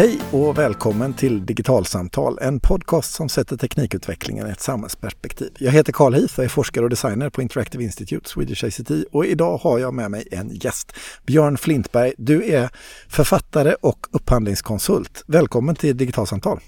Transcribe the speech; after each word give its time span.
Hej 0.00 0.20
och 0.32 0.58
välkommen 0.58 1.14
till 1.14 1.46
Digitalsamtal, 1.46 2.38
en 2.40 2.60
podcast 2.60 3.14
som 3.14 3.28
sätter 3.28 3.56
teknikutvecklingen 3.56 4.46
i 4.48 4.50
ett 4.50 4.60
samhällsperspektiv. 4.60 5.50
Jag 5.58 5.72
heter 5.72 5.92
Carl 5.92 6.14
Heath 6.14 6.38
och 6.38 6.44
är 6.44 6.48
forskare 6.48 6.84
och 6.84 6.90
designer 6.90 7.30
på 7.30 7.42
Interactive 7.42 7.84
Institute, 7.84 8.28
Swedish 8.28 8.64
ICT 8.64 8.90
och 9.12 9.26
idag 9.26 9.56
har 9.58 9.78
jag 9.78 9.94
med 9.94 10.10
mig 10.10 10.28
en 10.30 10.50
gäst. 10.54 10.92
Björn 11.26 11.58
Flintberg, 11.58 12.12
du 12.18 12.52
är 12.52 12.70
författare 13.08 13.74
och 13.80 14.06
upphandlingskonsult. 14.10 15.24
Välkommen 15.26 15.74
till 15.74 15.96
Digitalsamtal. 15.96 16.60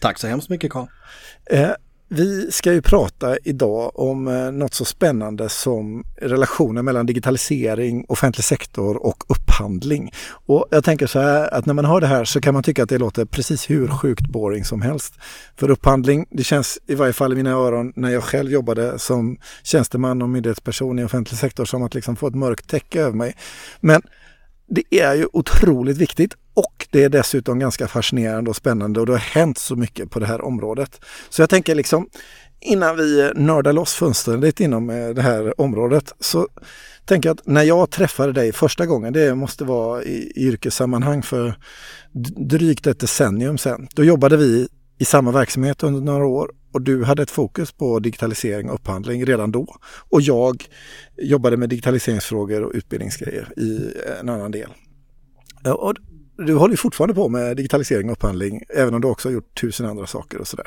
Tack 0.00 0.18
så 0.18 0.26
hemskt 0.26 0.48
mycket 0.48 0.72
Carl. 0.72 0.86
Vi 2.08 2.52
ska 2.52 2.72
ju 2.72 2.82
prata 2.82 3.36
idag 3.44 3.98
om 3.98 4.28
eh, 4.28 4.52
något 4.52 4.74
så 4.74 4.84
spännande 4.84 5.48
som 5.48 6.04
relationen 6.16 6.84
mellan 6.84 7.06
digitalisering, 7.06 8.04
offentlig 8.08 8.44
sektor 8.44 9.06
och 9.06 9.24
upphandling. 9.28 10.10
Och 10.46 10.66
jag 10.70 10.84
tänker 10.84 11.06
så 11.06 11.20
här 11.20 11.54
att 11.54 11.66
när 11.66 11.74
man 11.74 11.84
hör 11.84 12.00
det 12.00 12.06
här 12.06 12.24
så 12.24 12.40
kan 12.40 12.54
man 12.54 12.62
tycka 12.62 12.82
att 12.82 12.88
det 12.88 12.98
låter 12.98 13.24
precis 13.24 13.70
hur 13.70 13.88
sjukt 13.88 14.26
boring 14.28 14.64
som 14.64 14.82
helst. 14.82 15.14
För 15.56 15.70
upphandling, 15.70 16.26
det 16.30 16.44
känns 16.44 16.78
i 16.86 16.94
varje 16.94 17.12
fall 17.12 17.32
i 17.32 17.36
mina 17.36 17.50
öron 17.50 17.92
när 17.96 18.10
jag 18.10 18.24
själv 18.24 18.50
jobbade 18.50 18.98
som 18.98 19.38
tjänsteman 19.62 20.22
och 20.22 20.28
myndighetsperson 20.28 20.98
i 20.98 21.04
offentlig 21.04 21.38
sektor 21.38 21.64
som 21.64 21.82
att 21.82 21.94
liksom 21.94 22.16
få 22.16 22.26
ett 22.26 22.34
mörkt 22.34 22.68
täcke 22.68 23.00
över 23.00 23.16
mig. 23.16 23.34
Men 23.80 24.02
det 24.68 25.00
är 25.00 25.14
ju 25.14 25.26
otroligt 25.32 25.96
viktigt 25.96 26.34
och 26.54 26.86
det 26.90 27.04
är 27.04 27.08
dessutom 27.08 27.58
ganska 27.58 27.88
fascinerande 27.88 28.50
och 28.50 28.56
spännande 28.56 29.00
och 29.00 29.06
det 29.06 29.12
har 29.12 29.18
hänt 29.18 29.58
så 29.58 29.76
mycket 29.76 30.10
på 30.10 30.18
det 30.18 30.26
här 30.26 30.44
området. 30.44 31.00
Så 31.30 31.42
jag 31.42 31.50
tänker 31.50 31.74
liksom 31.74 32.08
innan 32.60 32.96
vi 32.96 33.30
nördar 33.34 33.72
loss 33.72 33.94
fullständigt 33.94 34.60
inom 34.60 34.90
eh, 34.90 35.08
det 35.08 35.22
här 35.22 35.60
området 35.60 36.12
så 36.20 36.48
tänker 37.04 37.28
jag 37.28 37.34
att 37.34 37.46
när 37.46 37.62
jag 37.62 37.90
träffade 37.90 38.32
dig 38.32 38.52
första 38.52 38.86
gången, 38.86 39.12
det 39.12 39.34
måste 39.34 39.64
vara 39.64 40.02
i 40.02 40.32
yrkessammanhang 40.36 41.22
för 41.22 41.54
drygt 42.36 42.86
ett 42.86 43.00
decennium 43.00 43.58
sedan. 43.58 43.88
Då 43.94 44.04
jobbade 44.04 44.36
vi 44.36 44.68
i 44.98 45.04
samma 45.04 45.30
verksamhet 45.30 45.82
under 45.82 46.00
några 46.00 46.26
år 46.26 46.50
och 46.76 46.82
du 46.82 47.04
hade 47.04 47.22
ett 47.22 47.30
fokus 47.30 47.72
på 47.72 47.98
digitalisering 47.98 48.68
och 48.68 48.74
upphandling 48.74 49.26
redan 49.26 49.52
då. 49.52 49.76
Och 50.08 50.20
jag 50.20 50.64
jobbade 51.22 51.56
med 51.56 51.68
digitaliseringsfrågor 51.68 52.62
och 52.62 52.72
utbildningsgrejer 52.74 53.52
i 53.56 53.92
en 54.20 54.28
annan 54.28 54.50
del. 54.50 54.70
Eh, 55.64 55.72
och 55.72 55.94
du 56.38 56.54
håller 56.54 56.76
fortfarande 56.76 57.14
på 57.14 57.28
med 57.28 57.56
digitalisering 57.56 58.06
och 58.08 58.12
upphandling, 58.12 58.62
även 58.68 58.94
om 58.94 59.00
du 59.00 59.08
också 59.08 59.28
har 59.28 59.34
gjort 59.34 59.60
tusen 59.60 59.86
andra 59.86 60.06
saker 60.06 60.38
och 60.38 60.48
sådär. 60.48 60.66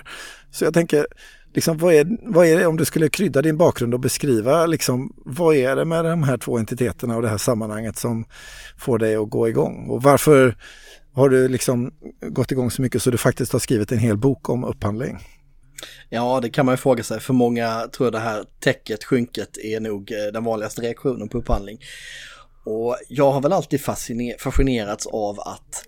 Så 0.51 0.63
jag 0.63 0.73
tänker, 0.73 1.07
liksom, 1.53 1.77
vad, 1.77 1.93
är, 1.93 2.07
vad 2.21 2.47
är 2.47 2.57
det 2.57 2.65
om 2.65 2.77
du 2.77 2.85
skulle 2.85 3.09
krydda 3.09 3.41
din 3.41 3.57
bakgrund 3.57 3.93
och 3.93 3.99
beskriva, 3.99 4.65
liksom, 4.65 5.13
vad 5.25 5.55
är 5.55 5.75
det 5.75 5.85
med 5.85 6.05
de 6.05 6.23
här 6.23 6.37
två 6.37 6.57
entiteterna 6.57 7.15
och 7.15 7.21
det 7.21 7.29
här 7.29 7.37
sammanhanget 7.37 7.97
som 7.97 8.25
får 8.77 8.97
dig 8.99 9.15
att 9.15 9.29
gå 9.29 9.49
igång? 9.49 9.89
Och 9.89 10.03
varför 10.03 10.55
har 11.13 11.29
du 11.29 11.47
liksom 11.47 11.91
gått 12.21 12.51
igång 12.51 12.71
så 12.71 12.81
mycket 12.81 13.01
så 13.01 13.11
du 13.11 13.17
faktiskt 13.17 13.51
har 13.51 13.59
skrivit 13.59 13.91
en 13.91 13.97
hel 13.97 14.17
bok 14.17 14.49
om 14.49 14.63
upphandling? 14.63 15.19
Ja, 16.09 16.39
det 16.41 16.49
kan 16.49 16.65
man 16.65 16.73
ju 16.73 16.77
fråga 16.77 17.03
sig. 17.03 17.19
För 17.19 17.33
många 17.33 17.87
tror 17.87 18.05
jag 18.05 18.13
det 18.13 18.19
här 18.19 18.45
täcket, 18.59 19.03
skynket, 19.03 19.57
är 19.57 19.79
nog 19.79 20.11
eh, 20.11 20.31
den 20.33 20.43
vanligaste 20.43 20.81
reaktionen 20.81 21.29
på 21.29 21.37
upphandling. 21.37 21.79
Och 22.65 22.97
jag 23.09 23.31
har 23.31 23.41
väl 23.41 23.53
alltid 23.53 23.81
fascinerats 24.39 25.07
av 25.07 25.39
att 25.39 25.85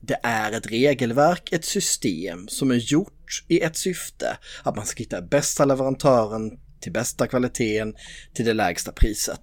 det 0.00 0.20
är 0.22 0.52
ett 0.52 0.66
regelverk, 0.66 1.52
ett 1.52 1.64
system 1.64 2.48
som 2.48 2.70
är 2.70 2.74
gjort 2.74 3.44
i 3.48 3.60
ett 3.60 3.76
syfte. 3.76 4.38
Att 4.62 4.76
man 4.76 4.86
ska 4.86 4.98
hitta 4.98 5.22
bästa 5.22 5.64
leverantören 5.64 6.58
till 6.80 6.92
bästa 6.92 7.26
kvaliteten 7.26 7.94
till 8.34 8.44
det 8.44 8.54
lägsta 8.54 8.92
priset. 8.92 9.40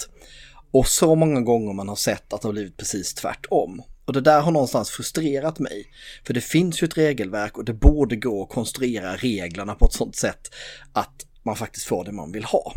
Och 0.71 0.87
så 0.87 1.15
många 1.15 1.41
gånger 1.41 1.73
man 1.73 1.89
har 1.89 1.95
sett 1.95 2.33
att 2.33 2.41
det 2.41 2.47
har 2.47 2.53
blivit 2.53 2.77
precis 2.77 3.13
tvärtom. 3.13 3.81
Och 4.05 4.13
det 4.13 4.21
där 4.21 4.41
har 4.41 4.51
någonstans 4.51 4.89
frustrerat 4.89 5.59
mig. 5.59 5.85
För 6.25 6.33
det 6.33 6.41
finns 6.41 6.83
ju 6.83 6.85
ett 6.85 6.97
regelverk 6.97 7.57
och 7.57 7.65
det 7.65 7.73
borde 7.73 8.15
gå 8.15 8.43
att 8.43 8.49
konstruera 8.49 9.15
reglerna 9.15 9.75
på 9.75 9.85
ett 9.85 9.93
sådant 9.93 10.15
sätt 10.15 10.49
att 10.93 11.25
man 11.43 11.55
faktiskt 11.55 11.85
får 11.85 12.05
det 12.05 12.11
man 12.11 12.31
vill 12.31 12.43
ha. 12.43 12.73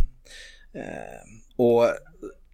Eh, 0.75 1.22
och 1.56 1.84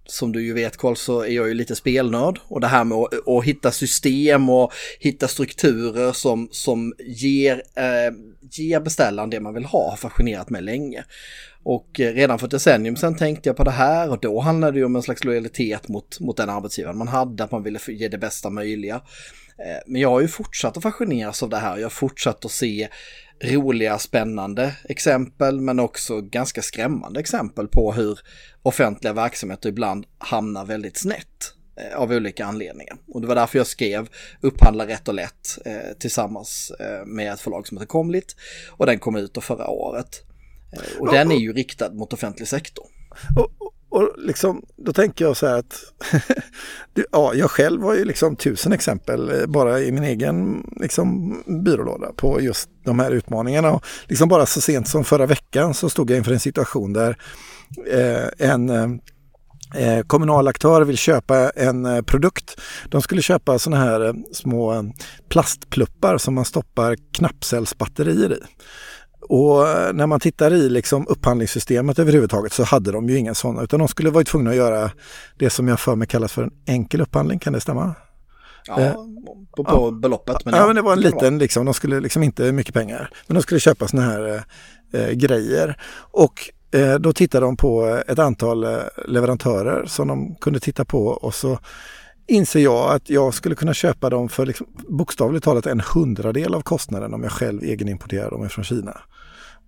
som 0.07 0.33
du 0.33 0.45
ju 0.45 0.53
vet 0.53 0.77
Karl 0.77 0.95
så 0.95 1.21
är 1.21 1.31
jag 1.31 1.49
ju 1.49 1.55
lite 1.55 1.77
spelnörd 1.77 2.41
och 2.49 2.61
det 2.61 2.67
här 2.67 2.85
med 2.85 2.99
att, 2.99 3.29
att 3.29 3.45
hitta 3.45 3.71
system 3.71 4.51
och 4.51 4.73
hitta 5.01 5.29
strukturer 5.29 6.13
som, 6.13 6.49
som 6.51 6.95
ger, 6.99 7.63
eh, 7.77 8.15
ger 8.51 8.81
beställaren 8.81 9.31
det 9.31 9.41
man 9.41 9.55
vill 9.55 9.65
ha 9.65 9.91
har 9.91 9.97
fascinerat 9.97 10.51
mig 10.51 10.63
länge. 10.63 11.05
Och 11.63 12.01
eh, 12.01 12.15
redan 12.15 12.39
för 12.39 12.47
ett 12.47 12.51
decennium 12.51 12.97
sedan 12.97 13.17
tänkte 13.17 13.49
jag 13.49 13.57
på 13.57 13.65
det 13.65 13.71
här 13.71 14.11
och 14.11 14.19
då 14.21 14.41
handlade 14.41 14.79
det 14.79 14.85
om 14.85 14.97
en 14.97 15.03
slags 15.03 15.25
lojalitet 15.25 15.89
mot, 15.89 16.21
mot 16.21 16.37
den 16.37 16.51
arbetsgivaren 16.51 16.99
man 16.99 17.09
hade, 17.09 17.45
att 17.45 17.51
man 17.51 17.63
ville 17.63 17.79
ge 17.89 18.09
det 18.09 18.19
bästa 18.19 18.51
möjliga. 18.51 18.95
Eh, 19.59 19.83
men 19.87 20.01
jag 20.01 20.11
har 20.11 20.21
ju 20.21 20.29
fortsatt 20.29 20.77
att 20.77 20.83
fascineras 20.83 21.43
av 21.43 21.49
det 21.49 21.57
här, 21.57 21.77
jag 21.77 21.85
har 21.85 21.91
fortsatt 21.91 22.45
att 22.45 22.51
se 22.51 22.89
roliga, 23.43 23.99
spännande 23.99 24.77
exempel 24.85 25.61
men 25.61 25.81
också 25.81 26.21
ganska 26.21 26.63
skrämmande 26.63 27.21
exempel 27.21 27.69
på 27.69 27.93
hur 27.93 28.19
offentliga 28.63 29.13
verksamheter 29.13 29.69
ibland 29.69 30.07
hamnar 30.19 30.65
väldigt 30.65 30.97
snett 30.97 31.55
eh, 31.77 31.99
av 31.99 32.13
olika 32.13 32.47
anledningar. 32.47 32.97
Och 33.09 33.21
det 33.21 33.27
var 33.27 33.35
därför 33.35 33.59
jag 33.59 33.67
skrev 33.67 34.09
Upphandla 34.41 34.87
rätt 34.87 35.09
och 35.09 35.15
lätt 35.15 35.59
eh, 35.65 35.97
tillsammans 35.99 36.73
eh, 36.81 37.07
med 37.07 37.33
ett 37.33 37.41
förlag 37.41 37.69
som 37.69 37.77
heter 37.77 37.87
Komlit 37.87 38.37
och 38.71 38.87
den 38.87 38.99
kom 38.99 39.17
ut 39.17 39.39
förra 39.41 39.69
året. 39.69 40.23
Eh, 40.73 41.01
och 41.01 41.13
den 41.13 41.31
är 41.31 41.37
ju 41.37 41.53
riktad 41.53 41.93
mot 41.93 42.13
offentlig 42.13 42.49
sektor. 42.49 42.87
Och, 43.37 43.73
och 43.93 44.13
liksom, 44.19 44.63
då 44.77 44.93
tänker 44.93 45.25
jag 45.25 45.37
så 45.37 45.47
här 45.47 45.59
att 45.59 45.75
ja, 47.13 47.35
jag 47.35 47.51
själv 47.51 47.83
har 47.83 47.95
ju 47.95 48.05
liksom 48.05 48.37
tusen 48.37 48.73
exempel 48.73 49.41
eh, 49.41 49.47
bara 49.47 49.81
i 49.81 49.93
min 49.93 50.05
egen 50.05 50.67
liksom, 50.81 51.37
byrålåda 51.65 52.13
på 52.17 52.41
just 52.41 52.69
de 52.85 52.99
här 52.99 53.11
utmaningarna. 53.11 53.73
Och 53.73 53.85
liksom 54.09 54.29
bara 54.29 54.47
så 54.47 54.61
sent 54.61 54.89
som 54.89 55.05
förra 55.05 55.27
veckan 55.27 55.75
så 55.75 55.91
stod 55.91 56.11
jag 56.11 56.19
inför 56.19 56.33
en 56.33 56.41
situation 56.41 56.93
där 56.93 57.17
eh, 57.91 58.49
en 58.49 58.71
eh, 58.71 58.89
eh 59.75 60.03
kommunal 60.07 60.49
aktör 60.49 60.83
vill 60.83 60.99
köpa 60.99 61.51
en 61.51 61.87
eh, 61.87 62.03
produkt. 62.03 62.61
De 62.89 63.03
skulle 63.03 63.23
köpa 63.23 63.59
sådana 63.59 63.85
här 63.85 64.07
eh, 64.07 64.15
små 64.33 64.73
eh, 64.73 64.83
plastpluppar 65.29 66.19
som 66.19 66.35
man 66.35 66.45
stoppar 66.45 66.97
knappcellsbatterier 67.13 68.33
i. 68.33 68.41
Och 69.29 69.65
när 69.95 70.07
man 70.07 70.21
tittar 70.21 70.53
i 70.53 70.69
liksom 70.69 71.07
upphandlingssystemet 71.09 71.99
överhuvudtaget 71.99 72.53
så 72.53 72.63
hade 72.63 72.93
de 72.93 73.09
ju 73.09 73.19
inga 73.19 73.35
sådana 73.35 73.63
utan 73.63 73.79
de 73.79 73.89
skulle 73.89 74.11
varit 74.11 74.29
tvungna 74.29 74.51
att 74.51 74.57
göra 74.57 74.91
det 75.39 75.51
som 75.51 75.69
jag 75.69 75.81
för 75.81 75.97
mig 75.97 76.09
kallas 76.09 76.33
för 76.33 76.43
en 76.43 76.51
enkel 76.67 77.01
upphandling, 77.01 77.39
kan 77.39 77.53
det 77.53 77.61
stämma? 77.61 77.95
Ja, 78.67 78.81
eh, 78.81 78.93
på, 79.57 79.65
på 79.65 79.73
ja. 79.73 79.91
beloppet. 79.91 80.45
Men 80.45 80.55
ja, 80.55 80.61
ja, 80.61 80.67
men 80.67 80.77
det 80.77 80.83
var 80.83 80.93
en 80.93 81.01
liten, 81.01 81.39
liksom, 81.39 81.65
de 81.65 81.75
skulle 81.75 82.01
liksom 82.01 82.23
inte 82.23 82.53
mycket 82.53 82.75
pengar. 82.75 83.11
Men 83.27 83.35
de 83.35 83.43
skulle 83.43 83.61
köpa 83.61 83.89
sådana 83.89 84.11
här 84.11 84.45
eh, 84.93 85.11
grejer. 85.11 85.77
Och 85.97 86.51
eh, 86.73 86.95
då 86.95 87.13
tittade 87.13 87.47
de 87.47 87.57
på 87.57 88.03
ett 88.09 88.19
antal 88.19 88.65
eh, 88.65 88.79
leverantörer 89.07 89.87
som 89.87 90.09
de 90.09 90.35
kunde 90.35 90.61
titta 90.61 90.85
på 90.85 91.07
och 91.07 91.35
så 91.35 91.59
inser 92.27 92.61
jag 92.61 92.91
att 92.91 93.11
jag 93.11 93.35
skulle 93.35 93.55
kunna 93.55 93.75
köpa 93.75 94.11
dem 94.11 94.29
för 94.29 94.47
liksom, 94.47 94.67
bokstavligt 94.89 95.45
talat 95.45 95.67
en 95.67 95.81
hundradel 95.95 96.55
av 96.55 96.61
kostnaden 96.61 97.15
om 97.15 97.23
jag 97.23 97.33
själv 97.33 97.63
egenimporterar 97.63 98.31
dem 98.31 98.49
från 98.49 98.65
Kina. 98.65 99.01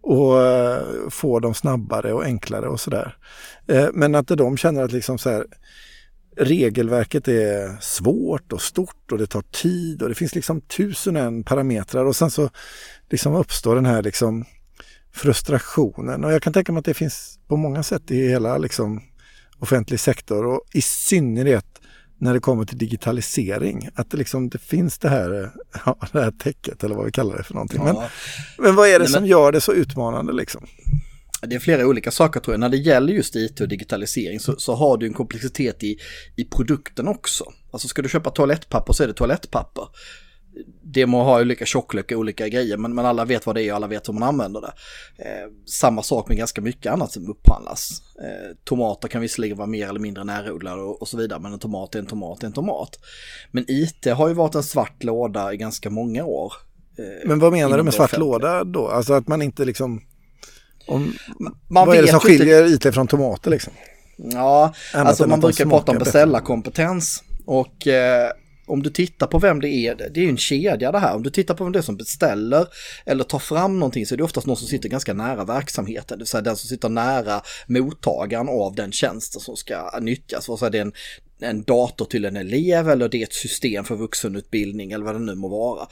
Och 0.06 0.42
eh, 0.42 1.08
få 1.10 1.40
dem 1.40 1.54
snabbare 1.54 2.12
och 2.12 2.24
enklare 2.24 2.68
och 2.68 2.80
sådär. 2.80 3.16
Eh, 3.68 3.88
men 3.92 4.14
att 4.14 4.26
de 4.26 4.56
känner 4.56 4.82
att 4.82 4.92
liksom 4.92 5.18
så 5.18 5.30
här, 5.30 5.46
regelverket 6.36 7.28
är 7.28 7.80
svårt 7.80 8.52
och 8.52 8.60
stort 8.60 9.12
och 9.12 9.18
det 9.18 9.26
tar 9.26 9.42
tid 9.42 10.02
och 10.02 10.08
det 10.08 10.14
finns 10.14 10.34
liksom 10.34 10.60
tusen 10.60 11.16
en 11.16 11.44
parametrar 11.44 12.04
och 12.04 12.16
sen 12.16 12.30
så 12.30 12.50
liksom 13.10 13.34
uppstår 13.34 13.74
den 13.74 13.86
här 13.86 14.02
liksom 14.02 14.44
frustrationen. 15.12 16.24
Och 16.24 16.32
jag 16.32 16.42
kan 16.42 16.52
tänka 16.52 16.72
mig 16.72 16.78
att 16.78 16.84
det 16.84 16.94
finns 16.94 17.38
på 17.48 17.56
många 17.56 17.82
sätt 17.82 18.10
i 18.10 18.28
hela 18.28 18.58
liksom 18.58 19.02
offentlig 19.58 20.00
sektor 20.00 20.46
och 20.46 20.60
i 20.72 20.82
synnerhet 20.82 21.80
när 22.18 22.34
det 22.34 22.40
kommer 22.40 22.64
till 22.64 22.78
digitalisering. 22.78 23.88
Att 23.94 24.10
det, 24.10 24.16
liksom, 24.16 24.48
det 24.48 24.58
finns 24.58 24.98
det 24.98 25.08
här, 25.08 25.50
ja, 25.86 25.96
det 26.12 26.22
här 26.22 26.30
täcket 26.30 26.84
eller 26.84 26.94
vad 26.94 27.04
vi 27.04 27.12
kallar 27.12 27.36
det 27.36 27.42
för 27.42 27.54
någonting. 27.54 27.82
Ja. 27.86 27.92
Men, 27.92 28.66
men 28.66 28.74
vad 28.74 28.88
är 28.88 28.92
det 28.92 28.98
Nej, 28.98 29.08
som 29.08 29.22
men... 29.22 29.30
gör 29.30 29.52
det 29.52 29.60
så 29.60 29.72
utmanande 29.72 30.32
liksom? 30.32 30.66
Det 31.46 31.54
är 31.54 31.60
flera 31.60 31.86
olika 31.86 32.10
saker 32.10 32.40
tror 32.40 32.52
jag. 32.52 32.60
När 32.60 32.68
det 32.68 32.76
gäller 32.76 33.12
just 33.12 33.36
IT 33.36 33.60
och 33.60 33.68
digitalisering 33.68 34.40
så, 34.40 34.56
så 34.56 34.74
har 34.74 34.96
du 34.96 35.06
en 35.06 35.14
komplexitet 35.14 35.82
i, 35.82 35.98
i 36.36 36.44
produkten 36.44 37.08
också. 37.08 37.44
Alltså 37.70 37.88
ska 37.88 38.02
du 38.02 38.08
köpa 38.08 38.30
toalettpapper 38.30 38.92
så 38.92 39.02
är 39.02 39.06
det 39.06 39.14
toalettpapper 39.14 39.84
det 40.82 41.06
må 41.06 41.22
ha 41.22 41.40
olika 41.40 41.66
tjocklek 41.66 42.12
och 42.12 42.18
olika 42.18 42.48
grejer, 42.48 42.76
men, 42.76 42.94
men 42.94 43.06
alla 43.06 43.24
vet 43.24 43.46
vad 43.46 43.54
det 43.54 43.62
är 43.62 43.70
och 43.70 43.76
alla 43.76 43.86
vet 43.86 44.08
hur 44.08 44.12
man 44.12 44.22
använder 44.22 44.60
det. 44.60 44.72
Eh, 45.24 45.50
samma 45.66 46.02
sak 46.02 46.28
med 46.28 46.36
ganska 46.36 46.60
mycket 46.60 46.92
annat 46.92 47.12
som 47.12 47.30
upphandlas. 47.30 48.02
Eh, 48.18 48.56
tomater 48.64 49.08
kan 49.08 49.20
visserligen 49.20 49.56
vara 49.56 49.66
mer 49.66 49.88
eller 49.88 50.00
mindre 50.00 50.24
närodlade 50.24 50.82
och, 50.82 51.02
och, 51.02 51.08
så 51.08 51.16
vidare, 51.16 51.40
men 51.40 51.52
en 51.52 51.58
tomat 51.58 51.94
är 51.94 51.98
en 51.98 52.06
tomat 52.06 52.42
är 52.42 52.46
en 52.46 52.52
tomat. 52.52 52.98
Men 53.50 53.64
IT 53.68 54.06
har 54.06 54.28
ju 54.28 54.34
varit 54.34 54.54
en 54.54 54.62
svart 54.62 55.04
låda 55.04 55.52
i 55.52 55.56
ganska 55.56 55.90
många 55.90 56.24
år. 56.24 56.52
Eh, 56.98 57.28
men 57.28 57.38
vad 57.38 57.52
menar 57.52 57.76
du 57.76 57.82
med 57.82 57.94
svart 57.94 58.18
låda 58.18 58.64
då? 58.64 58.88
Alltså 58.88 59.12
att 59.12 59.28
man 59.28 59.42
inte 59.42 59.64
liksom... 59.64 60.00
Om, 60.86 61.14
man 61.68 61.86
vad 61.86 61.96
är 61.96 62.02
det 62.02 62.08
som 62.08 62.20
skiljer 62.20 62.66
inte... 62.66 62.88
IT 62.88 62.94
från 62.94 63.06
tomater 63.06 63.50
liksom? 63.50 63.72
Ja, 64.16 64.74
Annat 64.94 65.06
alltså 65.06 65.26
man 65.26 65.40
brukar 65.40 65.66
prata 65.66 65.92
om 65.92 65.98
beställarkompetens 65.98 67.22
och 67.46 67.86
eh, 67.86 68.30
om 68.66 68.82
du 68.82 68.90
tittar 68.90 69.26
på 69.26 69.38
vem 69.38 69.60
det 69.60 69.68
är, 69.68 69.94
det 69.94 70.20
är 70.20 70.24
ju 70.24 70.28
en 70.28 70.36
kedja 70.36 70.92
det 70.92 70.98
här. 70.98 71.14
Om 71.14 71.22
du 71.22 71.30
tittar 71.30 71.54
på 71.54 71.64
vem 71.64 71.72
det 71.72 71.78
är 71.78 71.82
som 71.82 71.96
beställer 71.96 72.66
eller 73.06 73.24
tar 73.24 73.38
fram 73.38 73.78
någonting 73.78 74.06
så 74.06 74.14
är 74.14 74.16
det 74.16 74.24
oftast 74.24 74.46
någon 74.46 74.56
som 74.56 74.68
sitter 74.68 74.88
ganska 74.88 75.14
nära 75.14 75.44
verksamheten. 75.44 76.18
Det 76.18 76.22
vill 76.22 76.26
säga 76.26 76.42
den 76.42 76.56
som 76.56 76.68
sitter 76.68 76.88
nära 76.88 77.42
mottagaren 77.66 78.48
av 78.48 78.74
den 78.74 78.92
tjänsten 78.92 79.40
som 79.40 79.56
ska 79.56 79.98
nyttjas. 80.00 80.48
Vare 80.48 80.58
sig 80.58 80.70
det 80.70 80.78
är 80.78 80.82
en, 80.82 80.92
en 81.40 81.62
dator 81.62 82.04
till 82.04 82.24
en 82.24 82.36
elev 82.36 82.90
eller 82.90 83.08
det 83.08 83.18
är 83.18 83.22
ett 83.22 83.32
system 83.32 83.84
för 83.84 83.96
vuxenutbildning 83.96 84.92
eller 84.92 85.04
vad 85.04 85.14
det 85.14 85.18
nu 85.18 85.34
må 85.34 85.48
vara 85.48 85.88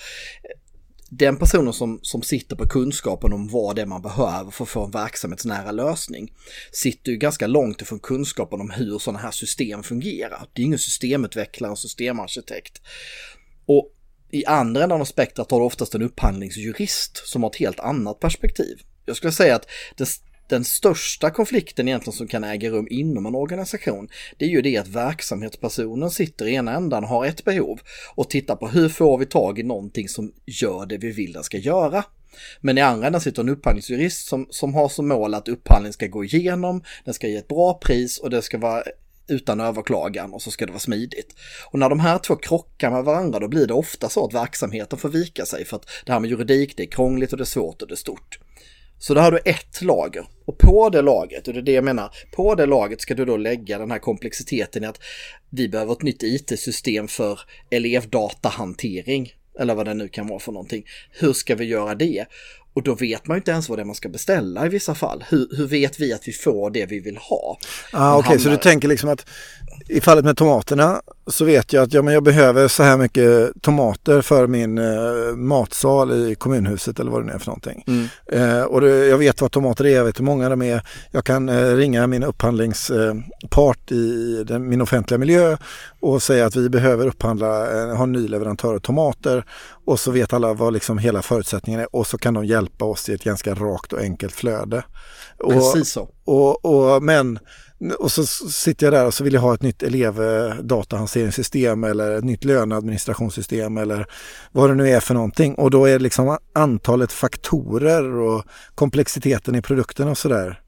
den 1.15 1.37
personen 1.37 1.73
som, 1.73 1.99
som 2.03 2.23
sitter 2.23 2.57
på 2.57 2.69
kunskapen 2.69 3.33
om 3.33 3.49
vad 3.49 3.77
det 3.77 3.83
är 3.83 3.87
man 3.87 4.03
behöver 4.03 4.51
för 4.51 4.65
att 4.65 4.71
få 4.71 4.85
en 4.85 4.91
verksamhetsnära 4.91 5.73
lösning 5.73 6.33
sitter 6.73 7.13
ju 7.13 7.19
ganska 7.19 7.47
långt 7.47 7.83
ifrån 7.83 7.99
kunskapen 7.99 8.61
om 8.61 8.71
hur 8.71 8.99
sådana 8.99 9.19
här 9.19 9.31
system 9.31 9.83
fungerar. 9.83 10.47
Det 10.53 10.63
är 10.63 10.67
ingen 10.67 10.79
systemutvecklare 10.79 11.73
och 11.73 11.79
systemarkitekt. 11.79 12.81
Och 13.67 13.93
i 14.31 14.47
andra 14.47 14.83
änden 14.83 15.01
av 15.01 15.05
spektrat 15.05 15.51
har 15.51 15.59
du 15.59 15.67
oftast 15.67 15.95
en 15.95 16.03
upphandlingsjurist 16.03 17.29
som 17.29 17.43
har 17.43 17.51
ett 17.51 17.57
helt 17.57 17.81
annat 17.81 18.21
perspektiv. 18.21 18.81
Jag 19.05 19.17
skulle 19.17 19.33
säga 19.33 19.55
att 19.57 19.67
det 19.97 20.07
den 20.53 20.65
största 20.65 21.31
konflikten 21.31 21.89
egentligen 21.89 22.17
som 22.17 22.29
kan 22.29 22.45
äga 22.45 22.71
rum 22.71 22.87
inom 22.91 23.27
en 23.27 23.35
organisation, 23.35 24.09
det 24.39 24.45
är 24.45 24.49
ju 24.49 24.63
det 24.63 24.77
att 24.77 24.89
verksamhetspersonen 24.89 26.11
sitter 26.11 26.47
i 26.47 26.55
ena 26.55 26.73
ändan, 26.73 27.05
har 27.05 27.27
ett 27.27 27.45
behov 27.45 27.81
och 28.15 28.31
tittar 28.31 28.57
på 28.57 28.69
hur 28.69 28.89
får 28.89 29.19
vi 29.19 29.27
tag 29.27 29.59
i 29.59 29.63
någonting 29.63 30.09
som 30.09 30.33
gör 30.47 30.87
det 30.87 30.99
vi 30.99 31.11
vill 31.11 31.33
den 31.33 31.45
ska 31.45 31.59
göra. 31.59 32.05
Men 32.61 32.79
i 32.79 32.81
andra 32.81 33.07
änden 33.07 33.21
sitter 33.21 33.43
en 33.43 33.49
upphandlingsjurist 33.49 34.27
som, 34.27 34.47
som 34.51 34.75
har 34.75 34.89
som 34.89 35.09
mål 35.09 35.35
att 35.35 35.49
upphandling 35.49 35.93
ska 35.93 36.07
gå 36.07 36.25
igenom, 36.25 36.83
den 37.05 37.15
ska 37.15 37.29
ge 37.29 37.37
ett 37.37 37.49
bra 37.49 37.75
pris 37.75 38.19
och 38.19 38.31
det 38.31 38.43
ska 38.43 38.59
vara 38.59 38.83
utan 39.29 39.61
överklagan 39.61 40.33
och 40.33 40.43
så 40.43 40.51
ska 40.51 40.67
det 40.67 40.73
vara 40.73 40.81
smidigt. 40.81 41.35
Och 41.71 41.79
när 41.79 41.89
de 41.89 42.01
här 42.01 42.19
två 42.19 42.37
krockar 42.37 42.91
med 42.91 43.05
varandra 43.05 43.39
då 43.39 43.49
blir 43.49 43.67
det 43.67 43.75
ofta 43.75 44.09
så 44.09 44.27
att 44.27 44.35
verksamheten 44.35 44.99
får 44.99 45.09
vika 45.09 45.47
sig 45.47 45.65
för 45.65 45.77
att 45.77 45.87
det 46.07 46.13
här 46.13 46.21
med 46.21 46.31
juridik 46.31 46.77
det 46.77 46.83
är 46.83 46.91
krångligt 46.91 47.33
och 47.33 47.39
det 47.39 47.43
är 47.43 47.57
svårt 47.57 47.83
och 47.83 47.89
det 47.89 47.95
är 47.95 47.97
stort. 47.97 48.39
Så 49.03 49.15
då 49.15 49.21
har 49.21 49.33
du 49.33 49.39
ett 49.45 49.83
lager 49.83 50.27
och 50.45 50.59
på 50.59 50.91
det 50.91 51.03
lagret, 51.03 51.49
och 51.49 51.55
det 51.55 51.61
är 51.61 51.63
det 51.63 51.73
jag 51.73 51.85
menar, 51.85 52.11
på 52.33 52.55
det 52.55 52.67
lagret 52.67 53.01
ska 53.01 53.15
du 53.15 53.25
då 53.25 53.37
lägga 53.37 53.79
den 53.79 53.91
här 53.91 53.99
komplexiteten 53.99 54.85
i 54.85 54.87
att 54.87 55.01
vi 55.51 55.69
behöver 55.69 55.93
ett 55.93 56.03
nytt 56.03 56.23
IT-system 56.23 57.09
för 57.09 57.41
elevdatahantering 57.71 59.33
eller 59.59 59.75
vad 59.75 59.87
det 59.87 59.95
nu 59.95 60.09
kan 60.09 60.27
vara 60.27 60.39
för 60.39 60.53
någonting. 60.53 60.85
Hur 61.11 61.33
ska 61.33 61.55
vi 61.55 61.65
göra 61.65 61.95
det? 61.95 62.27
Och 62.75 62.83
då 62.83 62.95
vet 62.95 63.27
man 63.27 63.35
ju 63.35 63.39
inte 63.39 63.51
ens 63.51 63.69
vad 63.69 63.79
det 63.79 63.83
är 63.83 63.85
man 63.85 63.95
ska 63.95 64.09
beställa 64.09 64.67
i 64.67 64.69
vissa 64.69 64.95
fall. 64.95 65.25
Hur, 65.29 65.57
hur 65.57 65.67
vet 65.67 66.01
vi 66.01 66.13
att 66.13 66.29
vi 66.29 66.33
får 66.33 66.71
det 66.71 66.87
vi 66.87 67.01
vill 67.01 67.17
ha? 67.17 67.59
Ah, 67.93 68.17
Okej, 68.17 68.29
okay, 68.29 68.39
så 68.39 68.49
du 68.49 68.57
tänker 68.57 68.89
liksom 68.89 69.11
att 69.11 69.27
i 69.89 70.01
fallet 70.01 70.25
med 70.25 70.37
tomaterna 70.37 71.03
så 71.27 71.45
vet 71.45 71.73
jag 71.73 71.83
att 71.83 71.93
ja, 71.93 72.03
men 72.03 72.15
jag 72.15 72.23
behöver 72.23 72.69
så 72.69 72.83
här 72.83 72.97
mycket 72.97 73.63
tomater 73.63 74.23
för 74.23 74.47
min 74.47 74.79
eh, 74.79 75.37
matsal 75.37 76.13
i 76.13 76.35
kommunhuset 76.35 77.01
eller 77.01 77.11
vad 77.11 77.21
det 77.21 77.27
nu 77.27 77.33
är 77.33 77.39
för 77.39 77.47
någonting. 77.47 77.85
Mm. 77.87 78.09
Eh, 78.33 78.63
och 78.63 78.81
det, 78.81 79.07
jag 79.07 79.19
vet 79.19 79.41
vad 79.41 79.53
tomater 79.53 79.87
är, 79.87 79.97
jag 79.97 80.05
vet 80.05 80.21
hur 80.21 80.25
många 80.25 80.49
de 80.49 80.63
är. 80.63 80.83
Jag 81.11 81.25
kan 81.25 81.49
eh, 81.49 81.77
ringa 81.77 82.07
min 82.07 82.23
upphandlingspart 82.23 83.91
eh, 83.91 83.97
i 83.97 84.45
den, 84.47 84.69
min 84.69 84.81
offentliga 84.81 85.19
miljö 85.19 85.57
och 86.01 86.23
säga 86.23 86.47
att 86.47 86.57
vi 86.57 86.69
behöver 86.69 87.07
upphandla, 87.07 87.83
eh, 87.83 87.97
ha 87.97 88.05
en 88.05 88.13
ny 88.13 88.29
leverantör 88.29 88.75
av 88.75 88.79
tomater 88.79 89.45
och 89.87 90.01
så 90.01 90.11
vet 90.11 90.33
alla 90.33 90.55
vad 90.55 90.73
liksom 90.73 90.99
hela 90.99 91.23
förutsättningen 91.23 91.81
är 91.81 91.97
och 91.97 92.07
så 92.07 92.19
kan 92.19 92.35
de 92.35 92.45
hjälpa 92.45 92.85
oss 92.85 93.09
i 93.09 93.13
ett 93.13 93.25
ganska 93.25 93.55
rakt 93.55 93.93
och 93.93 94.01
enkelt 94.01 94.35
flöde. 94.35 94.85
Precis 95.49 95.93
så. 95.93 96.09
Och, 96.25 96.65
och, 96.65 97.03
men 97.03 97.39
och 97.99 98.13
så 98.13 98.27
sitter 98.27 98.87
jag 98.87 98.93
där 98.93 99.07
och 99.07 99.15
så 99.15 99.25
vill 99.25 99.35
jag 99.35 99.41
ha 99.41 99.55
ett 99.55 99.63
nytt 99.63 99.83
elevdatahanteringssystem 99.83 101.85
eller 101.85 102.13
ett 102.13 102.25
nytt 102.25 102.45
löneadministrationssystem 102.45 103.77
eller 103.77 104.07
vad 104.53 104.71
det 104.71 104.75
nu 104.75 104.91
är 104.91 105.01
för 105.01 105.15
någonting. 105.15 105.55
Och 105.55 105.71
då 105.71 105.85
är 105.85 105.93
det 105.93 105.99
liksom 105.99 106.39
antalet 106.53 107.13
faktorer 107.13 108.15
och 108.15 108.45
komplexiteten 108.75 109.55
i 109.55 109.63
produkten 109.63 110.09
och 110.09 110.19
sådär 110.19 110.62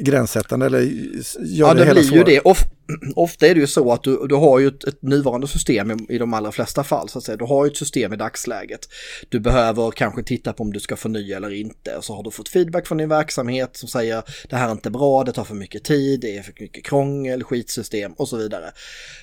gränssättande 0.00 0.66
eller 0.66 0.80
gör 0.80 1.68
ja, 1.68 1.74
det, 1.74 1.84
det 1.84 1.92
blir 1.92 2.12
ju 2.12 2.24
det. 2.24 2.40
Of, 2.40 2.64
ofta 3.16 3.46
är 3.46 3.54
det 3.54 3.60
ju 3.60 3.66
så 3.66 3.92
att 3.92 4.02
du, 4.02 4.26
du 4.26 4.34
har 4.34 4.58
ju 4.58 4.68
ett, 4.68 4.84
ett 4.84 5.02
nuvarande 5.02 5.48
system 5.48 5.90
i, 5.90 6.14
i, 6.14 6.18
de 6.18 6.34
allra 6.34 6.52
flesta 6.52 6.84
fall. 6.84 7.08
Så 7.08 7.18
att 7.18 7.24
säga. 7.24 7.36
Du 7.36 7.44
har 7.44 7.64
ju 7.64 7.70
ett 7.70 7.76
system 7.76 8.12
i 8.12 8.16
dagsläget. 8.16 8.88
Du 9.28 9.40
behöver 9.40 9.90
kanske 9.90 10.22
titta 10.22 10.52
på 10.52 10.62
om 10.62 10.72
du 10.72 10.80
ska 10.80 10.96
förnya 10.96 11.36
eller 11.36 11.54
inte. 11.54 11.96
Och 11.96 12.04
så 12.04 12.14
har 12.14 12.22
du 12.22 12.30
fått 12.30 12.48
feedback 12.48 12.86
från 12.86 12.98
din 12.98 13.08
verksamhet 13.08 13.76
som 13.76 13.88
säger 13.88 14.22
det 14.48 14.56
här 14.56 14.68
är 14.68 14.72
inte 14.72 14.90
bra, 14.90 15.24
det 15.24 15.32
tar 15.32 15.44
för 15.44 15.54
mycket 15.54 15.84
tid, 15.84 16.20
det 16.20 16.36
är 16.36 16.42
för 16.42 16.52
mycket 16.60 16.84
krångel, 16.84 17.44
skitsystem 17.44 18.12
och 18.12 18.28
så 18.28 18.36
vidare. 18.36 18.70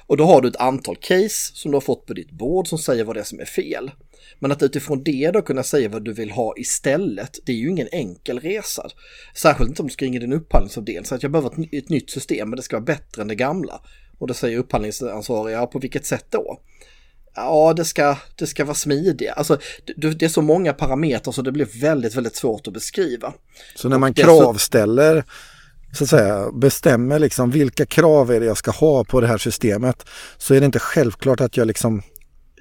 Och 0.08 0.18
då 0.18 0.26
har 0.26 0.42
du 0.42 0.48
ett 0.48 0.56
antal 0.56 0.96
case 0.96 1.52
som 1.54 1.72
du 1.72 1.76
har 1.76 1.82
fått 1.82 2.06
på 2.06 2.14
ditt 2.14 2.32
bord 2.32 2.68
som 2.68 2.78
säger 2.78 3.04
vad 3.04 3.16
det 3.16 3.20
är 3.20 3.24
som 3.24 3.40
är 3.40 3.46
fel. 3.46 3.92
Men 4.40 4.52
att 4.52 4.64
utifrån 4.64 5.04
det 5.04 5.32
då 5.34 5.42
kunna 5.42 5.64
säga 5.64 5.90
vad 5.90 6.06
du 6.06 6.14
vill 6.14 6.32
ha 6.32 6.54
istället, 6.58 7.40
det 7.46 7.52
är 7.52 7.56
ju 7.56 7.70
ingen 7.70 7.88
enkel 7.92 8.40
resa. 8.40 8.90
Särskilt 9.36 9.70
inte 9.70 9.82
om 9.82 9.88
du 9.88 9.94
ska 9.94 10.06
ringa 10.06 10.20
din 10.20 10.34
upphandlingsavdelning. 10.34 11.06
Så 11.06 11.16
att 11.16 11.24
jag 11.24 11.32
behöver 11.32 11.50
ett, 11.50 11.74
ett 11.74 11.90
nytt 11.90 12.10
system, 12.10 12.50
men 12.50 12.58
det 12.58 12.64
ska 12.64 12.76
vara 12.76 12.86
bättre 12.86 13.22
än 13.22 13.28
det 13.28 13.36
gamla. 13.36 13.82
Och 14.20 14.28
då 14.28 14.34
säger 14.34 14.58
upphandlingsansvariga, 14.58 15.66
på 15.66 15.80
vilket 15.80 16.06
sätt 16.06 16.26
då? 16.30 16.62
Ja, 17.36 17.74
det 17.74 17.86
ska, 17.86 18.18
det 18.36 18.48
ska 18.48 18.66
vara 18.66 18.76
smidiga. 18.76 19.34
Alltså, 19.34 19.58
det, 19.96 20.10
det 20.10 20.26
är 20.26 20.30
så 20.30 20.42
många 20.42 20.74
parametrar 20.74 21.32
så 21.32 21.42
det 21.42 21.52
blir 21.52 21.82
väldigt, 21.82 22.16
väldigt 22.16 22.36
svårt 22.36 22.68
att 22.68 22.74
beskriva. 22.74 23.34
Så 23.76 23.90
när 23.90 23.98
man 23.98 24.14
kravställer 24.14 25.24
så 25.94 26.04
att 26.04 26.10
säga, 26.10 26.52
bestämmer 26.52 27.20
liksom 27.20 27.52
vilka 27.52 27.86
krav 27.86 28.32
är 28.32 28.40
det 28.40 28.46
jag 28.46 28.58
ska 28.58 28.72
ha 28.72 29.04
på 29.04 29.22
det 29.22 29.28
här 29.28 29.38
systemet 29.38 30.06
så 30.38 30.54
är 30.54 30.60
det 30.60 30.66
inte 30.66 30.80
självklart 30.80 31.42
att 31.42 31.58
jag 31.58 31.68
liksom 31.68 32.02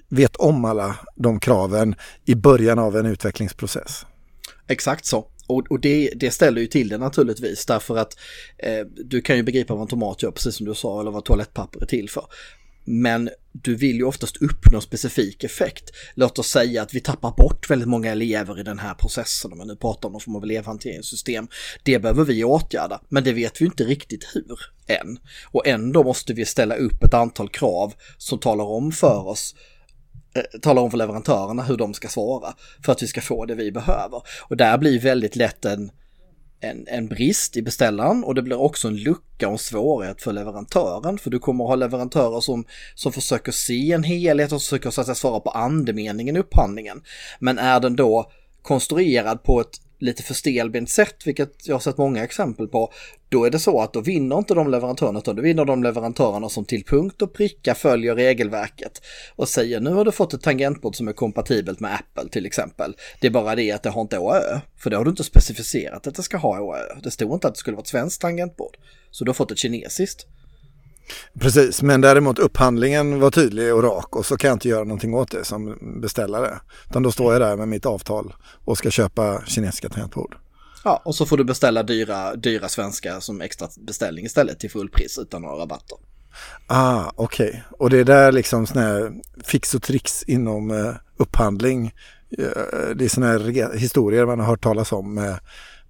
vet 0.09 0.37
om 0.37 0.65
alla 0.65 0.97
de 1.17 1.41
kraven 1.41 1.95
i 2.25 2.35
början 2.35 2.79
av 2.79 2.97
en 2.97 3.07
utvecklingsprocess. 3.07 4.07
Exakt 4.69 5.07
så. 5.07 5.27
Och, 5.47 5.67
och 5.71 5.81
det, 5.81 6.13
det, 6.17 6.31
ställer 6.31 6.61
ju 6.61 6.67
till 6.67 6.89
det 6.89 6.99
naturligtvis 6.99 7.67
därför 7.67 7.97
att 7.97 8.19
eh, 8.59 8.87
du 9.05 9.21
kan 9.21 9.37
ju 9.37 9.43
begripa 9.43 9.75
vad 9.75 9.83
en 9.83 9.89
tomat 9.89 10.23
gör 10.23 10.31
precis 10.31 10.55
som 10.55 10.67
du 10.67 10.75
sa 10.75 11.01
eller 11.01 11.11
vad 11.11 11.25
toalettpapper 11.25 11.83
är 11.83 11.87
till 11.87 12.11
för. 12.11 12.25
Men 12.89 13.31
du 13.53 13.75
vill 13.75 13.97
ju 13.97 14.05
oftast 14.05 14.37
uppnå 14.37 14.81
specifik 14.81 15.45
effekt. 15.45 15.91
Låt 16.15 16.39
oss 16.39 16.49
säga 16.49 16.83
att 16.83 16.95
vi 16.95 17.01
tappar 17.01 17.31
bort 17.31 17.71
väldigt 17.71 17.89
många 17.89 18.13
elever 18.13 18.61
i 18.61 18.63
den 18.63 18.79
här 18.79 18.95
processen, 18.95 19.53
om 19.53 19.59
man 19.59 19.67
nu 19.67 19.77
pratar 19.77 20.09
om 20.09 20.13
någon 20.13 20.21
form 20.21 20.37
av 20.37 20.45
elevhanteringssystem. 20.45 21.49
Det 21.83 21.99
behöver 21.99 22.25
vi 22.25 22.45
åtgärda, 22.45 23.01
men 23.09 23.25
det 23.25 23.33
vet 23.33 23.61
vi 23.61 23.65
inte 23.65 23.85
riktigt 23.85 24.31
hur 24.35 24.59
än. 24.87 25.19
Och 25.47 25.67
ändå 25.67 26.05
måste 26.05 26.33
vi 26.33 26.45
ställa 26.45 26.75
upp 26.75 27.05
ett 27.05 27.15
antal 27.15 27.49
krav 27.49 27.95
som 28.19 28.39
talar 28.39 28.65
om 28.65 28.93
för 28.93 29.29
oss 29.29 29.55
Eh, 30.37 30.61
talar 30.61 30.83
om 30.83 30.91
för 30.91 30.99
leverantörerna 30.99 31.63
hur 31.63 31.77
de 31.77 31.95
ska 31.95 32.09
svara 32.09 32.55
för 32.85 32.93
att 32.93 33.03
vi 33.03 33.07
ska 33.07 33.21
få 33.21 33.45
det 33.45 33.55
vi 33.55 33.73
behöver. 33.73 34.23
Och 34.49 34.57
där 34.57 34.79
blir 34.79 35.01
väldigt 35.01 35.37
lätt 35.37 35.65
en, 35.65 35.91
en, 36.61 36.87
en 36.89 37.09
brist 37.09 37.57
i 37.57 37.63
beställaren 37.63 38.25
och 38.25 38.35
det 38.35 38.43
blir 38.43 38.61
också 38.61 38.89
en 38.89 38.97
lucka 38.97 39.47
och 39.47 39.53
en 39.53 39.59
svårighet 39.59 40.23
för 40.23 40.33
leverantören. 40.33 41.19
För 41.19 41.31
du 41.31 41.39
kommer 41.39 41.65
att 41.65 41.69
ha 41.69 41.77
leverantörer 41.77 42.41
som, 42.41 42.65
som 42.95 43.13
försöker 43.13 43.53
se 43.53 43.93
en 43.93 44.03
helhet 44.03 44.53
och 44.53 44.63
försöker 44.63 44.91
så 44.91 45.01
att 45.01 45.07
säga, 45.07 45.15
svara 45.15 45.41
på 45.41 45.51
andemeningen 45.51 46.37
i 46.37 46.41
upphandlingen. 46.41 47.03
Men 47.39 47.59
är 47.59 47.81
den 47.81 47.97
då 47.97 48.31
konstruerad 48.63 49.43
på 49.43 49.61
ett 49.61 49.81
lite 49.99 50.23
för 50.23 50.35
stelbent 50.35 50.91
sätt, 50.91 51.27
vilket 51.27 51.69
jag 51.69 51.75
har 51.75 51.81
sett 51.81 51.99
många 51.99 52.25
exempel 52.25 52.69
på, 52.69 52.93
då 53.29 53.45
är 53.45 53.51
det 53.51 53.59
så 53.59 53.81
att 53.81 53.93
då 53.93 54.01
vinner 54.01 54.39
inte 54.39 54.55
de 54.55 54.71
leverantörerna, 54.71 55.19
utan 55.19 55.37
då 55.37 55.43
vinner 55.43 55.65
de 55.65 55.83
leverantörerna 55.83 56.49
som 56.49 56.65
till 56.65 56.85
punkt 56.85 57.23
och 57.23 57.35
pricka 57.35 57.75
följer 57.75 58.15
regelverket 58.15 59.03
och 59.37 59.49
säger 59.49 59.81
nu 59.81 59.91
har 59.91 60.05
du 60.05 60.13
fått 60.13 60.35
ett 60.35 60.43
tangentbord 60.43 60.97
som 60.97 61.09
är 61.09 61.13
kompatibelt 61.13 61.81
med 61.81 61.95
Apple 61.95 62.31
till 62.31 62.47
exempel. 62.47 62.97
Det 63.21 63.27
är 63.27 63.31
bara 63.31 63.55
det 63.55 63.73
att 63.73 63.83
det 63.83 63.91
har 63.91 64.01
inte 64.01 64.19
ÅÖ, 64.19 64.61
för 64.79 64.91
det 64.91 64.97
har 64.97 65.05
du 65.05 65.11
inte 65.11 65.25
specificerat 65.25 66.07
att 66.07 66.15
det 66.15 66.23
ska 66.23 66.37
ha 66.37 66.61
ÅÖ. 66.61 67.01
Det 67.03 67.11
stod 67.11 67.33
inte 67.33 67.49
att 67.49 67.55
det 67.55 67.59
skulle 67.59 67.77
vara 67.77 67.83
ett 67.83 67.89
svenskt 67.89 68.21
tangentbord, 68.21 68.77
så 69.11 69.25
du 69.25 69.29
har 69.29 69.35
fått 69.35 69.51
ett 69.51 69.59
kinesiskt. 69.59 70.27
Precis, 71.41 71.83
men 71.83 72.01
däremot 72.01 72.39
upphandlingen 72.39 73.21
var 73.21 73.31
tydlig 73.31 73.75
och 73.75 73.83
rak 73.83 74.17
och 74.17 74.27
så 74.27 74.37
kan 74.37 74.49
jag 74.49 74.57
inte 74.57 74.69
göra 74.69 74.85
någonting 74.85 75.15
åt 75.15 75.31
det 75.31 75.45
som 75.45 75.79
beställare. 76.03 76.59
Utan 76.91 77.03
då 77.03 77.13
står 77.13 77.33
jag 77.33 77.43
där 77.43 77.57
med 77.57 77.69
mitt 77.69 77.87
avtal 77.87 78.35
och 78.65 78.79
ska 78.79 78.91
köpa 78.91 79.43
kinesiska 79.47 79.89
tangentbord. 79.89 80.37
Ja, 80.85 81.03
och 81.05 81.15
så 81.15 81.27
får 81.27 81.37
du 81.37 81.45
beställa 81.45 81.83
dyra, 81.83 82.37
dyra 82.37 82.69
svenska 82.69 83.21
som 83.21 83.41
extra 83.41 83.69
beställning 83.79 84.25
istället 84.25 84.61
till 84.61 84.71
fullpris 84.71 85.19
utan 85.19 85.43
några 85.43 85.63
rabatter. 85.63 85.99
Ah, 86.67 87.13
okej. 87.15 87.49
Okay. 87.49 87.61
Och 87.71 87.91
det 87.91 87.99
är 87.99 88.05
där 88.05 88.33
liksom 88.33 88.67
sådana 88.67 88.87
här 88.87 89.13
fix 89.45 89.75
och 89.75 89.83
tricks 89.83 90.23
inom 90.23 90.71
uh, 90.71 90.95
upphandling. 91.17 91.95
Uh, 92.39 92.95
det 92.97 93.05
är 93.05 93.09
sådana 93.09 93.33
här 93.33 93.77
historier 93.77 94.27
man 94.27 94.41
har 94.41 94.47
hört 94.47 94.63
talas 94.63 94.93
om 94.93 95.37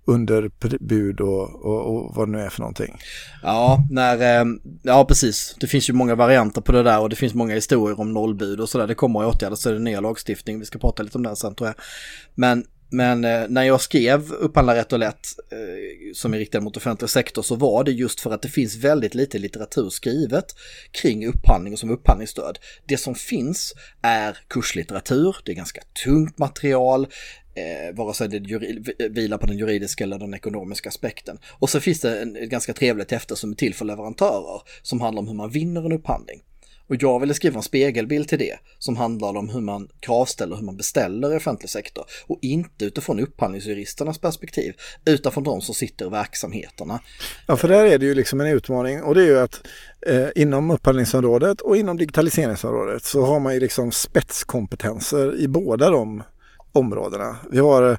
under 0.07 0.37
underbud 0.37 1.21
och, 1.21 1.65
och, 1.65 1.97
och, 1.97 2.15
vad 2.15 2.29
det 2.29 2.33
nu 2.33 2.41
är 2.41 2.49
för 2.49 2.61
någonting. 2.61 2.99
Ja, 3.43 3.79
när, 3.91 4.41
ehm, 4.41 4.61
ja, 4.83 5.05
precis. 5.05 5.57
Det 5.61 5.67
finns 5.67 5.89
ju 5.89 5.93
många 5.93 6.15
varianter 6.15 6.61
på 6.61 6.73
det 6.73 6.83
där 6.83 7.01
och 7.01 7.09
det 7.09 7.17
finns 7.17 7.35
många 7.35 7.55
historier 7.55 8.01
om 8.01 8.13
nollbud 8.13 8.61
och 8.61 8.69
sådär. 8.69 8.87
Det 8.87 8.95
kommer 8.95 9.21
att 9.21 9.35
åtgärdas 9.35 9.67
i 9.67 9.73
den 9.73 9.85
nya 9.85 10.01
lagstiftningen. 10.01 10.61
Vi 10.61 10.67
ska 10.67 10.79
prata 10.79 11.03
lite 11.03 11.19
om 11.19 11.23
den 11.23 11.37
sen 11.37 11.55
tror 11.55 11.69
jag. 11.69 11.77
Men 12.35 12.65
men 12.91 13.25
eh, 13.25 13.49
när 13.49 13.63
jag 13.63 13.81
skrev 13.81 14.33
Upphandla 14.33 14.75
rätt 14.75 14.93
och 14.93 14.99
lätt 14.99 15.27
eh, 15.53 15.59
som 16.15 16.35
är 16.35 16.39
riktad 16.39 16.61
mot 16.61 16.77
offentlig 16.77 17.11
sektor 17.11 17.43
så 17.43 17.55
var 17.55 17.85
det 17.85 17.93
just 17.93 18.21
för 18.21 18.31
att 18.31 18.43
det 18.43 18.49
finns 18.49 18.77
väldigt 18.77 19.15
lite 19.15 19.39
litteratur 19.39 19.91
skrivet 19.91 20.47
kring 20.91 21.27
upphandling 21.27 21.73
och 21.73 21.79
som 21.79 21.91
upphandlingsstöd. 21.91 22.59
Det 22.87 22.97
som 22.97 23.15
finns 23.15 23.75
är 24.03 24.39
kurslitteratur, 24.49 25.37
det 25.45 25.53
är 25.53 25.57
ganska 25.57 25.83
tungt 26.05 26.39
material, 26.39 27.07
eh, 27.55 27.97
vare 27.97 28.15
sig 28.15 28.29
det 28.29 29.09
vilar 29.09 29.39
på 29.39 29.47
den 29.47 29.59
juridiska 29.59 30.05
eller 30.05 30.19
den 30.19 30.35
ekonomiska 30.35 30.89
aspekten. 30.89 31.39
Och 31.59 31.71
så 31.71 31.81
finns 31.81 32.01
det 32.01 32.23
en, 32.23 32.37
ett 32.37 32.51
ganska 32.51 32.73
trevligt 32.73 33.11
häfte 33.11 33.37
som 33.37 33.51
är 33.51 33.55
till 33.55 33.75
för 33.75 33.85
leverantörer 33.85 34.63
som 34.83 35.01
handlar 35.01 35.21
om 35.21 35.29
hur 35.29 35.35
man 35.35 35.51
vinner 35.51 35.87
en 35.87 35.93
upphandling. 35.93 36.43
Och 36.89 36.97
jag 36.99 37.21
ville 37.21 37.35
skriva 37.35 37.57
en 37.57 37.63
spegelbild 37.63 38.29
till 38.29 38.39
det 38.39 38.59
som 38.79 38.97
handlar 38.97 39.37
om 39.37 39.49
hur 39.49 39.61
man 39.61 39.89
kravställer, 40.01 40.57
hur 40.57 40.63
man 40.63 40.77
beställer 40.77 41.35
i 41.35 41.37
offentlig 41.37 41.71
sektor 41.71 42.05
och 42.27 42.39
inte 42.43 42.85
utifrån 42.85 43.21
upphandlingsjuristernas 43.21 44.19
perspektiv 44.19 44.75
utan 45.05 45.33
från 45.33 45.45
de 45.45 45.61
som 45.61 45.75
sitter 45.75 46.07
i 46.07 46.09
verksamheterna. 46.09 47.01
Ja, 47.47 47.57
för 47.57 47.69
där 47.69 47.85
är 47.85 47.99
det 47.99 48.07
ju 48.07 48.15
liksom 48.15 48.41
en 48.41 48.47
utmaning 48.47 49.03
och 49.03 49.15
det 49.15 49.23
är 49.23 49.27
ju 49.27 49.39
att 49.39 49.67
eh, 50.07 50.29
inom 50.35 50.71
upphandlingsområdet 50.71 51.61
och 51.61 51.77
inom 51.77 51.97
digitaliseringsområdet 51.97 53.05
så 53.05 53.25
har 53.25 53.41
man 53.41 53.55
ju 53.55 53.61
liksom 53.61 53.93
spetskompetenser 53.93 55.41
i 55.41 55.49
båda 55.49 55.91
de 55.91 56.23
områdena. 56.77 57.37
Vi 57.51 57.59
har 57.59 57.99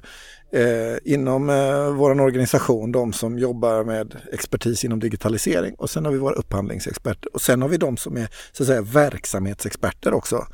eh, 0.52 0.96
inom 1.04 1.50
eh, 1.50 1.92
vår 1.92 2.20
organisation 2.20 2.92
de 2.92 3.12
som 3.12 3.38
jobbar 3.38 3.84
med 3.84 4.16
expertis 4.32 4.84
inom 4.84 5.00
digitalisering 5.00 5.74
och 5.74 5.90
sen 5.90 6.04
har 6.04 6.12
vi 6.12 6.18
våra 6.18 6.34
upphandlingsexperter 6.34 7.34
och 7.34 7.42
sen 7.42 7.62
har 7.62 7.68
vi 7.68 7.76
de 7.76 7.96
som 7.96 8.16
är 8.16 8.28
så 8.52 8.62
att 8.62 8.66
säga 8.66 8.82
verksamhetsexperter 8.82 10.14
också. 10.14 10.46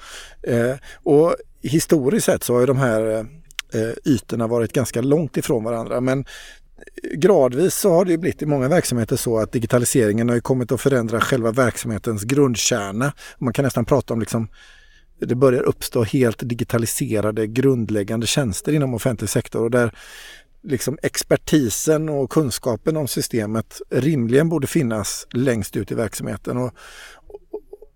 Eh, 0.42 0.76
och 1.02 1.34
historiskt 1.62 2.26
sett 2.26 2.42
så 2.42 2.52
har 2.52 2.60
ju 2.60 2.66
de 2.66 2.78
här 2.78 3.26
eh, 3.74 3.90
ytorna 4.04 4.46
varit 4.46 4.72
ganska 4.72 5.00
långt 5.00 5.36
ifrån 5.36 5.64
varandra 5.64 6.00
men 6.00 6.24
gradvis 7.14 7.74
så 7.74 7.90
har 7.90 8.04
det 8.04 8.18
blivit 8.18 8.42
i 8.42 8.46
många 8.46 8.68
verksamheter 8.68 9.16
så 9.16 9.38
att 9.38 9.52
digitaliseringen 9.52 10.28
har 10.28 10.40
kommit 10.40 10.72
att 10.72 10.80
förändra 10.80 11.20
själva 11.20 11.52
verksamhetens 11.52 12.22
grundkärna. 12.22 13.12
Man 13.38 13.52
kan 13.52 13.64
nästan 13.64 13.84
prata 13.84 14.14
om 14.14 14.20
liksom 14.20 14.48
det 15.18 15.34
börjar 15.34 15.62
uppstå 15.62 16.02
helt 16.02 16.48
digitaliserade 16.48 17.46
grundläggande 17.46 18.26
tjänster 18.26 18.72
inom 18.72 18.94
offentlig 18.94 19.30
sektor 19.30 19.62
och 19.62 19.70
där 19.70 19.94
liksom 20.62 20.98
expertisen 21.02 22.08
och 22.08 22.30
kunskapen 22.30 22.96
om 22.96 23.08
systemet 23.08 23.80
rimligen 23.90 24.48
borde 24.48 24.66
finnas 24.66 25.26
längst 25.32 25.76
ut 25.76 25.92
i 25.92 25.94
verksamheten. 25.94 26.56
Och, 26.56 26.74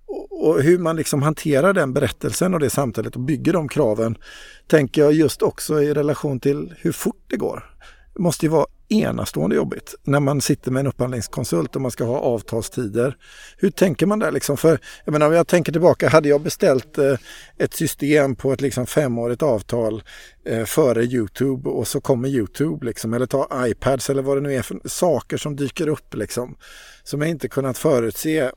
och, 0.09 0.49
och 0.49 0.63
hur 0.63 0.79
man 0.79 0.97
liksom 0.97 1.23
hanterar 1.23 1.73
den 1.73 1.93
berättelsen 1.93 2.55
och 2.55 2.61
det 2.61 2.71
samtalet 2.71 3.17
och 3.17 3.23
bygger 3.23 3.53
de 3.53 3.69
kraven 3.69 4.19
tänker 4.67 5.03
jag 5.03 5.13
just 5.13 5.43
också 5.43 5.83
i 5.83 5.95
relation 5.95 6.41
till 6.41 6.75
hur 6.79 6.93
fort 6.93 7.25
det 7.27 7.37
går. 7.37 7.75
Det 8.15 8.23
måste 8.23 8.47
ju 8.47 8.51
vara 8.51 8.67
enastående 8.89 9.57
jobbigt 9.57 9.95
när 10.05 10.21
man 10.21 10.41
sitter 10.41 10.71
med 10.71 10.81
en 10.81 10.87
upphandlingskonsult 10.87 11.77
och 11.77 11.83
man 11.83 11.91
ska 11.91 12.05
ha 12.05 12.21
avtalstider. 12.21 13.17
Hur 13.57 13.71
tänker 13.71 14.07
man 14.07 14.19
där 14.19 14.33
liksom? 14.33 14.57
För 14.57 14.79
jag 15.05 15.13
menar, 15.13 15.27
om 15.27 15.33
jag 15.33 15.47
tänker 15.47 15.73
tillbaka, 15.73 16.09
hade 16.09 16.29
jag 16.29 16.41
beställt 16.41 16.99
eh, 16.99 17.15
ett 17.59 17.75
system 17.75 18.37
på 18.37 18.53
ett 18.53 18.61
liksom 18.61 18.87
femårigt 18.87 19.43
avtal 19.43 20.03
eh, 20.45 20.65
före 20.65 21.05
Youtube 21.05 21.71
och 21.71 21.89
så 21.89 22.01
kommer 22.01 22.29
Youtube 22.29 22.87
liksom, 22.87 23.15
eller 23.15 23.27
ta 23.27 23.67
iPads 23.67 24.11
eller 24.11 24.23
vad 24.23 24.37
det 24.37 24.41
nu 24.41 24.55
är 24.55 24.63
för 24.63 24.81
saker 24.85 25.37
som 25.37 25.57
dyker 25.57 25.89
upp 25.89 26.15
liksom, 26.15 26.57
som 27.03 27.21
jag 27.21 27.31
inte 27.31 27.49
kunnat 27.49 27.79
förutse. 27.79 28.51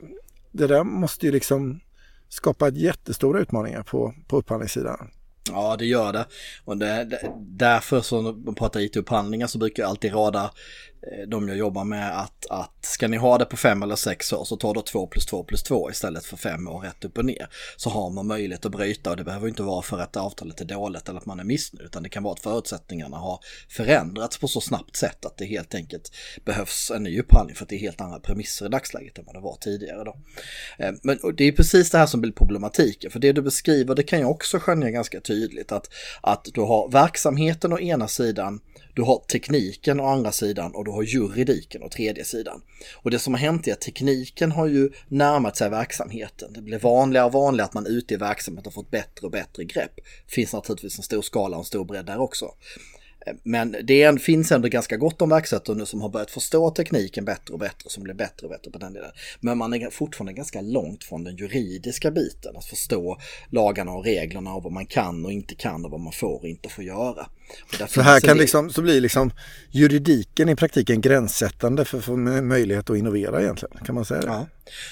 Det 0.52 0.66
där 0.66 0.84
måste 0.84 1.26
ju 1.26 1.32
liksom 1.32 1.80
skapa 2.28 2.68
jättestora 2.68 3.40
utmaningar 3.40 3.82
på, 3.82 4.14
på 4.28 4.36
upphandlingssidan. 4.36 5.10
Ja, 5.50 5.76
det 5.76 5.86
gör 5.86 6.12
det. 6.12 6.26
Och 6.64 6.76
det, 6.76 7.04
det, 7.04 7.32
därför 7.38 8.00
så 8.00 8.22
när 8.22 8.32
man 8.32 8.54
pratar 8.54 8.80
IT-upphandlingar 8.80 9.46
så 9.46 9.58
brukar 9.58 9.82
jag 9.82 9.90
alltid 9.90 10.14
rada 10.14 10.50
Eh, 11.10 11.28
de 11.28 11.48
jag 11.48 11.56
jobbar 11.56 11.84
med 11.84 12.20
att, 12.20 12.46
att 12.50 12.84
ska 12.84 13.08
ni 13.08 13.16
ha 13.16 13.38
det 13.38 13.44
på 13.44 13.56
fem 13.56 13.82
eller 13.82 13.96
sex 13.96 14.32
år 14.32 14.44
så 14.44 14.56
tar 14.56 14.74
då 14.74 14.82
två 14.82 15.06
plus 15.06 15.26
två 15.26 15.44
plus 15.44 15.62
två 15.62 15.90
istället 15.90 16.24
för 16.24 16.36
fem 16.36 16.68
år 16.68 16.80
rätt 16.80 17.04
upp 17.04 17.18
och 17.18 17.24
ner. 17.24 17.48
Så 17.76 17.90
har 17.90 18.10
man 18.10 18.26
möjlighet 18.26 18.66
att 18.66 18.72
bryta 18.72 19.10
och 19.10 19.16
det 19.16 19.24
behöver 19.24 19.48
inte 19.48 19.62
vara 19.62 19.82
för 19.82 19.98
att 19.98 20.16
avtalet 20.16 20.60
är 20.60 20.64
dåligt 20.64 21.08
eller 21.08 21.18
att 21.18 21.26
man 21.26 21.40
är 21.40 21.44
missnöjd 21.44 21.86
utan 21.86 22.02
det 22.02 22.08
kan 22.08 22.22
vara 22.22 22.32
att 22.32 22.40
förutsättningarna 22.40 23.16
har 23.16 23.38
förändrats 23.68 24.38
på 24.38 24.48
så 24.48 24.60
snabbt 24.60 24.96
sätt 24.96 25.24
att 25.24 25.36
det 25.36 25.44
helt 25.44 25.74
enkelt 25.74 26.12
behövs 26.44 26.90
en 26.90 27.02
ny 27.02 27.20
upphandling 27.20 27.56
för 27.56 27.64
att 27.64 27.68
det 27.68 27.76
är 27.76 27.80
helt 27.80 28.00
andra 28.00 28.20
premisser 28.20 28.66
i 28.66 28.68
dagsläget 28.68 29.18
än 29.18 29.24
vad 29.24 29.34
det 29.34 29.40
var 29.40 29.56
tidigare 29.60 30.04
då. 30.04 30.16
Eh, 30.78 30.92
men 31.02 31.18
det 31.36 31.44
är 31.44 31.52
precis 31.52 31.90
det 31.90 31.98
här 31.98 32.06
som 32.06 32.20
blir 32.20 32.32
problematiken 32.32 33.10
för 33.10 33.18
det 33.18 33.32
du 33.32 33.42
beskriver 33.42 33.94
det 33.94 34.02
kan 34.02 34.20
jag 34.20 34.30
också 34.30 34.58
skönja 34.58 34.90
ganska 34.90 35.20
tydligt 35.20 35.72
att, 35.72 35.88
att 36.20 36.48
du 36.54 36.60
har 36.60 36.90
verksamheten 36.90 37.72
å 37.72 37.78
ena 37.78 38.08
sidan 38.08 38.60
du 38.94 39.02
har 39.02 39.18
tekniken 39.28 40.00
å 40.00 40.06
andra 40.06 40.32
sidan 40.32 40.74
och 40.74 40.84
du 40.84 40.90
har 40.92 41.02
juridiken 41.02 41.82
och 41.82 41.90
tredje 41.90 42.24
sidan. 42.24 42.62
Och 42.94 43.10
det 43.10 43.18
som 43.18 43.34
har 43.34 43.40
hänt 43.40 43.68
är 43.68 43.72
att 43.72 43.80
tekniken 43.80 44.52
har 44.52 44.66
ju 44.66 44.90
närmat 45.08 45.56
sig 45.56 45.70
verksamheten. 45.70 46.52
Det 46.52 46.62
blir 46.62 46.78
vanligare 46.78 47.26
och 47.26 47.32
vanligare 47.32 47.66
att 47.66 47.74
man 47.74 47.86
ute 47.86 48.14
i 48.14 48.16
verksamheten 48.16 48.72
får 48.72 48.82
ett 48.82 48.90
bättre 48.90 49.26
och 49.26 49.30
bättre 49.30 49.64
grepp. 49.64 49.96
Det 49.96 50.34
finns 50.34 50.52
naturligtvis 50.52 50.98
en 50.98 51.02
stor 51.02 51.22
skala 51.22 51.56
och 51.56 51.60
en 51.60 51.64
stor 51.64 51.84
bredd 51.84 52.06
där 52.06 52.20
också. 52.20 52.46
Eh, 53.26 53.34
men 53.42 53.76
det 53.84 54.02
en, 54.02 54.18
finns 54.18 54.52
ändå 54.52 54.68
ganska 54.68 54.96
gott 54.96 55.22
om 55.22 55.28
verksamheter 55.28 55.74
nu 55.74 55.86
som 55.86 56.00
har 56.00 56.08
börjat 56.08 56.30
förstå 56.30 56.70
tekniken 56.70 57.24
bättre 57.24 57.52
och 57.52 57.60
bättre, 57.60 57.90
som 57.90 58.02
blir 58.02 58.14
bättre 58.14 58.46
och 58.46 58.50
bättre 58.50 58.70
på 58.70 58.78
den 58.78 58.92
delen. 58.92 59.10
Men 59.40 59.58
man 59.58 59.74
är 59.74 59.90
fortfarande 59.90 60.32
ganska 60.32 60.60
långt 60.60 61.04
från 61.04 61.24
den 61.24 61.36
juridiska 61.36 62.10
biten, 62.10 62.56
att 62.56 62.64
förstå 62.64 63.18
lagarna 63.50 63.92
och 63.92 64.04
reglerna 64.04 64.54
och 64.54 64.62
vad 64.62 64.72
man 64.72 64.86
kan 64.86 65.24
och 65.24 65.32
inte 65.32 65.54
kan 65.54 65.84
och 65.84 65.90
vad 65.90 66.00
man 66.00 66.12
får 66.12 66.40
och 66.40 66.48
inte 66.48 66.68
får 66.68 66.84
göra. 66.84 67.26
Så 67.88 68.00
här 68.00 68.20
kan 68.20 68.38
liksom, 68.38 68.70
så 68.70 68.82
blir 68.82 69.00
liksom 69.00 69.30
juridiken 69.70 70.48
i 70.48 70.56
praktiken 70.56 71.00
gränssättande 71.00 71.84
för, 71.84 72.00
för 72.00 72.16
möjlighet 72.42 72.90
att 72.90 72.96
innovera 72.96 73.42
egentligen, 73.42 73.76
kan 73.84 73.94
man 73.94 74.04
säga 74.04 74.20
det? 74.20 74.26
Ja, 74.26 74.46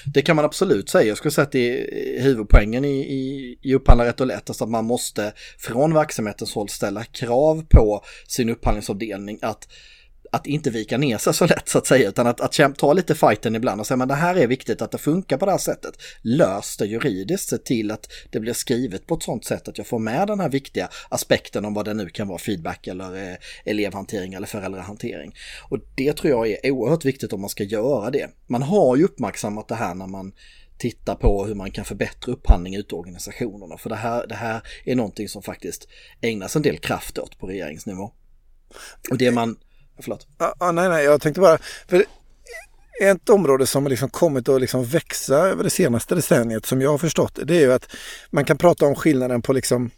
det 0.05 0.21
kan 0.21 0.35
man 0.35 0.45
absolut 0.45 0.89
säga. 0.89 1.07
Jag 1.07 1.17
skulle 1.17 1.31
säga 1.31 1.43
att 1.43 1.51
det 1.51 1.79
är 2.17 2.21
huvudpoängen 2.21 2.85
i, 2.85 2.99
i, 2.99 3.57
i 3.61 3.75
upphandla 3.75 4.05
rätt 4.05 4.21
och 4.21 4.27
lätt, 4.27 4.49
alltså 4.49 4.63
att 4.63 4.69
man 4.69 4.85
måste 4.85 5.33
från 5.57 5.93
verksamhetens 5.93 6.53
håll 6.53 6.69
ställa 6.69 7.03
krav 7.03 7.65
på 7.69 8.03
sin 8.27 8.49
upphandlingsavdelning 8.49 9.39
att 9.41 9.67
att 10.33 10.47
inte 10.47 10.69
vika 10.69 10.97
ner 10.97 11.17
sig 11.17 11.33
så 11.33 11.45
lätt 11.45 11.69
så 11.69 11.77
att 11.77 11.87
säga, 11.87 12.09
utan 12.09 12.27
att, 12.27 12.59
att 12.59 12.77
ta 12.77 12.93
lite 12.93 13.15
fighten 13.15 13.55
ibland 13.55 13.81
och 13.81 13.87
säga 13.87 13.97
men 13.97 14.07
det 14.07 14.15
här 14.15 14.35
är 14.35 14.47
viktigt 14.47 14.81
att 14.81 14.91
det 14.91 14.97
funkar 14.97 15.37
på 15.37 15.45
det 15.45 15.51
här 15.51 15.59
sättet. 15.59 15.93
Lös 16.21 16.77
det 16.77 16.85
juridiskt, 16.85 17.49
se 17.49 17.57
till 17.57 17.91
att 17.91 18.07
det 18.29 18.39
blir 18.39 18.53
skrivet 18.53 19.07
på 19.07 19.15
ett 19.15 19.23
sånt 19.23 19.45
sätt 19.45 19.67
att 19.67 19.77
jag 19.77 19.87
får 19.87 19.99
med 19.99 20.27
den 20.27 20.39
här 20.39 20.49
viktiga 20.49 20.89
aspekten 21.09 21.65
om 21.65 21.73
vad 21.73 21.85
det 21.85 21.93
nu 21.93 22.09
kan 22.09 22.27
vara, 22.27 22.39
feedback 22.39 22.87
eller 22.87 23.31
eh, 23.31 23.35
elevhantering 23.65 24.33
eller 24.33 24.47
föräldrahantering. 24.47 25.33
Och 25.69 25.79
det 25.95 26.13
tror 26.13 26.31
jag 26.31 26.65
är 26.65 26.71
oerhört 26.71 27.05
viktigt 27.05 27.33
om 27.33 27.41
man 27.41 27.49
ska 27.49 27.63
göra 27.63 28.09
det. 28.09 28.29
Man 28.47 28.61
har 28.61 28.95
ju 28.95 29.03
uppmärksammat 29.03 29.67
det 29.67 29.75
här 29.75 29.95
när 29.95 30.07
man 30.07 30.31
tittar 30.77 31.15
på 31.15 31.45
hur 31.45 31.55
man 31.55 31.71
kan 31.71 31.85
förbättra 31.85 32.33
upphandling 32.33 32.75
ute 32.75 32.95
i 32.95 32.97
organisationerna. 32.97 33.77
För 33.77 33.89
det 33.89 33.95
här, 33.95 34.27
det 34.27 34.35
här 34.35 34.61
är 34.85 34.95
någonting 34.95 35.29
som 35.29 35.41
faktiskt 35.41 35.87
ägnas 36.21 36.55
en 36.55 36.61
del 36.61 36.77
kraft 36.77 37.17
åt 37.17 37.39
på 37.39 37.47
regeringsnivå. 37.47 38.11
Och 39.11 39.17
det 39.17 39.31
man 39.31 39.57
Förlåt. 40.01 40.27
Ah, 40.57 40.71
nej, 40.71 40.89
nej, 40.89 41.05
jag 41.05 41.21
tänkte 41.21 41.41
bara... 41.41 41.57
För 41.87 42.05
ett 43.01 43.29
område 43.29 43.67
som 43.67 43.83
har 43.83 43.89
liksom 43.89 44.09
kommit 44.09 44.49
att 44.49 44.61
liksom 44.61 44.85
växa 44.85 45.35
över 45.35 45.63
det 45.63 45.69
senaste 45.69 46.15
decenniet 46.15 46.65
som 46.65 46.81
jag 46.81 46.91
har 46.91 46.97
förstått 46.97 47.39
det 47.43 47.55
är 47.55 47.59
ju 47.59 47.73
att 47.73 47.95
man 48.29 48.45
kan 48.45 48.57
prata 48.57 48.85
om 48.85 48.95
skillnaden 48.95 49.41
på 49.41 49.53
liksom 49.53 49.91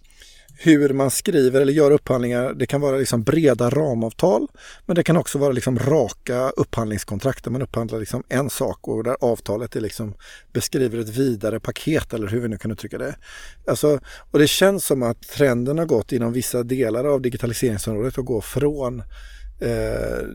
hur 0.58 0.94
man 0.94 1.12
skriver 1.12 1.62
eller 1.62 1.74
gör 1.74 1.92
upphandlingar. 1.92 2.54
Det 2.54 2.66
kan 2.66 2.82
vara 2.82 2.98
liksom 2.98 3.24
breda 3.24 3.70
ramavtal 3.70 4.48
men 4.86 4.96
det 4.96 5.04
kan 5.04 5.18
också 5.18 5.38
vara 5.38 5.52
liksom 5.52 5.80
raka 5.80 6.50
upphandlingskontrakt 6.50 7.44
där 7.44 7.52
man 7.52 7.62
upphandlar 7.62 8.00
liksom 8.00 8.24
en 8.30 8.50
sak 8.50 8.88
och 8.88 9.04
där 9.04 9.18
avtalet 9.22 9.76
är 9.76 9.82
liksom 9.82 10.14
beskriver 10.54 11.00
ett 11.00 11.10
vidare 11.10 11.60
paket 11.60 12.14
eller 12.14 12.28
hur 12.28 12.40
vi 12.40 12.48
nu 12.48 12.58
kan 12.58 12.72
uttrycka 12.72 12.98
det. 12.98 13.16
Alltså, 13.68 14.00
och 14.32 14.40
det 14.40 14.48
känns 14.48 14.86
som 14.86 15.04
att 15.04 15.22
trenden 15.22 15.78
har 15.78 15.86
gått 15.86 16.12
inom 16.12 16.34
vissa 16.34 16.64
delar 16.64 17.06
av 17.06 17.22
digitaliseringsområdet 17.22 18.18
att 18.18 18.26
gå 18.26 18.42
från 18.42 19.04
Eh, 19.64 20.28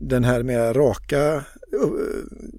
den 0.00 0.24
här 0.24 0.42
mer 0.42 0.74
raka, 0.74 1.44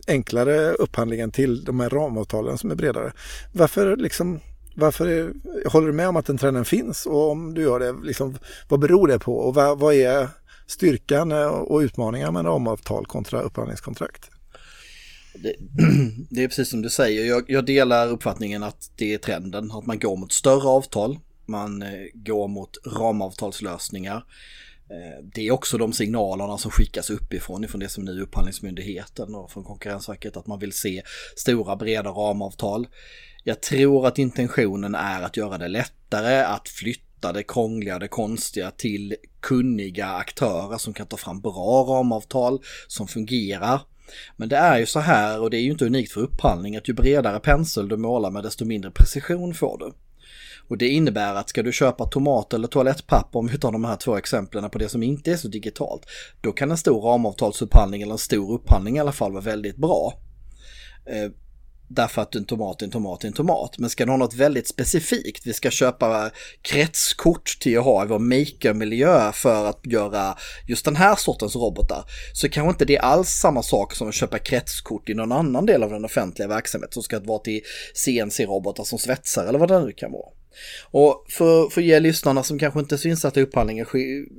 enklare 0.07 0.71
upphandlingen 0.71 1.31
till 1.31 1.63
de 1.63 1.79
här 1.79 1.89
ramavtalen 1.89 2.57
som 2.57 2.71
är 2.71 2.75
bredare. 2.75 3.11
Varför, 3.53 3.95
liksom, 3.95 4.39
varför 4.75 5.07
är, 5.07 5.33
håller 5.69 5.87
du 5.87 5.93
med 5.93 6.07
om 6.07 6.15
att 6.15 6.25
den 6.25 6.37
trenden 6.37 6.65
finns 6.65 7.05
och 7.05 7.31
om 7.31 7.53
du 7.53 7.61
gör 7.61 7.79
det, 7.79 7.95
liksom, 8.03 8.37
vad 8.67 8.79
beror 8.79 9.07
det 9.07 9.19
på 9.19 9.37
och 9.37 9.53
vad, 9.53 9.79
vad 9.79 9.93
är 9.93 10.27
styrkan 10.67 11.31
eh, 11.31 11.47
och 11.47 11.79
utmaningar 11.79 12.31
med 12.31 12.45
ramavtal 12.45 13.05
kontra 13.05 13.41
upphandlingskontrakt? 13.41 14.29
Det, 15.33 15.55
det, 16.29 16.43
är 16.43 16.47
precis 16.47 16.69
som 16.69 16.81
du 16.81 16.89
säger, 16.89 17.25
jag, 17.25 17.43
jag, 17.47 17.65
delar 17.65 18.07
uppfattningen 18.07 18.63
att 18.63 18.91
det 18.95 19.13
är 19.13 19.17
trenden, 19.17 19.71
att 19.71 19.85
man 19.85 19.99
går 19.99 20.17
mot 20.17 20.31
större 20.31 20.67
avtal, 20.67 21.19
man 21.45 21.81
eh, 21.81 21.89
går 22.13 22.47
mot 22.47 22.77
ramavtalslösningar. 22.85 24.23
Eh, 24.89 25.23
det 25.33 25.47
är 25.47 25.51
också 25.51 25.77
de 25.77 25.93
signalerna 25.93 26.57
som 26.57 26.71
skickas 26.71 27.09
uppifrån, 27.09 27.63
ifrån 27.63 27.79
det 27.79 27.89
som 27.89 28.05
nu 28.05 28.11
är 28.11 28.21
Upphandlingsmyndigheten 28.21 29.35
och 29.35 29.51
från 29.51 29.63
Konkurrensverket, 29.63 30.37
att 30.37 30.47
man 30.47 30.59
vill 30.59 30.73
se 30.73 31.01
stora 31.35 31.75
breda 31.75 32.09
ramavtal. 32.09 32.87
Jag 33.43 33.61
tror 33.61 34.07
att 34.07 34.17
intentionen 34.17 34.95
är 34.95 35.21
att 35.21 35.37
göra 35.37 35.57
det 35.57 35.67
lättare 35.67 36.41
att 36.43 36.69
flytta 36.69 37.07
flytta 37.17 37.33
det 37.33 37.43
krångliga, 37.43 37.99
det 37.99 38.07
konstiga 38.07 38.71
till 38.71 39.15
kunniga 39.41 40.07
aktörer 40.07 40.77
som 40.77 40.93
kan 40.93 41.07
ta 41.07 41.17
fram 41.17 41.41
bra 41.41 41.85
ramavtal 41.87 42.59
som 42.87 43.07
fungerar. 43.07 43.81
Men 44.37 44.49
det 44.49 44.57
är 44.57 44.79
ju 44.79 44.85
så 44.85 44.99
här, 44.99 45.41
och 45.41 45.49
det 45.49 45.57
är 45.57 45.61
ju 45.61 45.71
inte 45.71 45.85
unikt 45.85 46.11
för 46.11 46.21
upphandling, 46.21 46.75
att 46.75 46.89
ju 46.89 46.93
bredare 46.93 47.39
pensel 47.39 47.87
du 47.87 47.97
målar 47.97 48.31
med 48.31 48.43
desto 48.43 48.65
mindre 48.65 48.91
precision 48.91 49.53
får 49.53 49.77
du. 49.77 49.93
Och 50.67 50.77
det 50.77 50.87
innebär 50.87 51.35
att 51.35 51.49
ska 51.49 51.63
du 51.63 51.71
köpa 51.71 52.05
tomat 52.05 52.53
eller 52.53 52.67
toalettpapper, 52.67 53.39
om 53.39 53.47
vi 53.47 53.57
tar 53.57 53.71
de 53.71 53.85
här 53.85 53.95
två 53.95 54.17
exemplen 54.17 54.69
på 54.69 54.77
det 54.77 54.89
som 54.89 55.03
inte 55.03 55.31
är 55.31 55.37
så 55.37 55.47
digitalt, 55.47 56.05
då 56.41 56.51
kan 56.51 56.71
en 56.71 56.77
stor 56.77 57.01
ramavtalsupphandling 57.01 58.01
eller 58.01 58.11
en 58.11 58.17
stor 58.17 58.53
upphandling 58.53 58.97
i 58.97 58.99
alla 58.99 59.11
fall 59.11 59.31
vara 59.31 59.43
väldigt 59.43 59.77
bra. 59.77 60.13
Eh, 61.05 61.31
Därför 61.89 62.21
att 62.21 62.35
en 62.35 62.45
tomat 62.45 62.81
är 62.81 62.85
en 62.85 62.91
tomat 62.91 63.23
är 63.23 63.27
en 63.27 63.33
tomat. 63.33 63.77
Men 63.77 63.89
ska 63.89 64.05
du 64.05 64.11
ha 64.11 64.17
något 64.17 64.33
väldigt 64.33 64.67
specifikt, 64.67 65.47
vi 65.47 65.53
ska 65.53 65.71
köpa 65.71 66.31
kretskort 66.61 67.57
till 67.59 67.77
att 67.77 67.83
ha 67.83 68.03
i 68.03 68.07
vår 68.07 68.19
makermiljö 68.19 69.31
för 69.31 69.65
att 69.65 69.79
göra 69.85 70.37
just 70.67 70.85
den 70.85 70.95
här 70.95 71.15
sortens 71.15 71.55
robotar. 71.55 72.05
Så 72.33 72.49
kanske 72.49 72.69
inte 72.69 72.85
det 72.85 72.95
är 72.95 73.01
alls 73.01 73.29
samma 73.29 73.63
sak 73.63 73.95
som 73.95 74.09
att 74.09 74.15
köpa 74.15 74.39
kretskort 74.39 75.09
i 75.09 75.13
någon 75.13 75.31
annan 75.31 75.65
del 75.65 75.83
av 75.83 75.89
den 75.89 76.05
offentliga 76.05 76.47
verksamheten 76.47 76.93
som 76.93 77.03
ska 77.03 77.19
vara 77.19 77.39
till 77.39 77.61
CNC-robotar 77.93 78.83
som 78.83 78.99
svetsar 78.99 79.45
eller 79.45 79.59
vad 79.59 79.69
det 79.69 79.79
nu 79.79 79.91
kan 79.91 80.11
vara. 80.11 80.36
Och 80.91 81.25
för, 81.29 81.69
för 81.69 81.81
att 81.81 81.87
ge 81.87 81.99
lyssnarna 81.99 82.43
som 82.43 82.59
kanske 82.59 82.79
inte 82.79 82.97
syns 82.97 83.25
att 83.25 83.37
upphandlingen 83.37 83.85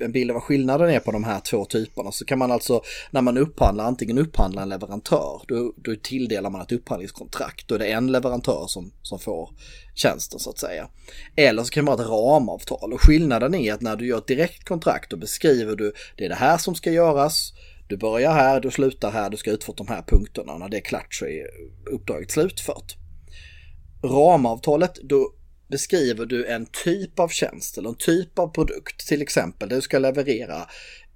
en 0.01 0.13
bild 0.13 0.31
av 0.31 0.35
vad 0.35 0.43
skillnaden 0.43 0.91
är 0.91 1.01
på 1.01 1.13
de 1.13 1.25
här 1.25 1.41
två 1.41 1.65
typerna 1.65 2.13
så 2.13 2.25
kan 2.25 2.39
man 2.39 2.53
alltså 2.53 2.83
när 3.11 3.23
man 3.23 3.39
upphandlar 3.39 3.85
antingen 3.85 4.19
upphandla 4.19 4.63
en 4.63 4.69
leverantör 4.69 5.43
då, 5.49 5.73
då 5.77 5.95
tilldelar 6.03 6.51
man 6.51 6.61
ett 6.61 6.73
upphandlingskontrakt. 6.73 7.69
Då 7.69 7.75
är 7.75 7.79
det 7.79 7.87
en 7.87 8.13
leverantör 8.13 8.65
som, 8.67 8.93
som 9.03 9.19
får 9.19 9.51
tjänsten 9.95 10.39
så 10.41 10.51
att 10.51 10.59
säga. 10.59 10.89
Eller 11.37 11.63
så 11.63 11.71
kan 11.71 11.85
man 11.85 11.99
ha 11.99 12.05
ett 12.05 12.11
ramavtal 12.11 12.93
och 12.93 13.01
skillnaden 13.01 13.55
är 13.55 13.73
att 13.73 13.81
när 13.81 13.97
du 13.97 14.07
gör 14.07 14.19
ett 14.19 14.27
direktkontrakt 14.27 15.11
då 15.11 15.17
beskriver 15.17 15.77
du 15.77 15.93
det 16.17 16.25
är 16.25 16.29
det 16.29 16.35
här 16.35 16.59
som 16.59 16.75
ska 16.75 16.91
göras 16.91 17.53
du 17.89 17.97
börjar 17.97 18.33
här, 18.33 18.61
du 18.61 18.71
slutar 18.71 19.11
här, 19.11 19.31
du 19.31 19.37
ska 19.37 19.51
utföra 19.51 19.77
de 19.77 19.89
här 19.89 20.03
punkterna. 20.03 20.59
När 20.59 20.69
det 20.69 20.77
är 20.77 20.81
klart 20.81 21.15
så 21.15 21.27
är 21.27 21.47
uppdraget 21.93 22.31
slutfört. 22.31 22.97
Ramavtalet, 24.05 24.95
då 25.03 25.35
beskriver 25.69 26.27
du 26.27 26.47
en 26.47 26.67
typ 26.67 27.19
av 27.19 27.29
tjänst 27.29 27.79
eller 27.79 27.89
en 27.89 27.95
typ 27.95 28.39
av 28.39 28.49
produkt. 28.49 29.09
Till 29.09 29.23
exempel 29.23 29.69
du 29.69 29.81
ska 29.81 29.99
leverera 29.99 30.57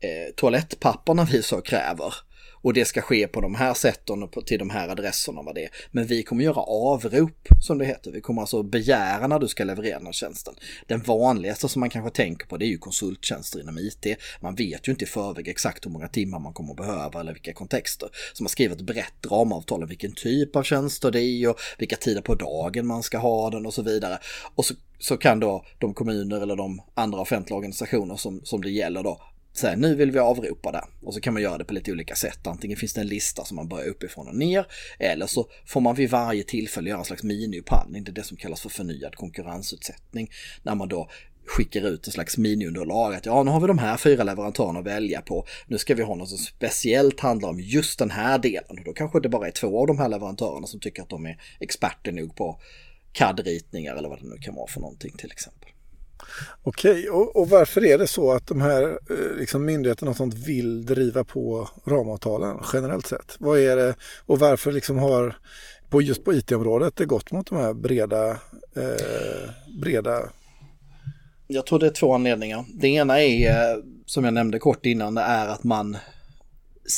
eh, 0.00 0.34
toalettpapperna 0.36 1.24
vi 1.32 1.42
så 1.42 1.60
kräver. 1.60 2.14
Och 2.62 2.72
det 2.72 2.84
ska 2.84 3.00
ske 3.00 3.28
på 3.28 3.40
de 3.40 3.54
här 3.54 3.74
sätten 3.74 4.22
och 4.22 4.46
till 4.46 4.58
de 4.58 4.70
här 4.70 4.88
adresserna 4.88 5.42
vad 5.42 5.54
det 5.54 5.64
är. 5.64 5.70
Men 5.90 6.06
vi 6.06 6.22
kommer 6.22 6.44
göra 6.44 6.60
avrop 6.60 7.48
som 7.60 7.78
det 7.78 7.84
heter. 7.84 8.10
Vi 8.10 8.20
kommer 8.20 8.40
alltså 8.40 8.62
begära 8.62 9.26
när 9.26 9.38
du 9.38 9.48
ska 9.48 9.64
leverera 9.64 9.98
den 9.98 10.06
här 10.06 10.12
tjänsten. 10.12 10.54
Den 10.86 11.02
vanligaste 11.02 11.68
som 11.68 11.80
man 11.80 11.90
kanske 11.90 12.10
tänker 12.10 12.46
på 12.46 12.56
det 12.56 12.64
är 12.64 12.68
ju 12.68 12.78
konsulttjänster 12.78 13.60
inom 13.60 13.78
IT. 13.78 14.06
Man 14.40 14.54
vet 14.54 14.88
ju 14.88 14.92
inte 14.92 15.04
i 15.04 15.08
förväg 15.08 15.48
exakt 15.48 15.86
hur 15.86 15.90
många 15.90 16.08
timmar 16.08 16.38
man 16.38 16.52
kommer 16.52 16.70
att 16.70 16.76
behöva 16.76 17.20
eller 17.20 17.32
vilka 17.32 17.52
kontexter. 17.52 18.08
Så 18.32 18.42
man 18.42 18.48
skriver 18.48 18.74
ett 18.74 18.80
brett 18.80 19.26
ramavtal 19.30 19.82
om 19.82 19.88
vilken 19.88 20.12
typ 20.12 20.56
av 20.56 20.62
tjänster 20.62 21.10
det 21.10 21.20
är 21.20 21.50
och 21.50 21.58
vilka 21.78 21.96
tider 21.96 22.22
på 22.22 22.34
dagen 22.34 22.86
man 22.86 23.02
ska 23.02 23.18
ha 23.18 23.50
den 23.50 23.66
och 23.66 23.74
så 23.74 23.82
vidare. 23.82 24.18
Och 24.54 24.64
så, 24.64 24.74
så 24.98 25.16
kan 25.16 25.40
då 25.40 25.64
de 25.78 25.94
kommuner 25.94 26.40
eller 26.40 26.56
de 26.56 26.82
andra 26.94 27.20
offentliga 27.20 27.56
organisationer 27.56 28.16
som, 28.16 28.40
som 28.44 28.62
det 28.62 28.70
gäller 28.70 29.02
då 29.02 29.20
så 29.52 29.66
här, 29.66 29.76
nu 29.76 29.94
vill 29.94 30.10
vi 30.10 30.18
avropa 30.18 30.72
det. 30.72 30.84
Och 31.02 31.14
så 31.14 31.20
kan 31.20 31.32
man 31.32 31.42
göra 31.42 31.58
det 31.58 31.64
på 31.64 31.74
lite 31.74 31.92
olika 31.92 32.14
sätt. 32.14 32.46
Antingen 32.46 32.76
finns 32.76 32.92
det 32.92 33.00
en 33.00 33.06
lista 33.06 33.44
som 33.44 33.56
man 33.56 33.68
börjar 33.68 33.86
uppifrån 33.86 34.28
och 34.28 34.36
ner. 34.36 34.66
Eller 34.98 35.26
så 35.26 35.50
får 35.66 35.80
man 35.80 35.94
vid 35.94 36.10
varje 36.10 36.42
tillfälle 36.42 36.88
göra 36.88 36.98
en 36.98 37.04
slags 37.04 37.22
miniupphandling. 37.22 38.04
Det 38.04 38.10
är 38.10 38.14
det 38.14 38.22
som 38.22 38.36
kallas 38.36 38.60
för 38.60 38.68
förnyad 38.68 39.16
konkurrensutsättning. 39.16 40.30
När 40.62 40.74
man 40.74 40.88
då 40.88 41.10
skickar 41.46 41.88
ut 41.88 42.06
en 42.06 42.12
slags 42.12 42.38
miniunderlag. 42.38 43.14
Att 43.14 43.26
ja, 43.26 43.42
nu 43.42 43.50
har 43.50 43.60
vi 43.60 43.66
de 43.66 43.78
här 43.78 43.96
fyra 43.96 44.22
leverantörerna 44.24 44.78
att 44.78 44.86
välja 44.86 45.22
på. 45.22 45.46
Nu 45.66 45.78
ska 45.78 45.94
vi 45.94 46.02
ha 46.02 46.14
något 46.14 46.28
som 46.28 46.38
speciellt 46.38 47.20
handlar 47.20 47.48
om 47.48 47.60
just 47.60 47.98
den 47.98 48.10
här 48.10 48.38
delen. 48.38 48.78
Och 48.78 48.84
då 48.84 48.92
kanske 48.92 49.20
det 49.20 49.28
bara 49.28 49.46
är 49.46 49.50
två 49.50 49.80
av 49.80 49.86
de 49.86 49.98
här 49.98 50.08
leverantörerna 50.08 50.66
som 50.66 50.80
tycker 50.80 51.02
att 51.02 51.08
de 51.08 51.26
är 51.26 51.40
experter 51.60 52.12
nog 52.12 52.36
på 52.36 52.60
CAD-ritningar 53.12 53.96
eller 53.96 54.08
vad 54.08 54.22
det 54.22 54.28
nu 54.28 54.36
kan 54.40 54.54
vara 54.54 54.66
för 54.66 54.80
någonting 54.80 55.12
till 55.16 55.30
exempel. 55.32 55.61
Okej, 56.62 57.10
och, 57.10 57.36
och, 57.36 57.48
varför 57.48 57.84
är 57.84 57.98
det 57.98 58.06
så 58.06 58.32
att 58.32 58.46
de 58.46 58.60
här 58.60 58.82
eh, 58.82 59.36
liksom 59.38 59.64
myndigheterna 59.64 60.10
och 60.10 60.16
sånt 60.16 60.34
vill 60.34 60.86
driva 60.86 61.24
på 61.24 61.68
ramavtalen 61.84 62.56
generellt 62.72 63.06
sett? 63.06 63.36
Vad 63.38 63.58
är 63.58 63.76
det 63.76 63.94
och 64.26 64.38
varför 64.38 64.72
liksom 64.72 64.98
har 64.98 65.36
på 65.90 66.02
just 66.02 66.24
på 66.24 66.34
IT-området 66.34 66.96
det 66.96 67.04
gått 67.06 67.32
mot 67.32 67.46
de 67.46 67.58
här 67.58 67.74
breda, 67.74 68.30
eh, 68.76 69.50
breda 69.82 70.30
jag 71.52 71.66
tror 71.66 71.78
det 71.78 71.86
är 71.86 71.90
två 71.90 72.14
anledningar. 72.14 72.64
Det 72.74 72.88
ena 72.88 73.20
är, 73.20 73.50
eh, 73.50 73.78
som 74.06 74.24
jag 74.24 74.34
nämnde 74.34 74.58
kort 74.58 74.86
innan, 74.86 75.14
det 75.14 75.22
är 75.22 75.48
att 75.48 75.64
man 75.64 75.96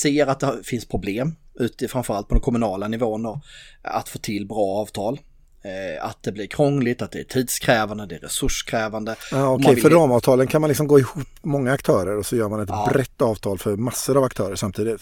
ser 0.02 0.26
att 0.26 0.40
det 0.40 0.60
finns 0.64 0.88
problem, 0.88 1.36
ute, 1.54 1.88
framförallt 1.88 2.28
på 2.28 2.34
den 2.34 2.42
kommunala 2.42 2.88
nivån 2.88 3.22
då, 3.22 3.40
att 3.82 4.08
få 4.08 4.18
till 4.18 4.46
bra 4.46 4.80
avtal. 4.80 5.20
Eh, 5.64 6.04
att 6.04 6.22
det 6.22 6.32
blir 6.32 6.46
krångligt, 6.46 7.02
att 7.02 7.12
det 7.12 7.20
är 7.20 7.24
tidskrävande, 7.24 8.06
det 8.06 8.14
är 8.14 8.18
resurskrävande. 8.18 9.16
Ja, 9.30 9.48
Okej, 9.48 9.70
okay. 9.70 9.82
för 9.82 9.90
ramavtalen 9.90 10.46
kan 10.46 10.60
man 10.60 10.68
liksom 10.68 10.86
gå 10.86 10.98
ihop 10.98 11.28
många 11.42 11.72
aktörer 11.72 12.16
och 12.16 12.26
så 12.26 12.36
gör 12.36 12.48
man 12.48 12.60
ett 12.60 12.68
ja. 12.68 12.88
brett 12.92 13.22
avtal 13.22 13.58
för 13.58 13.76
massor 13.76 14.16
av 14.16 14.24
aktörer 14.24 14.56
samtidigt. 14.56 15.00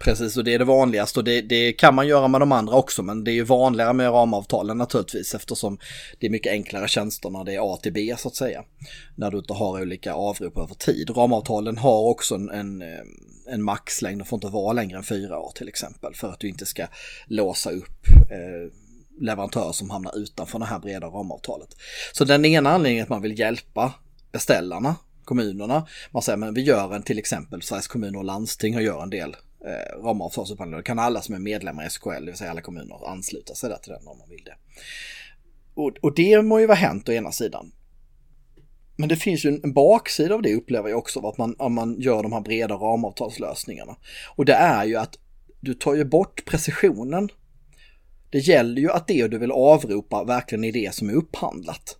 Precis, 0.00 0.36
och 0.36 0.44
det 0.44 0.54
är 0.54 0.58
det 0.58 0.64
vanligaste 0.64 1.20
och 1.20 1.24
det, 1.24 1.40
det, 1.40 1.72
kan 1.72 1.94
man 1.94 2.06
göra 2.06 2.28
med 2.28 2.40
de 2.40 2.52
andra 2.52 2.74
också, 2.74 3.02
men 3.02 3.24
det 3.24 3.30
är 3.30 3.34
ju 3.34 3.44
vanligare 3.44 3.92
med 3.92 4.10
ramavtalen 4.10 4.78
naturligtvis 4.78 5.34
eftersom 5.34 5.78
det 6.18 6.26
är 6.26 6.30
mycket 6.30 6.52
enklare 6.52 6.88
tjänster 6.88 7.30
när 7.30 7.44
det 7.44 7.54
är 7.54 7.74
A 7.74 7.78
till 7.82 7.92
B 7.92 8.14
så 8.18 8.28
att 8.28 8.36
säga. 8.36 8.64
När 9.16 9.30
du 9.30 9.38
inte 9.38 9.52
har 9.52 9.82
olika 9.82 10.14
avrop 10.14 10.58
över 10.58 10.74
tid. 10.74 11.10
Ramavtalen 11.16 11.78
har 11.78 12.08
också 12.08 12.34
en, 12.34 12.50
en, 12.50 12.82
en 13.48 13.62
maxlängd, 13.62 14.20
de 14.20 14.24
får 14.24 14.36
inte 14.36 14.46
vara 14.46 14.72
längre 14.72 14.98
än 14.98 15.04
fyra 15.04 15.38
år 15.38 15.52
till 15.54 15.68
exempel, 15.68 16.14
för 16.14 16.28
att 16.28 16.40
du 16.40 16.48
inte 16.48 16.66
ska 16.66 16.86
låsa 17.26 17.70
upp 17.70 18.06
eh, 18.30 18.83
leverantör 19.20 19.72
som 19.72 19.90
hamnar 19.90 20.18
utanför 20.18 20.58
det 20.58 20.64
här 20.64 20.78
breda 20.78 21.06
ramavtalet. 21.06 21.68
Så 22.12 22.24
den 22.24 22.44
ena 22.44 22.70
anledningen 22.70 23.00
är 23.00 23.02
att 23.02 23.08
man 23.08 23.22
vill 23.22 23.38
hjälpa 23.38 23.94
beställarna, 24.32 24.96
kommunerna. 25.24 25.86
Man 26.10 26.22
säger 26.22 26.36
men 26.36 26.54
vi 26.54 26.62
gör 26.62 26.94
en 26.94 27.02
till 27.02 27.18
exempel 27.18 27.62
Sveriges 27.62 27.88
kommuner 27.88 28.18
och 28.18 28.24
landsting 28.24 28.76
och 28.76 28.82
gör 28.82 29.02
en 29.02 29.10
del 29.10 29.36
eh, 29.66 30.02
ramavtalsupphandlingar. 30.02 30.78
Då 30.78 30.84
kan 30.84 30.98
alla 30.98 31.22
som 31.22 31.34
är 31.34 31.38
medlemmar 31.38 31.86
i 31.86 31.90
SKL, 31.90 32.10
det 32.10 32.26
vill 32.26 32.36
säga 32.36 32.50
alla 32.50 32.60
kommuner, 32.60 33.08
ansluta 33.08 33.54
sig 33.54 33.70
där 33.70 33.76
till 33.76 33.92
den 33.92 34.06
om 34.06 34.18
man 34.18 34.28
vill 34.28 34.44
det. 34.44 34.54
Och, 35.74 35.92
och 36.02 36.14
det 36.14 36.42
må 36.42 36.60
ju 36.60 36.66
vara 36.66 36.76
hänt 36.76 37.08
å 37.08 37.12
ena 37.12 37.32
sidan. 37.32 37.72
Men 38.96 39.08
det 39.08 39.16
finns 39.16 39.44
ju 39.44 39.48
en, 39.48 39.60
en 39.64 39.72
baksida 39.72 40.34
av 40.34 40.42
det 40.42 40.54
upplever 40.54 40.88
jag 40.88 40.98
också, 40.98 41.28
att 41.28 41.38
man, 41.38 41.56
om 41.58 41.74
man 41.74 42.00
gör 42.00 42.22
de 42.22 42.32
här 42.32 42.40
breda 42.40 42.74
ramavtalslösningarna. 42.74 43.96
Och 44.36 44.44
det 44.44 44.54
är 44.54 44.84
ju 44.84 44.96
att 44.96 45.18
du 45.60 45.74
tar 45.74 45.94
ju 45.94 46.04
bort 46.04 46.44
precisionen 46.44 47.28
det 48.34 48.40
gäller 48.40 48.80
ju 48.80 48.90
att 48.90 49.06
det 49.06 49.28
du 49.28 49.38
vill 49.38 49.52
avropa 49.52 50.24
verkligen 50.24 50.64
är 50.64 50.72
det 50.72 50.94
som 50.94 51.08
är 51.08 51.14
upphandlat. 51.14 51.98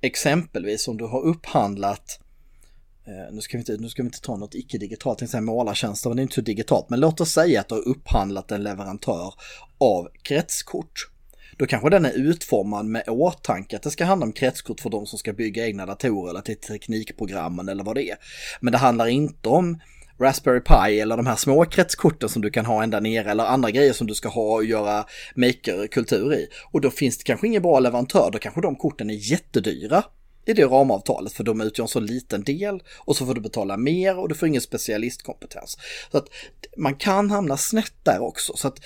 Exempelvis 0.00 0.88
om 0.88 0.96
du 0.96 1.04
har 1.04 1.22
upphandlat 1.22 2.20
eh, 3.06 3.34
nu 3.34 3.40
ska, 3.40 3.56
vi 3.56 3.60
inte, 3.60 3.76
nu 3.76 3.88
ska 3.88 4.02
vi 4.02 4.06
inte 4.06 4.20
ta 4.20 4.36
något 4.36 4.54
icke-digitalt, 4.54 5.18
till 5.18 5.24
exempel 5.24 5.44
målartjänster, 5.44 6.10
men 6.10 6.16
det 6.16 6.20
är 6.20 6.22
inte 6.22 6.34
så 6.34 6.40
digitalt. 6.40 6.90
Men 6.90 7.00
låt 7.00 7.20
oss 7.20 7.32
säga 7.32 7.60
att 7.60 7.68
du 7.68 7.74
har 7.74 7.88
upphandlat 7.88 8.50
en 8.50 8.62
leverantör 8.62 9.34
av 9.78 10.08
kretskort. 10.22 11.10
Då 11.56 11.66
kanske 11.66 11.90
den 11.90 12.04
är 12.04 12.12
utformad 12.12 12.86
med 12.86 13.04
åtanke 13.08 13.76
att 13.76 13.82
det 13.82 13.90
ska 13.90 14.04
handla 14.04 14.26
om 14.26 14.32
kretskort 14.32 14.80
för 14.80 14.90
de 14.90 15.06
som 15.06 15.18
ska 15.18 15.32
bygga 15.32 15.66
egna 15.66 15.86
datorer 15.86 16.30
eller 16.30 16.40
till 16.40 16.60
teknikprogrammen 16.60 17.68
eller 17.68 17.84
vad 17.84 17.94
det 17.94 18.10
är. 18.10 18.16
Men 18.60 18.72
det 18.72 18.78
handlar 18.78 19.06
inte 19.06 19.48
om 19.48 19.80
Raspberry 20.20 20.60
Pi 20.60 21.00
eller 21.00 21.16
de 21.16 21.26
här 21.26 21.36
små 21.36 21.64
kretskorten 21.64 22.28
som 22.28 22.42
du 22.42 22.50
kan 22.50 22.66
ha 22.66 22.82
ända 22.82 23.00
nere 23.00 23.30
eller 23.30 23.44
andra 23.44 23.70
grejer 23.70 23.92
som 23.92 24.06
du 24.06 24.14
ska 24.14 24.28
ha 24.28 24.54
och 24.54 24.64
göra 24.64 25.06
maker-kultur 25.34 26.34
i. 26.34 26.48
Och 26.72 26.80
då 26.80 26.90
finns 26.90 27.18
det 27.18 27.24
kanske 27.24 27.46
ingen 27.46 27.62
bra 27.62 27.80
leverantör, 27.80 28.30
då 28.32 28.38
kanske 28.38 28.60
de 28.60 28.76
korten 28.76 29.10
är 29.10 29.30
jättedyra 29.30 30.04
i 30.46 30.52
det 30.52 30.64
ramavtalet 30.64 31.32
för 31.32 31.44
de 31.44 31.60
utgör 31.60 31.84
en 31.84 31.88
så 31.88 32.00
liten 32.00 32.42
del 32.42 32.82
och 32.98 33.16
så 33.16 33.26
får 33.26 33.34
du 33.34 33.40
betala 33.40 33.76
mer 33.76 34.18
och 34.18 34.28
du 34.28 34.34
får 34.34 34.48
ingen 34.48 34.60
specialistkompetens. 34.60 35.78
Så 36.12 36.18
att 36.18 36.26
man 36.76 36.94
kan 36.94 37.30
hamna 37.30 37.56
snett 37.56 37.94
där 38.02 38.22
också 38.22 38.56
så 38.56 38.68
att 38.68 38.78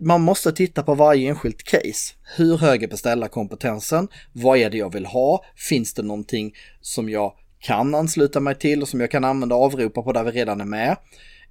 man 0.00 0.20
måste 0.20 0.52
titta 0.52 0.82
på 0.82 0.94
varje 0.94 1.28
enskilt 1.28 1.62
case. 1.62 2.14
Hur 2.36 2.56
hög 2.56 2.82
är 2.82 2.88
beställarkompetensen? 2.88 4.08
Vad 4.32 4.58
är 4.58 4.70
det 4.70 4.78
jag 4.78 4.92
vill 4.92 5.06
ha? 5.06 5.44
Finns 5.56 5.94
det 5.94 6.02
någonting 6.02 6.54
som 6.80 7.08
jag 7.08 7.32
kan 7.60 7.94
ansluta 7.94 8.40
mig 8.40 8.54
till 8.54 8.82
och 8.82 8.88
som 8.88 9.00
jag 9.00 9.10
kan 9.10 9.24
använda 9.24 9.56
och 9.56 9.64
avropa 9.64 10.02
på 10.02 10.12
där 10.12 10.24
vi 10.24 10.30
redan 10.30 10.60
är 10.60 10.64
med. 10.64 10.96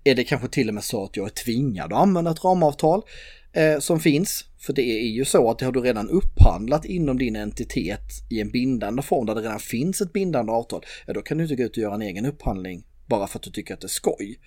Är 0.03 0.15
det 0.15 0.23
kanske 0.23 0.47
till 0.47 0.67
och 0.67 0.73
med 0.73 0.83
så 0.83 1.03
att 1.03 1.17
jag 1.17 1.25
är 1.25 1.29
tvingad 1.29 1.93
att 1.93 1.99
använda 1.99 2.31
ett 2.31 2.43
ramavtal 2.43 3.01
eh, 3.53 3.79
som 3.79 3.99
finns? 3.99 4.45
För 4.59 4.73
det 4.73 4.81
är 4.81 5.07
ju 5.07 5.25
så 5.25 5.51
att 5.51 5.59
det 5.59 5.65
har 5.65 5.71
du 5.71 5.81
redan 5.81 6.09
upphandlat 6.09 6.85
inom 6.85 7.17
din 7.17 7.35
entitet 7.35 8.11
i 8.29 8.41
en 8.41 8.51
bindande 8.51 9.01
form 9.01 9.25
där 9.25 9.35
det 9.35 9.41
redan 9.41 9.59
finns 9.59 10.01
ett 10.01 10.13
bindande 10.13 10.51
avtal. 10.51 10.85
Ja, 11.05 11.13
då 11.13 11.21
kan 11.21 11.37
du 11.37 11.43
inte 11.43 11.55
gå 11.55 11.63
ut 11.63 11.71
och 11.71 11.77
göra 11.77 11.95
en 11.95 12.01
egen 12.01 12.25
upphandling 12.25 12.83
bara 13.05 13.27
för 13.27 13.39
att 13.39 13.43
du 13.43 13.51
tycker 13.51 13.73
att 13.73 13.81
det 13.81 13.85
är 13.85 13.89
skoj. 13.89 14.39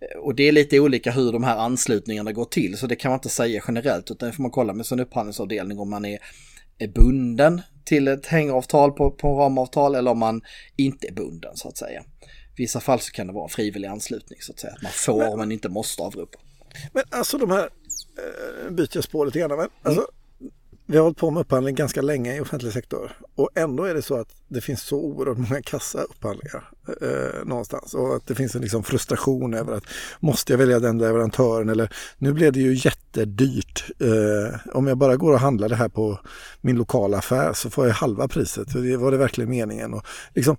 Eh, 0.00 0.18
och 0.18 0.34
det 0.34 0.48
är 0.48 0.52
lite 0.52 0.80
olika 0.80 1.10
hur 1.10 1.32
de 1.32 1.44
här 1.44 1.56
anslutningarna 1.56 2.32
går 2.32 2.44
till, 2.44 2.76
så 2.76 2.86
det 2.86 2.96
kan 2.96 3.10
man 3.10 3.18
inte 3.18 3.28
säga 3.28 3.62
generellt, 3.68 4.10
utan 4.10 4.28
det 4.28 4.34
får 4.34 4.42
man 4.42 4.50
kolla 4.50 4.72
med 4.72 4.86
sin 4.86 5.00
upphandlingsavdelning 5.00 5.78
om 5.78 5.90
man 5.90 6.04
är 6.04 6.18
är 6.80 6.88
bunden 6.88 7.62
till 7.84 8.08
ett 8.08 8.26
hängavtal 8.26 8.92
på, 8.92 9.10
på 9.10 9.38
ramavtal 9.38 9.94
eller 9.94 10.10
om 10.10 10.18
man 10.18 10.42
inte 10.76 11.08
är 11.08 11.12
bunden 11.12 11.56
så 11.56 11.68
att 11.68 11.76
säga. 11.76 12.00
I 12.00 12.62
vissa 12.62 12.80
fall 12.80 13.00
så 13.00 13.12
kan 13.12 13.26
det 13.26 13.32
vara 13.32 13.48
frivillig 13.48 13.88
anslutning 13.88 14.38
så 14.42 14.52
att 14.52 14.60
säga. 14.60 14.72
Att 14.72 14.82
man 14.82 14.92
får 14.92 15.28
men, 15.28 15.38
men 15.38 15.52
inte 15.52 15.68
måste 15.68 16.02
avropa. 16.02 16.38
Men 16.92 17.04
alltså 17.10 17.38
de 17.38 17.50
här, 17.50 17.68
eh, 18.18 18.70
byter 18.70 18.90
jag 18.92 19.04
spår 19.04 19.26
lite 19.26 19.38
grann, 19.38 19.56
men 19.56 19.68
alltså, 19.82 20.06
vi 20.90 20.96
har 20.96 21.04
hållit 21.04 21.18
på 21.18 21.30
med 21.30 21.40
upphandling 21.40 21.74
ganska 21.74 22.02
länge 22.02 22.36
i 22.36 22.40
offentlig 22.40 22.72
sektor 22.72 23.12
och 23.34 23.50
ändå 23.54 23.84
är 23.84 23.94
det 23.94 24.02
så 24.02 24.14
att 24.20 24.28
det 24.48 24.60
finns 24.60 24.82
så 24.82 24.96
oerhört 24.96 25.38
många 25.38 25.62
kassa 25.62 26.02
upphandlingar 26.02 26.70
eh, 27.02 27.44
någonstans 27.44 27.94
och 27.94 28.16
att 28.16 28.26
det 28.26 28.34
finns 28.34 28.54
en 28.54 28.62
liksom 28.62 28.82
frustration 28.82 29.54
över 29.54 29.72
att 29.72 29.84
måste 30.20 30.52
jag 30.52 30.58
välja 30.58 30.80
den 30.80 30.98
leverantören 30.98 31.68
eller 31.68 31.92
nu 32.18 32.32
blev 32.32 32.52
det 32.52 32.60
ju 32.60 32.74
jättedyrt. 32.74 33.84
Eh, 33.98 34.74
om 34.74 34.86
jag 34.86 34.98
bara 34.98 35.16
går 35.16 35.32
och 35.32 35.40
handlar 35.40 35.68
det 35.68 35.76
här 35.76 35.88
på 35.88 36.18
min 36.60 36.76
lokala 36.76 37.18
affär 37.18 37.52
så 37.52 37.70
får 37.70 37.86
jag 37.86 37.94
halva 37.94 38.28
priset. 38.28 38.72
För 38.72 38.78
det 38.78 38.96
var 38.96 39.10
det 39.10 39.16
verkligen 39.16 39.50
meningen? 39.50 39.94
Och 39.94 40.06
liksom, 40.34 40.56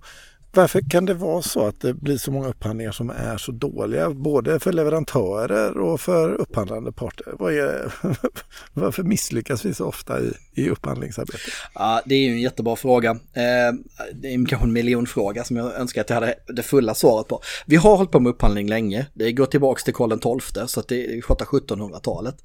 varför 0.54 0.90
kan 0.90 1.04
det 1.04 1.14
vara 1.14 1.42
så 1.42 1.66
att 1.66 1.80
det 1.80 1.94
blir 1.94 2.16
så 2.16 2.30
många 2.30 2.48
upphandlingar 2.48 2.92
som 2.92 3.10
är 3.10 3.36
så 3.36 3.52
dåliga, 3.52 4.10
både 4.10 4.60
för 4.60 4.72
leverantörer 4.72 5.78
och 5.78 6.00
för 6.00 6.34
upphandlande 6.34 6.92
parter? 6.92 7.50
Är, 7.50 7.92
varför 8.72 9.02
misslyckas 9.02 9.64
vi 9.64 9.74
så 9.74 9.86
ofta 9.86 10.20
i, 10.20 10.32
i 10.54 10.68
upphandlingsarbetet? 10.70 11.40
Ja, 11.74 12.02
det 12.06 12.14
är 12.14 12.18
ju 12.18 12.32
en 12.32 12.40
jättebra 12.40 12.76
fråga. 12.76 13.10
Eh, 13.10 13.72
det 14.14 14.34
är 14.34 14.46
kanske 14.46 14.66
en 14.66 14.72
miljonfråga 14.72 15.44
som 15.44 15.56
jag 15.56 15.74
önskar 15.74 16.00
att 16.00 16.10
jag 16.10 16.14
hade 16.14 16.34
det 16.46 16.62
fulla 16.62 16.94
svaret 16.94 17.28
på. 17.28 17.40
Vi 17.66 17.76
har 17.76 17.96
hållit 17.96 18.10
på 18.10 18.20
med 18.20 18.30
upphandling 18.30 18.68
länge. 18.68 19.06
Det 19.14 19.32
går 19.32 19.46
tillbaka 19.46 19.82
till 19.82 19.94
Karl 19.94 20.40
XII, 20.40 20.68
så 20.68 20.80
att 20.80 20.88
det 20.88 21.04
är 21.04 21.20
1700-talet. 21.20 22.36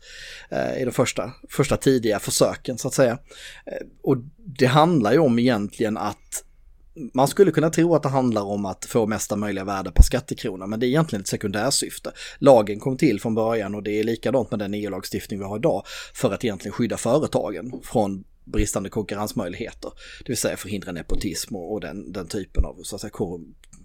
Eh, 0.50 0.82
I 0.82 0.86
de 0.86 0.92
första, 0.92 1.32
första 1.50 1.78
tidiga 1.78 2.20
försöken, 2.20 2.78
så 2.78 2.88
att 2.88 2.94
säga. 2.94 3.12
Eh, 3.66 3.88
och 4.04 4.18
det 4.60 4.66
handlar 4.66 5.12
ju 5.12 5.20
om 5.20 5.40
egentligen 5.40 5.98
att 5.98 6.44
man 7.14 7.28
skulle 7.28 7.52
kunna 7.52 7.70
tro 7.70 7.96
att 7.96 8.04
det 8.04 8.10
handlar 8.10 8.42
om 8.42 8.66
att 8.66 8.86
få 8.86 9.08
mesta 9.08 9.36
möjliga 9.36 9.64
värde 9.64 9.92
per 9.92 10.04
skattekrona, 10.04 10.68
men 10.68 10.80
det 10.80 10.86
är 10.86 10.88
egentligen 10.88 11.22
ett 11.22 11.28
sekundärsyfte. 11.28 12.12
Lagen 12.40 12.80
kom 12.80 12.98
till 12.98 13.22
från 13.22 13.36
början 13.36 13.76
och 13.76 13.84
det 13.84 14.00
är 14.00 14.04
likadant 14.04 14.52
med 14.52 14.60
den 14.60 14.74
EU-lagstiftning 14.74 15.40
vi 15.40 15.46
har 15.46 15.58
idag 15.58 15.84
för 16.14 16.34
att 16.34 16.44
egentligen 16.44 16.74
skydda 16.74 16.98
företagen 16.98 17.82
från 17.84 18.24
bristande 18.46 18.90
konkurrensmöjligheter, 18.90 19.92
det 20.20 20.30
vill 20.30 20.38
säga 20.38 20.58
förhindra 20.58 20.92
nepotism 20.92 21.56
och 21.56 21.82
den, 21.82 22.12
den 22.12 22.28
typen 22.28 22.66
av 22.66 22.80
så 22.84 22.96
att 22.96 23.02
säga, 23.02 23.12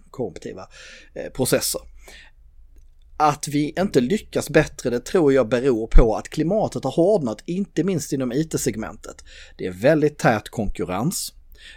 korruptiva 0.09 0.67
eh, 1.13 1.31
processer. 1.31 1.81
Att 3.17 3.47
vi 3.47 3.73
inte 3.79 4.01
lyckas 4.01 4.49
bättre, 4.49 4.89
det 4.89 4.99
tror 4.99 5.33
jag 5.33 5.49
beror 5.49 5.87
på 5.87 6.15
att 6.15 6.29
klimatet 6.29 6.83
har 6.83 6.91
hårdnat, 6.91 7.41
inte 7.45 7.83
minst 7.83 8.13
inom 8.13 8.31
it-segmentet. 8.31 9.23
Det 9.57 9.65
är 9.65 9.71
väldigt 9.71 10.17
tät 10.17 10.49
konkurrens. 10.49 11.33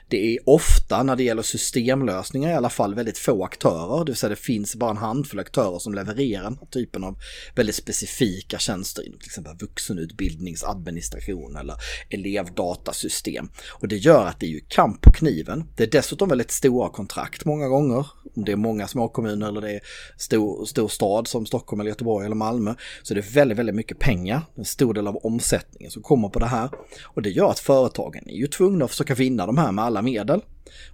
Det 0.08 0.34
är 0.34 0.38
ofta 0.48 1.02
när 1.02 1.16
det 1.16 1.22
gäller 1.22 1.42
systemlösningar 1.42 2.50
i 2.50 2.54
alla 2.54 2.70
fall 2.70 2.94
väldigt 2.94 3.18
få 3.18 3.44
aktörer, 3.44 4.04
det 4.04 4.12
vill 4.12 4.16
säga 4.16 4.30
det 4.30 4.36
finns 4.36 4.76
bara 4.76 4.90
en 4.90 4.96
handfull 4.96 5.40
aktörer 5.40 5.78
som 5.78 5.94
levererar 5.94 6.42
den 6.42 6.58
här 6.60 6.66
typen 6.66 7.04
av 7.04 7.18
väldigt 7.54 7.74
specifika 7.74 8.58
tjänster 8.58 9.06
inom 9.06 9.18
till 9.18 9.28
exempel 9.28 9.56
vuxenutbildningsadministration 9.60 11.56
eller 11.56 11.74
elevdatasystem. 12.10 13.48
Och 13.68 13.88
det 13.88 13.96
gör 13.96 14.26
att 14.26 14.40
det 14.40 14.46
är 14.46 14.50
ju 14.50 14.60
kamp 14.68 15.02
på 15.02 15.12
kniven. 15.12 15.64
Det 15.76 15.82
är 15.82 15.90
dessutom 15.90 16.28
väldigt 16.28 16.50
stora 16.50 16.88
kontrakt 16.88 17.44
många 17.44 17.68
gånger, 17.68 18.06
om 18.36 18.44
det 18.44 18.52
är 18.52 18.56
många 18.56 18.86
småkommuner 18.86 19.48
eller 19.48 19.60
det 19.60 19.72
är 19.72 19.80
stor, 20.16 20.64
stor 20.64 20.88
stad 20.88 21.28
som 21.28 21.46
Stockholm 21.46 21.80
eller 21.80 21.90
Göteborg 21.90 22.26
eller 22.26 22.36
Malmö, 22.36 22.74
så 23.02 23.14
det 23.14 23.20
är 23.20 23.34
väldigt, 23.34 23.58
väldigt 23.58 23.74
mycket 23.74 23.98
pengar, 23.98 24.42
en 24.54 24.64
stor 24.64 24.94
del 24.94 25.06
av 25.06 25.16
omsättningen 25.16 25.90
som 25.90 26.02
kommer 26.02 26.28
på 26.28 26.38
det 26.38 26.46
här. 26.46 26.70
Och 27.04 27.22
det 27.22 27.30
gör 27.30 27.50
att 27.50 27.58
företagen 27.58 28.28
är 28.28 28.36
ju 28.36 28.46
tvungna 28.46 28.84
att 28.84 28.90
försöka 28.90 29.14
vinna 29.14 29.46
de 29.46 29.58
här 29.58 29.72
med 29.72 29.84
alla 29.84 30.02
medel. 30.02 30.40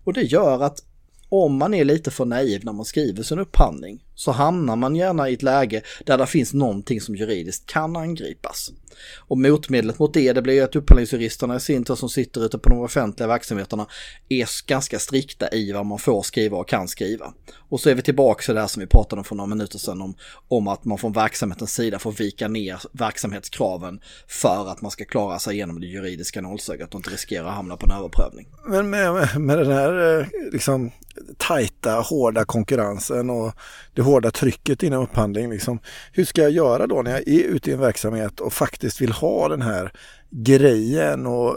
Och 0.04 0.12
det 0.12 0.22
gör 0.22 0.62
att 0.62 0.82
om 1.28 1.56
man 1.56 1.74
är 1.74 1.84
lite 1.84 2.10
för 2.10 2.24
naiv 2.24 2.64
när 2.64 2.72
man 2.72 2.84
skriver 2.84 3.22
sin 3.22 3.38
upphandling 3.38 4.04
så 4.22 4.32
hamnar 4.32 4.76
man 4.76 4.96
gärna 4.96 5.28
i 5.28 5.34
ett 5.34 5.42
läge 5.42 5.82
där 6.06 6.18
det 6.18 6.26
finns 6.26 6.54
någonting 6.54 7.00
som 7.00 7.16
juridiskt 7.16 7.66
kan 7.66 7.96
angripas. 7.96 8.72
Och 9.16 9.38
motmedlet 9.38 9.98
mot 9.98 10.14
det, 10.14 10.32
det 10.32 10.42
blir 10.42 10.54
ju 10.54 10.60
att 10.60 10.76
upphandlingsjuristerna 10.76 11.56
i 11.56 11.60
sin 11.60 11.84
tur 11.84 11.94
som 11.94 12.08
sitter 12.08 12.44
ute 12.44 12.58
på 12.58 12.68
de 12.68 12.78
offentliga 12.78 13.26
verksamheterna 13.26 13.86
är 14.28 14.66
ganska 14.66 14.98
strikta 14.98 15.48
i 15.52 15.72
vad 15.72 15.86
man 15.86 15.98
får 15.98 16.22
skriva 16.22 16.56
och 16.56 16.68
kan 16.68 16.88
skriva. 16.88 17.32
Och 17.68 17.80
så 17.80 17.90
är 17.90 17.94
vi 17.94 18.02
tillbaka 18.02 18.42
till 18.42 18.54
det 18.54 18.60
här 18.60 18.68
som 18.68 18.80
vi 18.80 18.86
pratade 18.86 19.20
om 19.20 19.24
för 19.24 19.34
några 19.34 19.48
minuter 19.48 19.78
sedan 19.78 20.02
om, 20.02 20.14
om 20.48 20.68
att 20.68 20.84
man 20.84 20.98
från 20.98 21.12
verksamhetens 21.12 21.74
sida 21.74 21.98
får 21.98 22.12
vika 22.12 22.48
ner 22.48 22.80
verksamhetskraven 22.92 24.00
för 24.28 24.70
att 24.70 24.82
man 24.82 24.90
ska 24.90 25.04
klara 25.04 25.38
sig 25.38 25.54
igenom 25.54 25.80
det 25.80 25.86
juridiska 25.86 26.40
nålsögat 26.40 26.94
och 26.94 26.98
inte 26.98 27.10
riskera 27.10 27.48
att 27.48 27.54
hamna 27.54 27.76
på 27.76 27.86
en 27.86 27.92
överprövning. 27.92 28.48
Men 28.66 28.90
med, 28.90 29.40
med 29.40 29.58
den 29.58 29.72
här 29.72 30.20
eh, 30.20 30.26
liksom 30.52 30.90
tajta, 31.36 32.00
hårda 32.00 32.44
konkurrensen 32.44 33.30
och 33.30 33.52
det 33.94 34.02
hårda 34.12 34.30
trycket 34.30 34.82
inom 34.82 35.02
upphandling. 35.02 35.50
Liksom. 35.50 35.78
Hur 36.12 36.24
ska 36.24 36.42
jag 36.42 36.50
göra 36.50 36.86
då 36.86 37.02
när 37.02 37.10
jag 37.10 37.28
är 37.28 37.44
ute 37.44 37.70
i 37.70 37.72
en 37.72 37.80
verksamhet 37.80 38.40
och 38.40 38.52
faktiskt 38.52 39.00
vill 39.00 39.12
ha 39.12 39.48
den 39.48 39.62
här 39.62 39.92
grejen 40.30 41.26
och 41.26 41.56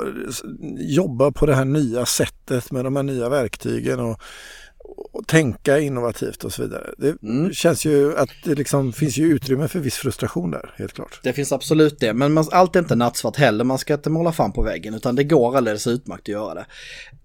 jobba 0.77 1.31
på 1.31 1.45
det 1.45 1.55
här 1.55 1.65
nya 1.65 2.05
sättet 2.05 2.71
med 2.71 2.83
de 2.85 2.95
här 2.95 3.03
nya 3.03 3.29
verktygen 3.29 3.99
och, 3.99 4.21
och 5.13 5.27
tänka 5.27 5.79
innovativt 5.79 6.43
och 6.43 6.53
så 6.53 6.61
vidare. 6.61 6.93
Det 6.97 7.23
mm. 7.23 7.53
känns 7.53 7.85
ju 7.85 8.17
att 8.17 8.29
det 8.43 8.55
liksom 8.55 8.93
finns 8.93 9.17
ju 9.17 9.25
utrymme 9.25 9.67
för 9.67 9.79
viss 9.79 9.95
frustration 9.95 10.51
där, 10.51 10.73
helt 10.77 10.93
klart. 10.93 11.19
Det 11.23 11.33
finns 11.33 11.51
absolut 11.51 11.99
det, 11.99 12.13
men 12.13 12.33
man, 12.33 12.45
allt 12.51 12.75
är 12.75 12.79
inte 12.79 12.95
nattsvart 12.95 13.37
heller. 13.37 13.63
Man 13.63 13.77
ska 13.77 13.93
inte 13.93 14.09
måla 14.09 14.31
fan 14.31 14.51
på 14.51 14.63
väggen, 14.63 14.93
utan 14.93 15.15
det 15.15 15.23
går 15.23 15.57
alldeles 15.57 15.87
utmärkt 15.87 16.21
att 16.21 16.27
göra 16.27 16.53
det. 16.53 16.65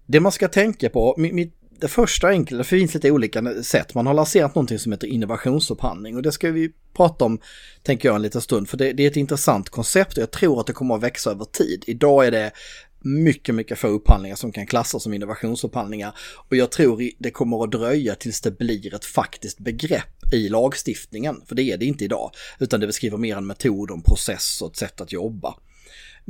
Det 0.05 0.19
man 0.19 0.31
ska 0.31 0.47
tänka 0.47 0.89
på, 0.89 1.15
mitt 1.17 1.60
det 1.81 1.87
första 1.87 2.27
enkla, 2.27 2.57
det 2.57 2.63
finns 2.63 2.93
lite 2.93 3.11
olika 3.11 3.63
sätt. 3.63 3.93
Man 3.93 4.07
har 4.07 4.13
lanserat 4.13 4.55
någonting 4.55 4.79
som 4.79 4.91
heter 4.91 5.07
innovationsupphandling 5.07 6.15
och 6.15 6.21
det 6.21 6.31
ska 6.31 6.51
vi 6.51 6.71
prata 6.93 7.25
om, 7.25 7.39
tänker 7.83 8.09
jag, 8.09 8.15
en 8.15 8.21
liten 8.21 8.41
stund. 8.41 8.69
För 8.69 8.77
det, 8.77 8.93
det 8.93 9.03
är 9.03 9.07
ett 9.07 9.15
intressant 9.15 9.69
koncept 9.69 10.17
och 10.17 10.21
jag 10.21 10.31
tror 10.31 10.59
att 10.59 10.67
det 10.67 10.73
kommer 10.73 10.95
att 10.95 11.03
växa 11.03 11.31
över 11.31 11.45
tid. 11.45 11.83
Idag 11.87 12.27
är 12.27 12.31
det 12.31 12.51
mycket, 12.99 13.55
mycket 13.55 13.79
få 13.79 13.87
upphandlingar 13.87 14.35
som 14.35 14.51
kan 14.51 14.67
klassas 14.67 15.03
som 15.03 15.13
innovationsupphandlingar. 15.13 16.15
Och 16.49 16.55
jag 16.55 16.71
tror 16.71 17.09
det 17.19 17.31
kommer 17.31 17.63
att 17.63 17.71
dröja 17.71 18.15
tills 18.15 18.41
det 18.41 18.57
blir 18.57 18.95
ett 18.95 19.05
faktiskt 19.05 19.59
begrepp 19.59 20.33
i 20.33 20.49
lagstiftningen. 20.49 21.41
För 21.45 21.55
det 21.55 21.63
är 21.63 21.77
det 21.77 21.85
inte 21.85 22.05
idag, 22.05 22.31
utan 22.59 22.79
det 22.79 22.87
beskriver 22.87 23.17
mer 23.17 23.37
en 23.37 23.47
metod, 23.47 23.91
en 23.91 24.01
process 24.01 24.61
och 24.61 24.71
ett 24.71 24.77
sätt 24.77 25.01
att 25.01 25.11
jobba. 25.11 25.55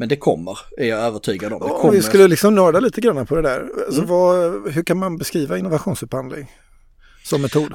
Men 0.01 0.09
det 0.09 0.15
kommer, 0.15 0.59
är 0.77 0.85
jag 0.85 0.99
övertygad 0.99 1.53
om. 1.53 1.59
Det 1.59 1.65
Om 1.65 1.91
vi 1.91 2.01
skulle 2.01 2.27
liksom 2.27 2.55
nörda 2.55 2.79
lite 2.79 3.01
grann 3.01 3.27
på 3.27 3.35
det 3.35 3.41
där. 3.41 3.69
Alltså 3.85 4.01
mm. 4.01 4.09
vad, 4.09 4.71
hur 4.71 4.83
kan 4.83 4.97
man 4.97 5.17
beskriva 5.17 5.57
innovationsupphandling 5.57 6.51
som 7.23 7.41
metod? 7.41 7.73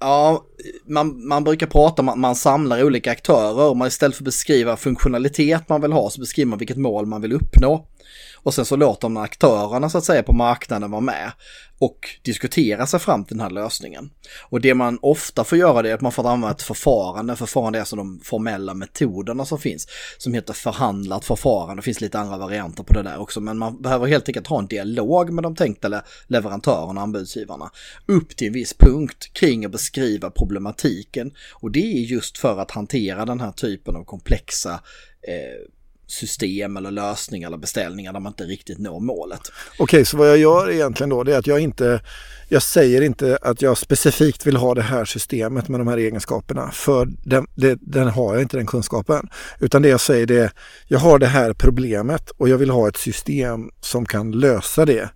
Ja, 0.00 0.44
man, 0.86 1.28
man 1.28 1.44
brukar 1.44 1.66
prata 1.66 2.02
om 2.02 2.08
att 2.08 2.18
man 2.18 2.34
samlar 2.34 2.84
olika 2.84 3.10
aktörer. 3.10 3.74
Man 3.74 3.88
istället 3.88 4.16
för 4.16 4.22
att 4.22 4.24
beskriva 4.24 4.76
funktionalitet 4.76 5.68
man 5.68 5.80
vill 5.80 5.92
ha 5.92 6.10
så 6.10 6.20
beskriver 6.20 6.50
man 6.50 6.58
vilket 6.58 6.76
mål 6.76 7.06
man 7.06 7.22
vill 7.22 7.32
uppnå. 7.32 7.86
Och 8.42 8.54
sen 8.54 8.64
så 8.64 8.76
låter 8.76 9.08
man 9.08 9.22
aktörerna 9.22 9.90
så 9.90 9.98
att 9.98 10.04
säga 10.04 10.22
på 10.22 10.32
marknaden 10.32 10.90
vara 10.90 11.00
med 11.00 11.32
och 11.82 12.08
diskutera 12.22 12.86
sig 12.86 13.00
fram 13.00 13.24
till 13.24 13.36
den 13.36 13.42
här 13.42 13.50
lösningen. 13.50 14.10
Och 14.48 14.60
det 14.60 14.74
man 14.74 14.98
ofta 15.02 15.44
får 15.44 15.58
göra 15.58 15.82
det 15.82 15.90
är 15.90 15.94
att 15.94 16.00
man 16.00 16.12
får 16.12 16.28
använda 16.28 16.54
ett 16.54 16.62
förfarande. 16.62 17.36
Förfarande 17.36 17.78
är 17.78 17.80
alltså 17.80 17.96
de 17.96 18.20
formella 18.24 18.74
metoderna 18.74 19.44
som 19.44 19.58
finns. 19.58 19.86
Som 20.18 20.34
heter 20.34 20.52
förhandlat 20.52 21.24
förfarande. 21.24 21.76
Det 21.76 21.82
finns 21.84 22.00
lite 22.00 22.18
andra 22.18 22.38
varianter 22.38 22.82
på 22.82 22.94
det 22.94 23.02
där 23.02 23.20
också. 23.20 23.40
Men 23.40 23.58
man 23.58 23.82
behöver 23.82 24.06
helt 24.06 24.28
enkelt 24.28 24.46
ha 24.46 24.58
en 24.58 24.66
dialog 24.66 25.30
med 25.30 25.44
de 25.44 25.56
tänkta 25.56 26.02
leverantörerna, 26.26 27.00
anbudsgivarna. 27.00 27.70
Upp 28.06 28.36
till 28.36 28.46
en 28.46 28.52
viss 28.52 28.74
punkt 28.74 29.30
kring 29.32 29.64
att 29.64 29.72
beskriva 29.72 30.30
problematiken. 30.30 31.32
Och 31.54 31.70
det 31.70 31.92
är 31.98 32.00
just 32.00 32.38
för 32.38 32.58
att 32.58 32.70
hantera 32.70 33.24
den 33.24 33.40
här 33.40 33.52
typen 33.52 33.96
av 33.96 34.04
komplexa 34.04 34.80
eh, 35.28 35.68
system 36.12 36.76
eller 36.76 36.90
lösningar 36.90 37.48
eller 37.48 37.58
beställningar 37.58 38.12
där 38.12 38.20
man 38.20 38.30
inte 38.30 38.44
riktigt 38.44 38.78
når 38.78 39.00
målet. 39.00 39.40
Okej, 39.72 39.84
okay, 39.84 40.04
så 40.04 40.16
vad 40.16 40.28
jag 40.28 40.38
gör 40.38 40.70
egentligen 40.70 41.10
då 41.10 41.22
det 41.22 41.34
är 41.34 41.38
att 41.38 41.46
jag 41.46 41.60
inte, 41.60 42.00
jag 42.48 42.62
säger 42.62 43.02
inte 43.02 43.38
att 43.42 43.62
jag 43.62 43.78
specifikt 43.78 44.46
vill 44.46 44.56
ha 44.56 44.74
det 44.74 44.82
här 44.82 45.04
systemet 45.04 45.68
med 45.68 45.80
de 45.80 45.88
här 45.88 45.96
egenskaperna 45.96 46.70
för 46.70 47.08
den, 47.24 47.46
det, 47.54 47.78
den 47.80 48.08
har 48.08 48.34
jag 48.34 48.42
inte 48.42 48.56
den 48.56 48.66
kunskapen. 48.66 49.28
Utan 49.60 49.82
det 49.82 49.88
jag 49.88 50.00
säger 50.00 50.26
det 50.26 50.38
är, 50.38 50.50
jag 50.86 50.98
har 50.98 51.18
det 51.18 51.26
här 51.26 51.52
problemet 51.52 52.30
och 52.30 52.48
jag 52.48 52.58
vill 52.58 52.70
ha 52.70 52.88
ett 52.88 52.96
system 52.96 53.70
som 53.80 54.06
kan 54.06 54.30
lösa 54.30 54.84
det 54.84 55.08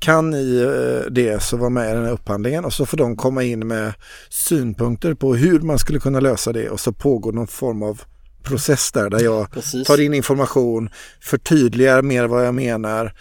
kan 0.00 0.30
ni 0.30 0.60
eh, 0.60 1.10
det 1.10 1.42
så 1.42 1.56
var 1.56 1.70
med 1.70 1.90
i 1.90 1.94
den 1.94 2.04
här 2.04 2.12
upphandlingen 2.12 2.64
och 2.64 2.72
så 2.72 2.86
får 2.86 2.96
de 2.96 3.16
komma 3.16 3.42
in 3.42 3.68
med 3.68 3.92
synpunkter 4.30 5.14
på 5.14 5.34
hur 5.34 5.60
man 5.60 5.78
skulle 5.78 5.98
kunna 5.98 6.20
lösa 6.20 6.52
det 6.52 6.70
och 6.70 6.80
så 6.80 6.92
pågår 6.92 7.32
någon 7.32 7.46
form 7.46 7.82
av 7.82 8.02
process 8.48 8.92
där, 8.92 9.10
där 9.10 9.20
jag 9.20 9.50
Precis. 9.50 9.86
tar 9.86 10.00
in 10.00 10.14
information, 10.14 10.90
förtydligar 11.20 12.02
mer 12.02 12.26
vad 12.26 12.46
jag 12.46 12.54
menar, 12.54 13.12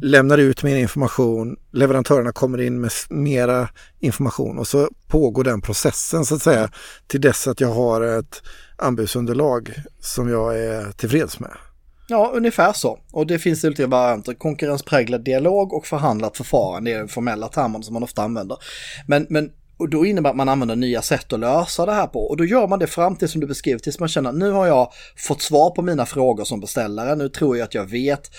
lämnar 0.00 0.38
ut 0.38 0.62
mer 0.62 0.76
information, 0.76 1.56
leverantörerna 1.72 2.32
kommer 2.32 2.60
in 2.60 2.80
med 2.80 2.90
mera 3.08 3.68
information 4.00 4.58
och 4.58 4.68
så 4.68 4.88
pågår 5.08 5.44
den 5.44 5.60
processen 5.60 6.24
så 6.24 6.34
att 6.34 6.42
säga 6.42 6.70
till 7.06 7.20
dess 7.20 7.46
att 7.48 7.60
jag 7.60 7.68
har 7.68 8.00
ett 8.18 8.42
anbudsunderlag 8.76 9.74
som 10.00 10.28
jag 10.28 10.58
är 10.58 10.92
tillfreds 10.92 11.40
med. 11.40 11.50
Ja, 12.08 12.30
ungefär 12.34 12.72
så. 12.72 12.98
Och 13.12 13.26
det 13.26 13.38
finns 13.38 13.64
olika 13.64 13.86
varianter. 13.86 14.34
Konkurrenspräglad 14.34 15.24
dialog 15.24 15.72
och 15.72 15.86
förhandlat 15.86 16.36
förfarande 16.36 16.90
är 16.90 16.98
den 16.98 17.08
formella 17.08 17.48
termen 17.48 17.82
som 17.82 17.94
man 17.94 18.02
ofta 18.02 18.22
använder. 18.22 18.58
Men, 19.06 19.26
men 19.30 19.50
och 19.84 19.90
då 19.90 20.06
innebär 20.06 20.30
att 20.30 20.36
man 20.36 20.48
använder 20.48 20.76
nya 20.76 21.02
sätt 21.02 21.32
att 21.32 21.40
lösa 21.40 21.86
det 21.86 21.92
här 21.92 22.06
på. 22.06 22.20
Och 22.20 22.36
då 22.36 22.44
gör 22.44 22.68
man 22.68 22.78
det 22.78 22.86
fram 22.86 23.16
till 23.16 23.28
som 23.28 23.40
du 23.40 23.46
beskriver, 23.46 23.78
tills 23.78 24.00
man 24.00 24.08
känner 24.08 24.30
att 24.30 24.36
nu 24.36 24.50
har 24.50 24.66
jag 24.66 24.92
fått 25.16 25.42
svar 25.42 25.70
på 25.70 25.82
mina 25.82 26.06
frågor 26.06 26.44
som 26.44 26.60
beställare. 26.60 27.14
Nu 27.14 27.28
tror 27.28 27.56
jag 27.56 27.64
att 27.64 27.74
jag 27.74 27.84
vet 27.84 28.30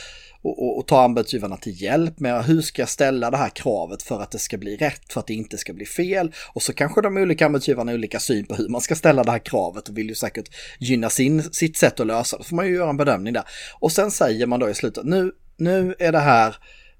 och, 0.41 0.63
och, 0.63 0.77
och 0.77 0.87
ta 0.87 1.03
anbudsgivarna 1.03 1.57
till 1.57 1.81
hjälp 1.81 2.19
med 2.19 2.45
hur 2.45 2.61
ska 2.61 2.81
jag 2.81 2.89
ställa 2.89 3.31
det 3.31 3.37
här 3.37 3.49
kravet 3.49 4.03
för 4.03 4.21
att 4.21 4.31
det 4.31 4.39
ska 4.39 4.57
bli 4.57 4.77
rätt, 4.77 5.13
för 5.13 5.19
att 5.19 5.27
det 5.27 5.33
inte 5.33 5.57
ska 5.57 5.73
bli 5.73 5.85
fel. 5.85 6.31
Och 6.53 6.61
så 6.61 6.73
kanske 6.73 7.01
de 7.01 7.17
olika 7.17 7.45
anbudsgivarna 7.45 7.91
har 7.91 7.97
olika 7.97 8.19
syn 8.19 8.45
på 8.45 8.55
hur 8.55 8.69
man 8.69 8.81
ska 8.81 8.95
ställa 8.95 9.23
det 9.23 9.31
här 9.31 9.39
kravet 9.39 9.89
och 9.89 9.97
vill 9.97 10.09
ju 10.09 10.15
säkert 10.15 10.49
gynna 10.79 11.09
sin, 11.09 11.43
sitt 11.43 11.77
sätt 11.77 11.99
att 11.99 12.07
lösa 12.07 12.37
det. 12.37 12.43
Då 12.43 12.47
får 12.47 12.55
man 12.55 12.67
ju 12.67 12.75
göra 12.75 12.89
en 12.89 12.97
bedömning 12.97 13.33
där. 13.33 13.43
Och 13.79 13.91
sen 13.91 14.11
säger 14.11 14.45
man 14.45 14.59
då 14.59 14.69
i 14.69 14.73
slutet, 14.73 15.05
nu, 15.05 15.31
nu 15.57 15.95
är 15.99 16.11
det 16.11 16.19
här, 16.19 16.55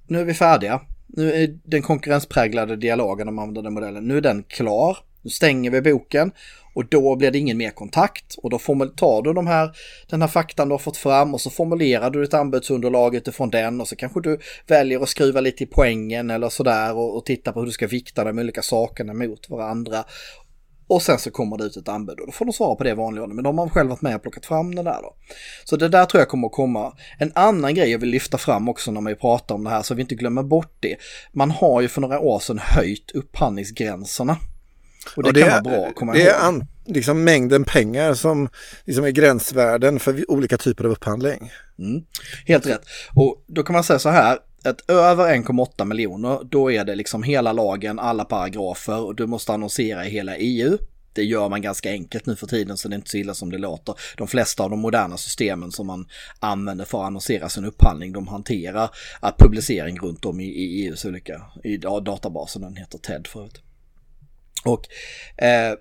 nu 0.07 0.19
är 0.19 0.25
vi 0.25 0.33
färdiga. 0.33 0.81
Nu 1.07 1.33
är 1.33 1.57
den 1.63 1.81
konkurrenspräglade 1.81 2.75
dialogen 2.75 3.27
om 3.27 3.39
använder 3.39 3.61
den 3.61 3.73
modellen, 3.73 4.07
nu 4.07 4.17
är 4.17 4.21
den 4.21 4.43
klar. 4.43 4.97
Nu 5.21 5.29
stänger 5.29 5.71
vi 5.71 5.81
boken 5.81 6.31
och 6.75 6.85
då 6.85 7.15
blir 7.15 7.31
det 7.31 7.37
ingen 7.37 7.57
mer 7.57 7.71
kontakt 7.71 8.35
och 8.37 8.49
då 8.49 8.59
tar 8.95 9.21
du 9.21 9.33
de 9.33 9.47
här, 9.47 9.71
den 10.09 10.21
här 10.21 10.27
faktan 10.27 10.67
du 10.67 10.73
har 10.73 10.79
fått 10.79 10.97
fram 10.97 11.33
och 11.33 11.41
så 11.41 11.49
formulerar 11.49 12.09
du 12.09 12.23
ett 12.23 12.33
anbudsunderlag 12.33 13.15
utifrån 13.15 13.49
den 13.49 13.81
och 13.81 13.87
så 13.87 13.95
kanske 13.95 14.21
du 14.21 14.39
väljer 14.67 14.99
att 14.99 15.09
skruva 15.09 15.41
lite 15.41 15.63
i 15.63 15.67
poängen 15.67 16.29
eller 16.29 16.49
sådär 16.49 16.95
och, 16.95 17.17
och 17.17 17.25
titta 17.25 17.51
på 17.51 17.59
hur 17.59 17.65
du 17.65 17.71
ska 17.71 17.87
vikta 17.87 18.23
de 18.23 18.39
olika 18.39 18.61
sakerna 18.61 19.13
mot 19.13 19.49
varandra. 19.49 20.03
Och 20.87 21.01
sen 21.01 21.19
så 21.19 21.31
kommer 21.31 21.57
det 21.57 21.63
ut 21.63 21.77
ett 21.77 21.87
anbud 21.87 22.19
och 22.19 22.25
då 22.25 22.31
får 22.31 22.45
de 22.45 22.53
svara 22.53 22.75
på 22.75 22.83
det 22.83 22.89
i 22.89 22.93
vanlig 22.93 23.21
ordning. 23.23 23.35
Men 23.35 23.43
de 23.43 23.57
har 23.57 23.69
själv 23.69 23.89
varit 23.89 24.01
med 24.01 24.15
och 24.15 24.21
plockat 24.21 24.45
fram 24.45 24.75
det 24.75 24.83
där 24.83 24.99
då. 25.01 25.15
Så 25.63 25.75
det 25.75 25.87
där 25.87 26.05
tror 26.05 26.21
jag 26.21 26.29
kommer 26.29 26.47
att 26.47 26.53
komma. 26.53 26.93
En 27.17 27.31
annan 27.35 27.75
grej 27.75 27.91
jag 27.91 27.99
vill 27.99 28.09
lyfta 28.09 28.37
fram 28.37 28.69
också 28.69 28.91
när 28.91 29.01
man 29.01 29.15
pratar 29.15 29.55
om 29.55 29.63
det 29.63 29.69
här 29.69 29.81
så 29.81 29.93
vi 29.93 30.01
inte 30.01 30.15
glömmer 30.15 30.43
bort 30.43 30.77
det. 30.79 30.95
Man 31.33 31.51
har 31.51 31.81
ju 31.81 31.87
för 31.87 32.01
några 32.01 32.19
år 32.19 32.39
sedan 32.39 32.59
höjt 32.61 33.11
upphandlingsgränserna. 33.11 34.37
Och 35.15 35.23
det, 35.23 35.29
och 35.29 35.33
det 35.33 35.41
kan 35.41 35.49
vara 35.49 35.61
bra 35.61 35.87
att 35.87 35.95
komma 35.95 36.13
det 36.13 36.19
ihåg. 36.19 36.29
är 36.29 36.39
an, 36.39 36.67
liksom 36.85 37.23
mängden 37.23 37.63
pengar 37.63 38.13
som 38.13 38.49
liksom 38.85 39.05
är 39.05 39.09
gränsvärden 39.09 39.99
för 39.99 40.31
olika 40.31 40.57
typer 40.57 40.83
av 40.83 40.91
upphandling. 40.91 41.51
Mm. 41.79 42.03
Helt 42.45 42.65
rätt. 42.65 42.81
Och 43.13 43.43
då 43.47 43.63
kan 43.63 43.73
man 43.73 43.83
säga 43.83 43.99
så 43.99 44.09
här, 44.09 44.39
att 44.65 44.89
över 44.89 45.23
1,8 45.23 45.85
miljoner, 45.85 46.39
då 46.43 46.71
är 46.71 46.85
det 46.85 46.95
liksom 46.95 47.23
hela 47.23 47.53
lagen, 47.53 47.99
alla 47.99 48.25
paragrafer 48.25 48.99
och 48.99 49.15
du 49.15 49.27
måste 49.27 49.53
annonsera 49.53 50.05
i 50.05 50.09
hela 50.09 50.37
EU. 50.37 50.77
Det 51.13 51.23
gör 51.23 51.49
man 51.49 51.61
ganska 51.61 51.91
enkelt 51.91 52.25
nu 52.25 52.35
för 52.35 52.47
tiden 52.47 52.77
så 52.77 52.87
det 52.87 52.93
är 52.93 52.97
inte 52.97 53.09
så 53.09 53.17
illa 53.17 53.33
som 53.33 53.51
det 53.51 53.57
låter. 53.57 53.95
De 54.17 54.27
flesta 54.27 54.63
av 54.63 54.69
de 54.69 54.79
moderna 54.79 55.17
systemen 55.17 55.71
som 55.71 55.87
man 55.87 56.07
använder 56.39 56.85
för 56.85 56.97
att 56.97 57.05
annonsera 57.05 57.49
sin 57.49 57.65
upphandling, 57.65 58.13
de 58.13 58.27
hanterar 58.27 58.89
att 59.19 59.37
publicering 59.37 59.99
runt 59.99 60.25
om 60.25 60.39
i, 60.39 60.45
i 60.45 60.85
EUs 60.85 61.05
olika, 61.05 61.41
i 61.63 61.77
databasen, 61.77 62.61
den 62.61 62.75
heter 62.75 62.97
TED 62.97 63.27
förut. 63.27 63.61
Och 64.65 64.87
eh, 65.43 65.73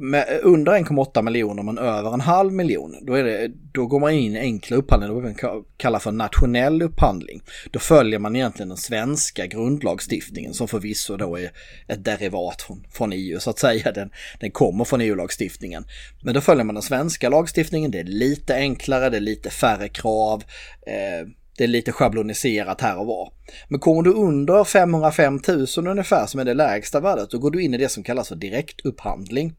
med, 0.00 0.40
under 0.42 0.72
1,8 0.72 1.22
miljoner 1.22 1.62
men 1.62 1.78
över 1.78 2.14
en 2.14 2.20
halv 2.20 2.52
miljon, 2.52 2.96
då, 3.02 3.14
är 3.14 3.24
det, 3.24 3.50
då 3.72 3.86
går 3.86 4.00
man 4.00 4.12
in 4.12 4.36
i 4.36 4.38
enkla 4.38 4.76
upphandlingar, 4.76 5.22
det 5.22 5.28
vi 5.28 5.62
kallar 5.76 5.98
för 5.98 6.12
nationell 6.12 6.82
upphandling. 6.82 7.42
Då 7.70 7.78
följer 7.78 8.18
man 8.18 8.36
egentligen 8.36 8.68
den 8.68 8.78
svenska 8.78 9.46
grundlagstiftningen 9.46 10.54
som 10.54 10.68
förvisso 10.68 11.16
då 11.16 11.36
är 11.36 11.50
ett 11.88 12.04
derivat 12.04 12.62
från, 12.62 12.84
från 12.92 13.12
EU 13.12 13.40
så 13.40 13.50
att 13.50 13.58
säga. 13.58 13.92
Den, 13.92 14.10
den 14.40 14.50
kommer 14.50 14.84
från 14.84 15.00
EU-lagstiftningen. 15.00 15.84
Men 16.22 16.34
då 16.34 16.40
följer 16.40 16.64
man 16.64 16.74
den 16.74 16.82
svenska 16.82 17.28
lagstiftningen, 17.28 17.90
det 17.90 18.00
är 18.00 18.04
lite 18.04 18.54
enklare, 18.54 19.10
det 19.10 19.16
är 19.16 19.20
lite 19.20 19.50
färre 19.50 19.88
krav. 19.88 20.42
Eh, 20.86 21.28
det 21.60 21.64
är 21.64 21.68
lite 21.68 21.92
schabloniserat 21.92 22.80
här 22.80 22.98
och 22.98 23.06
var. 23.06 23.32
Men 23.68 23.80
kommer 23.80 24.02
du 24.02 24.12
under 24.12 24.64
505 24.64 25.40
000 25.48 25.66
ungefär 25.76 26.26
som 26.26 26.40
är 26.40 26.44
det 26.44 26.54
lägsta 26.54 27.00
värdet, 27.00 27.30
då 27.30 27.38
går 27.38 27.50
du 27.50 27.62
in 27.62 27.74
i 27.74 27.76
det 27.76 27.88
som 27.88 28.02
kallas 28.02 28.28
för 28.28 28.36
direktupphandling. 28.36 29.54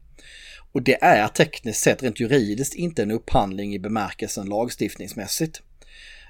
Och 0.72 0.82
det 0.82 1.04
är 1.04 1.28
tekniskt 1.28 1.80
sett, 1.80 2.02
rent 2.02 2.20
juridiskt, 2.20 2.74
inte 2.74 3.02
en 3.02 3.10
upphandling 3.10 3.74
i 3.74 3.78
bemärkelsen 3.78 4.46
lagstiftningsmässigt. 4.46 5.62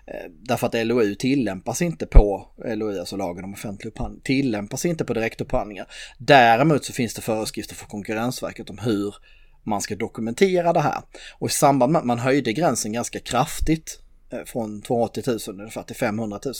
Eh, 0.07 0.31
därför 0.31 0.67
att 0.67 0.87
LOU 0.87 1.15
tillämpas 1.15 1.83
inte 1.83 2.07
på, 2.07 2.49
LOU 2.65 2.99
alltså 2.99 3.17
lagen 3.17 3.45
om 3.45 3.53
offentlig 3.53 3.91
upphandling, 3.91 4.21
tillämpas 4.25 4.85
inte 4.85 5.05
på 5.05 5.15
direktupphandlingar. 5.15 5.87
Däremot 6.19 6.85
så 6.85 6.93
finns 6.93 7.15
det 7.15 7.23
föreskrifter 7.23 7.75
för 7.75 7.87
Konkurrensverket 7.87 8.71
om 8.71 8.79
hur 8.79 9.15
man 9.63 9.81
ska 9.81 9.97
dokumentera 9.97 10.73
det 10.73 10.81
här. 10.81 11.03
Och 11.39 11.49
i 11.49 11.53
samband 11.53 11.93
med 11.93 11.99
att 11.99 12.07
man 12.07 12.19
höjde 12.19 12.53
gränsen 12.53 12.93
ganska 12.93 13.21
kraftigt 13.21 14.03
Eh, 14.33 14.45
från 14.47 14.83
280 14.83 15.23
000 15.27 15.61
ungefär 15.61 15.83
till 15.83 15.97
500 15.97 16.41
000. 16.45 16.55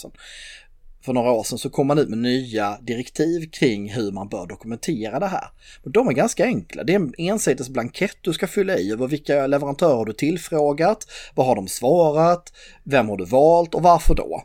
För 1.05 1.13
några 1.13 1.31
år 1.31 1.43
sedan 1.43 1.57
så 1.57 1.69
kom 1.69 1.87
man 1.87 1.99
ut 1.99 2.09
med 2.09 2.17
nya 2.17 2.77
direktiv 2.81 3.49
kring 3.51 3.89
hur 3.89 4.11
man 4.11 4.29
bör 4.29 4.47
dokumentera 4.47 5.19
det 5.19 5.27
här. 5.27 5.47
Men 5.83 5.91
de 5.91 6.07
är 6.07 6.13
ganska 6.13 6.45
enkla. 6.45 6.83
Det 6.83 6.93
är 6.93 6.95
en 6.95 7.13
ensides 7.17 7.69
blankett 7.69 8.17
du 8.21 8.33
ska 8.33 8.47
fylla 8.47 8.77
i 8.77 8.91
över 8.91 9.07
vilka 9.07 9.47
leverantörer 9.47 10.05
du 10.05 10.13
tillfrågat, 10.13 11.07
vad 11.35 11.45
har 11.45 11.55
de 11.55 11.67
svarat, 11.67 12.53
vem 12.83 13.09
har 13.09 13.17
du 13.17 13.25
valt 13.25 13.75
och 13.75 13.83
varför 13.83 14.15
då? 14.15 14.43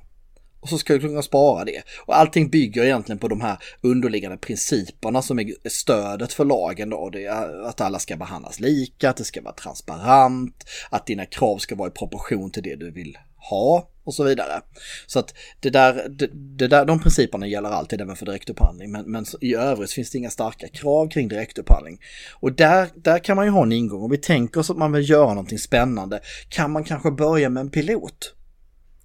Och 0.68 0.70
så 0.70 0.78
ska 0.78 0.92
du 0.92 1.00
kunna 1.00 1.22
spara 1.22 1.64
det. 1.64 1.82
Och 2.06 2.16
allting 2.16 2.50
bygger 2.50 2.84
egentligen 2.84 3.18
på 3.18 3.28
de 3.28 3.40
här 3.40 3.58
underliggande 3.80 4.36
principerna 4.36 5.22
som 5.22 5.38
är 5.38 5.68
stödet 5.68 6.32
för 6.32 6.44
lagen 6.44 6.90
då. 6.90 7.10
Det 7.10 7.24
är 7.24 7.62
att 7.62 7.80
alla 7.80 7.98
ska 7.98 8.16
behandlas 8.16 8.60
lika, 8.60 9.10
att 9.10 9.16
det 9.16 9.24
ska 9.24 9.42
vara 9.42 9.54
transparent, 9.54 10.64
att 10.90 11.06
dina 11.06 11.26
krav 11.26 11.58
ska 11.58 11.76
vara 11.76 11.88
i 11.88 11.90
proportion 11.92 12.50
till 12.50 12.62
det 12.62 12.76
du 12.76 12.90
vill 12.90 13.18
ha 13.50 13.88
och 14.04 14.14
så 14.14 14.24
vidare. 14.24 14.60
Så 15.06 15.18
att 15.18 15.34
det 15.60 15.70
där, 15.70 16.08
det, 16.08 16.30
det 16.32 16.68
där, 16.68 16.84
de 16.84 17.00
principerna 17.00 17.46
gäller 17.46 17.68
alltid 17.70 18.00
även 18.00 18.16
för 18.16 18.26
direktupphandling, 18.26 18.92
men, 18.92 19.12
men 19.12 19.24
i 19.40 19.54
övrigt 19.54 19.92
finns 19.92 20.10
det 20.10 20.18
inga 20.18 20.30
starka 20.30 20.68
krav 20.68 21.08
kring 21.08 21.28
direktupphandling. 21.28 22.00
Och 22.40 22.52
där, 22.52 22.88
där 22.94 23.18
kan 23.18 23.36
man 23.36 23.44
ju 23.44 23.50
ha 23.50 23.62
en 23.62 23.72
ingång. 23.72 24.02
Om 24.02 24.10
vi 24.10 24.18
tänker 24.18 24.60
oss 24.60 24.70
att 24.70 24.76
man 24.76 24.92
vill 24.92 25.10
göra 25.10 25.28
någonting 25.28 25.58
spännande, 25.58 26.20
kan 26.48 26.70
man 26.70 26.84
kanske 26.84 27.10
börja 27.10 27.48
med 27.48 27.60
en 27.60 27.70
pilot? 27.70 28.34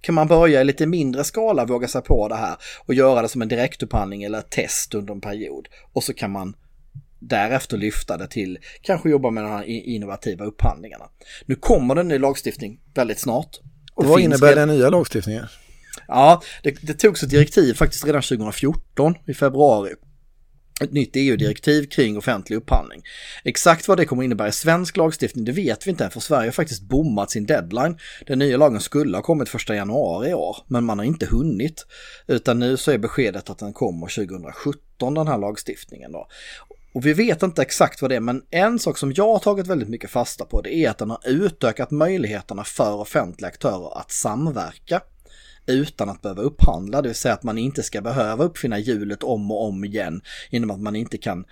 Kan 0.04 0.14
man 0.14 0.28
börja 0.28 0.60
i 0.60 0.64
lite 0.64 0.86
mindre 0.86 1.24
skala 1.24 1.64
våga 1.64 1.88
sig 1.88 2.02
på 2.02 2.28
det 2.28 2.34
här 2.34 2.56
och 2.86 2.94
göra 2.94 3.22
det 3.22 3.28
som 3.28 3.42
en 3.42 3.48
direktupphandling 3.48 4.22
eller 4.22 4.38
ett 4.38 4.50
test 4.50 4.94
under 4.94 5.14
en 5.14 5.20
period. 5.20 5.68
Och 5.92 6.04
så 6.04 6.14
kan 6.14 6.30
man 6.30 6.54
därefter 7.18 7.76
lyfta 7.76 8.16
det 8.16 8.26
till 8.26 8.58
kanske 8.82 9.10
jobba 9.10 9.30
med 9.30 9.44
de 9.44 9.50
här 9.50 9.64
innovativa 9.64 10.44
upphandlingarna. 10.44 11.04
Nu 11.46 11.54
kommer 11.54 11.94
det 11.94 12.00
en 12.00 12.08
ny 12.08 12.18
lagstiftning 12.18 12.80
väldigt 12.94 13.18
snart. 13.18 13.60
Och 13.94 14.04
vad 14.04 14.20
innebär 14.20 14.54
den 14.54 14.68
nya 14.68 14.90
lagstiftningen? 14.90 15.46
Ja, 16.08 16.42
det, 16.62 16.70
det 16.82 16.94
togs 16.94 17.22
ett 17.22 17.30
direktiv 17.30 17.74
faktiskt 17.74 18.06
redan 18.06 18.22
2014 18.22 19.14
i 19.26 19.34
februari 19.34 19.90
ett 20.80 20.92
nytt 20.92 21.10
EU-direktiv 21.14 21.86
kring 21.86 22.18
offentlig 22.18 22.56
upphandling. 22.56 23.02
Exakt 23.44 23.88
vad 23.88 23.98
det 23.98 24.04
kommer 24.04 24.22
innebära 24.22 24.48
i 24.48 24.52
svensk 24.52 24.96
lagstiftning 24.96 25.44
det 25.44 25.52
vet 25.52 25.86
vi 25.86 25.90
inte 25.90 26.04
än 26.04 26.10
för 26.10 26.20
Sverige 26.20 26.46
har 26.46 26.52
faktiskt 26.52 26.82
bommat 26.82 27.30
sin 27.30 27.46
deadline. 27.46 27.98
Den 28.26 28.38
nya 28.38 28.56
lagen 28.56 28.80
skulle 28.80 29.16
ha 29.16 29.22
kommit 29.22 29.54
1 29.54 29.68
januari 29.68 30.30
i 30.30 30.34
år 30.34 30.56
men 30.66 30.84
man 30.84 30.98
har 30.98 31.06
inte 31.06 31.26
hunnit. 31.26 31.86
Utan 32.26 32.58
nu 32.58 32.76
så 32.76 32.90
är 32.90 32.98
beskedet 32.98 33.50
att 33.50 33.58
den 33.58 33.72
kommer 33.72 34.26
2017 34.26 35.14
den 35.14 35.28
här 35.28 35.38
lagstiftningen 35.38 36.12
då. 36.12 36.28
Och 36.94 37.06
vi 37.06 37.12
vet 37.12 37.42
inte 37.42 37.62
exakt 37.62 38.02
vad 38.02 38.10
det 38.10 38.16
är 38.16 38.20
men 38.20 38.42
en 38.50 38.78
sak 38.78 38.98
som 38.98 39.12
jag 39.12 39.32
har 39.32 39.38
tagit 39.38 39.66
väldigt 39.66 39.88
mycket 39.88 40.10
fasta 40.10 40.44
på 40.44 40.60
det 40.60 40.74
är 40.74 40.90
att 40.90 40.98
den 40.98 41.10
har 41.10 41.20
utökat 41.24 41.90
möjligheterna 41.90 42.64
för 42.64 42.94
offentliga 42.94 43.48
aktörer 43.48 43.98
att 43.98 44.12
samverka 44.12 45.00
utan 45.66 46.08
att 46.08 46.22
behöva 46.22 46.42
upphandla, 46.42 47.02
det 47.02 47.08
vill 47.08 47.16
säga 47.16 47.34
att 47.34 47.42
man 47.42 47.58
inte 47.58 47.82
ska 47.82 48.00
behöva 48.00 48.44
uppfinna 48.44 48.78
hjulet 48.78 49.22
om 49.22 49.50
och 49.50 49.64
om 49.64 49.84
igen 49.84 50.20
genom 50.50 50.70
att 50.70 50.80
man 50.80 50.96
inte 50.96 51.18
kan 51.18 51.44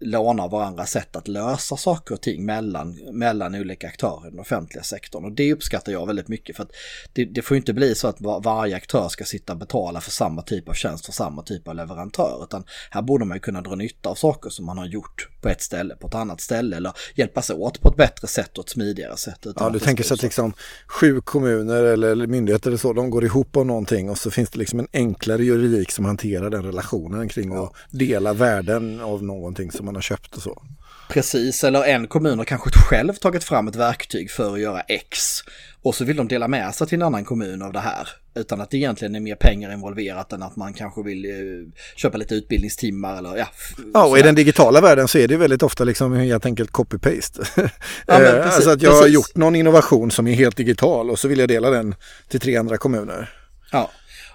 låna 0.00 0.48
varandra 0.48 0.86
sätt 0.86 1.16
att 1.16 1.28
lösa 1.28 1.76
saker 1.76 2.14
och 2.14 2.20
ting 2.20 2.44
mellan, 2.44 2.98
mellan 3.12 3.54
olika 3.54 3.86
aktörer 3.88 4.26
i 4.26 4.30
den 4.30 4.40
offentliga 4.40 4.82
sektorn. 4.82 5.24
Och 5.24 5.32
det 5.32 5.52
uppskattar 5.52 5.92
jag 5.92 6.06
väldigt 6.06 6.28
mycket 6.28 6.56
för 6.56 6.62
att 6.62 6.70
det, 7.12 7.24
det 7.24 7.42
får 7.42 7.56
inte 7.56 7.72
bli 7.72 7.94
så 7.94 8.08
att 8.08 8.20
var, 8.20 8.40
varje 8.40 8.76
aktör 8.76 9.08
ska 9.08 9.24
sitta 9.24 9.52
och 9.52 9.58
betala 9.58 10.00
för 10.00 10.10
samma 10.10 10.42
typ 10.42 10.68
av 10.68 10.72
tjänst 10.72 11.06
för 11.06 11.12
samma 11.12 11.42
typ 11.42 11.68
av 11.68 11.74
leverantör. 11.74 12.40
Utan 12.44 12.64
här 12.90 13.02
borde 13.02 13.24
man 13.24 13.36
ju 13.36 13.40
kunna 13.40 13.60
dra 13.60 13.74
nytta 13.74 14.08
av 14.08 14.14
saker 14.14 14.50
som 14.50 14.66
man 14.66 14.78
har 14.78 14.86
gjort 14.86 15.28
på 15.40 15.48
ett 15.48 15.62
ställe, 15.62 15.96
på 15.96 16.06
ett 16.06 16.14
annat 16.14 16.40
ställe 16.40 16.76
eller 16.76 16.92
hjälpas 17.14 17.50
åt 17.50 17.80
på 17.80 17.88
ett 17.88 17.96
bättre 17.96 18.28
sätt 18.28 18.58
och 18.58 18.64
ett 18.64 18.70
smidigare 18.70 19.16
sätt. 19.16 19.46
Ja, 19.56 19.70
du 19.70 19.78
tänker 19.78 20.04
så 20.04 20.14
att 20.14 20.22
liksom 20.22 20.52
sju 20.86 21.20
kommuner 21.20 21.82
eller, 21.82 22.08
eller 22.08 22.26
myndigheter 22.26 22.70
eller 22.70 22.78
så, 22.78 22.92
de 22.92 23.10
går 23.10 23.24
ihop 23.24 23.56
om 23.56 23.66
någonting 23.66 24.10
och 24.10 24.18
så 24.18 24.30
finns 24.30 24.50
det 24.50 24.58
liksom 24.58 24.78
en 24.78 24.88
enklare 24.92 25.44
juridik 25.44 25.90
som 25.90 26.04
hanterar 26.04 26.50
den 26.50 26.62
relationen 26.62 27.28
kring 27.28 27.52
ja. 27.52 27.64
att 27.64 27.98
dela 27.98 28.32
värden 28.32 29.00
av 29.00 29.22
någonting 29.22 29.72
som 29.72 29.89
man 29.90 29.94
har 29.96 30.02
köpt 30.02 30.36
och 30.36 30.42
så. 30.42 30.62
Precis, 31.08 31.64
eller 31.64 31.84
en 31.84 32.06
kommun 32.06 32.38
har 32.38 32.44
kanske 32.44 32.70
själv 32.70 33.12
tagit 33.14 33.44
fram 33.44 33.68
ett 33.68 33.76
verktyg 33.76 34.30
för 34.30 34.52
att 34.54 34.60
göra 34.60 34.80
X 34.80 35.42
och 35.82 35.94
så 35.94 36.04
vill 36.04 36.16
de 36.16 36.28
dela 36.28 36.48
med 36.48 36.74
sig 36.74 36.86
till 36.86 36.98
en 36.98 37.02
annan 37.02 37.24
kommun 37.24 37.62
av 37.62 37.72
det 37.72 37.80
här. 37.80 38.08
Utan 38.34 38.60
att 38.60 38.70
det 38.70 38.76
egentligen 38.76 39.14
är 39.14 39.20
mer 39.20 39.34
pengar 39.34 39.72
involverat 39.72 40.32
än 40.32 40.42
att 40.42 40.56
man 40.56 40.74
kanske 40.74 41.02
vill 41.02 41.24
eh, 41.24 41.72
köpa 41.96 42.18
lite 42.18 42.34
utbildningstimmar 42.34 43.18
eller 43.18 43.36
ja. 43.36 43.46
Ja, 43.94 44.06
och 44.06 44.18
i 44.18 44.22
den 44.22 44.34
digitala 44.34 44.80
världen 44.80 45.08
så 45.08 45.18
är 45.18 45.28
det 45.28 45.36
väldigt 45.36 45.62
ofta 45.62 45.84
liksom 45.84 46.12
helt 46.12 46.46
enkelt 46.46 46.70
copy-paste. 46.70 47.46
Ja, 48.06 48.22
eh, 48.22 48.42
precis, 48.42 48.54
alltså 48.54 48.70
att 48.70 48.82
jag 48.82 48.92
precis. 48.92 49.00
har 49.00 49.08
gjort 49.08 49.36
någon 49.36 49.56
innovation 49.56 50.10
som 50.10 50.26
är 50.26 50.34
helt 50.34 50.56
digital 50.56 51.10
och 51.10 51.18
så 51.18 51.28
vill 51.28 51.38
jag 51.38 51.48
dela 51.48 51.70
den 51.70 51.94
till 52.28 52.40
tre 52.40 52.56
andra 52.56 52.76
kommuner. 52.76 53.30
Ja, 53.72 53.90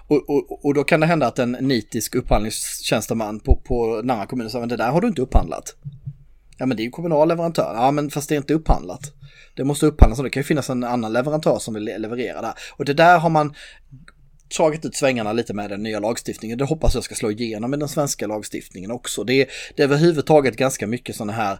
och, 0.08 0.30
och, 0.30 0.64
och 0.64 0.74
då 0.74 0.84
kan 0.84 1.00
det 1.00 1.06
hända 1.06 1.26
att 1.26 1.38
en 1.38 1.52
nitisk 1.52 2.14
upphandlingstjänsteman 2.14 3.40
på, 3.40 3.56
på 3.56 3.98
en 3.98 4.10
annan 4.10 4.26
kommun 4.26 4.50
säger 4.50 4.60
men 4.60 4.68
det 4.68 4.76
där 4.76 4.90
har 4.90 5.00
du 5.00 5.08
inte 5.08 5.22
upphandlat. 5.22 5.74
Ja 6.58 6.66
men 6.66 6.76
det 6.76 6.82
är 6.82 6.84
ju 6.84 6.90
kommunal 6.90 7.28
leverantör. 7.28 7.72
Ja 7.74 7.90
men 7.90 8.10
fast 8.10 8.28
det 8.28 8.34
är 8.34 8.36
inte 8.36 8.54
upphandlat. 8.54 9.12
Det 9.54 9.64
måste 9.64 9.86
upphandlas 9.86 10.18
och 10.18 10.24
det 10.24 10.30
kan 10.30 10.40
ju 10.40 10.44
finnas 10.44 10.70
en 10.70 10.84
annan 10.84 11.12
leverantör 11.12 11.58
som 11.58 11.74
vill 11.74 11.84
leverera 11.84 12.42
det. 12.42 12.54
Och 12.76 12.84
det 12.84 12.94
där 12.94 13.18
har 13.18 13.30
man 13.30 13.54
tagit 14.48 14.84
ut 14.84 14.96
svängarna 14.96 15.32
lite 15.32 15.54
med 15.54 15.70
den 15.70 15.82
nya 15.82 16.00
lagstiftningen. 16.00 16.58
Det 16.58 16.64
hoppas 16.64 16.94
jag 16.94 17.04
ska 17.04 17.14
slå 17.14 17.30
igenom 17.30 17.74
i 17.74 17.76
den 17.76 17.88
svenska 17.88 18.26
lagstiftningen 18.26 18.90
också. 18.90 19.24
Det 19.24 19.32
är, 19.32 19.46
det 19.76 19.82
är 19.82 19.86
överhuvudtaget 19.86 20.56
ganska 20.56 20.86
mycket 20.86 21.16
sådana 21.16 21.32
här 21.32 21.52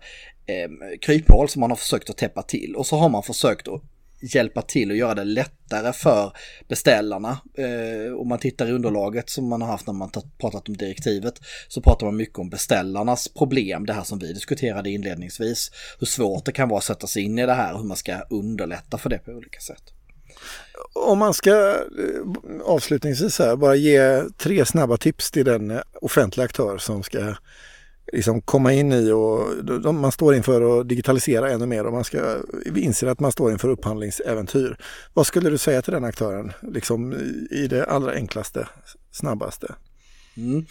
eh, 0.47 0.99
kryphål 1.01 1.49
som 1.49 1.61
man 1.61 1.71
har 1.71 1.77
försökt 1.77 2.11
att 2.11 2.17
täppa 2.17 2.43
till 2.43 2.75
och 2.77 2.87
så 2.87 2.97
har 2.97 3.09
man 3.09 3.23
försökt 3.23 3.69
att 3.69 3.83
hjälpa 4.21 4.63
till 4.63 4.91
och 4.91 4.97
göra 4.97 5.15
det 5.15 5.25
lättare 5.25 5.93
för 5.93 6.33
beställarna. 6.69 7.39
Eh, 7.55 8.15
om 8.15 8.29
man 8.29 8.39
tittar 8.39 8.67
i 8.67 8.73
underlaget 8.73 9.31
som 9.31 9.49
man 9.49 9.63
har 9.63 9.69
haft 9.69 9.87
när 9.87 9.95
man 9.95 10.11
pratat 10.39 10.69
om 10.69 10.77
direktivet 10.77 11.41
så 11.69 11.81
pratar 11.81 12.07
man 12.07 12.17
mycket 12.17 12.39
om 12.39 12.51
beställarnas 12.51 13.29
problem, 13.29 13.87
det 13.87 13.93
här 13.93 14.03
som 14.03 14.19
vi 14.19 14.33
diskuterade 14.33 14.91
inledningsvis. 14.91 15.71
Hur 15.99 16.07
svårt 16.07 16.45
det 16.45 16.53
kan 16.53 16.69
vara 16.69 16.79
att 16.79 16.85
sätta 16.85 17.07
sig 17.07 17.23
in 17.23 17.39
i 17.39 17.47
det 17.47 17.55
här 17.55 17.73
och 17.73 17.79
hur 17.81 17.87
man 17.89 17.97
ska 17.97 18.21
underlätta 18.31 18.99
för 18.99 19.11
det 19.11 19.19
på 19.19 19.31
olika 19.31 19.61
sätt. 19.61 19.83
Om 20.93 21.19
man 21.19 21.35
ska 21.35 21.71
eh, 21.71 21.81
avslutningsvis 22.65 23.39
här 23.39 23.57
bara 23.57 23.75
ge 23.75 24.23
tre 24.39 24.67
snabba 24.67 24.97
tips 24.97 25.31
till 25.31 25.45
den 25.45 25.71
eh, 25.71 25.81
offentliga 25.95 26.45
aktör 26.45 26.79
som 26.79 27.03
ska 27.03 27.35
liksom 28.13 28.41
komma 28.41 28.73
in 28.73 28.93
i 28.93 29.11
och 29.11 29.95
man 29.95 30.13
står 30.13 30.35
inför 30.35 30.81
att 30.81 30.89
digitalisera 30.89 31.51
ännu 31.51 31.67
mer 31.67 31.87
och 31.87 31.93
man 31.93 32.05
ska 32.05 32.37
inse 32.77 33.11
att 33.11 33.21
man 33.21 33.33
står 33.33 33.53
inför 33.53 33.69
upphandlingsäventyr. 33.69 34.77
Vad 35.15 35.27
skulle 35.27 35.51
du 35.51 35.59
säga 35.59 35.83
till 35.83 35.93
den 35.93 36.05
aktören 36.05 36.53
liksom 36.63 37.13
i 37.51 37.67
det 37.67 37.85
allra 37.85 38.13
enklaste, 38.13 38.69
snabbaste? 39.13 39.75
Mm. 40.37 40.67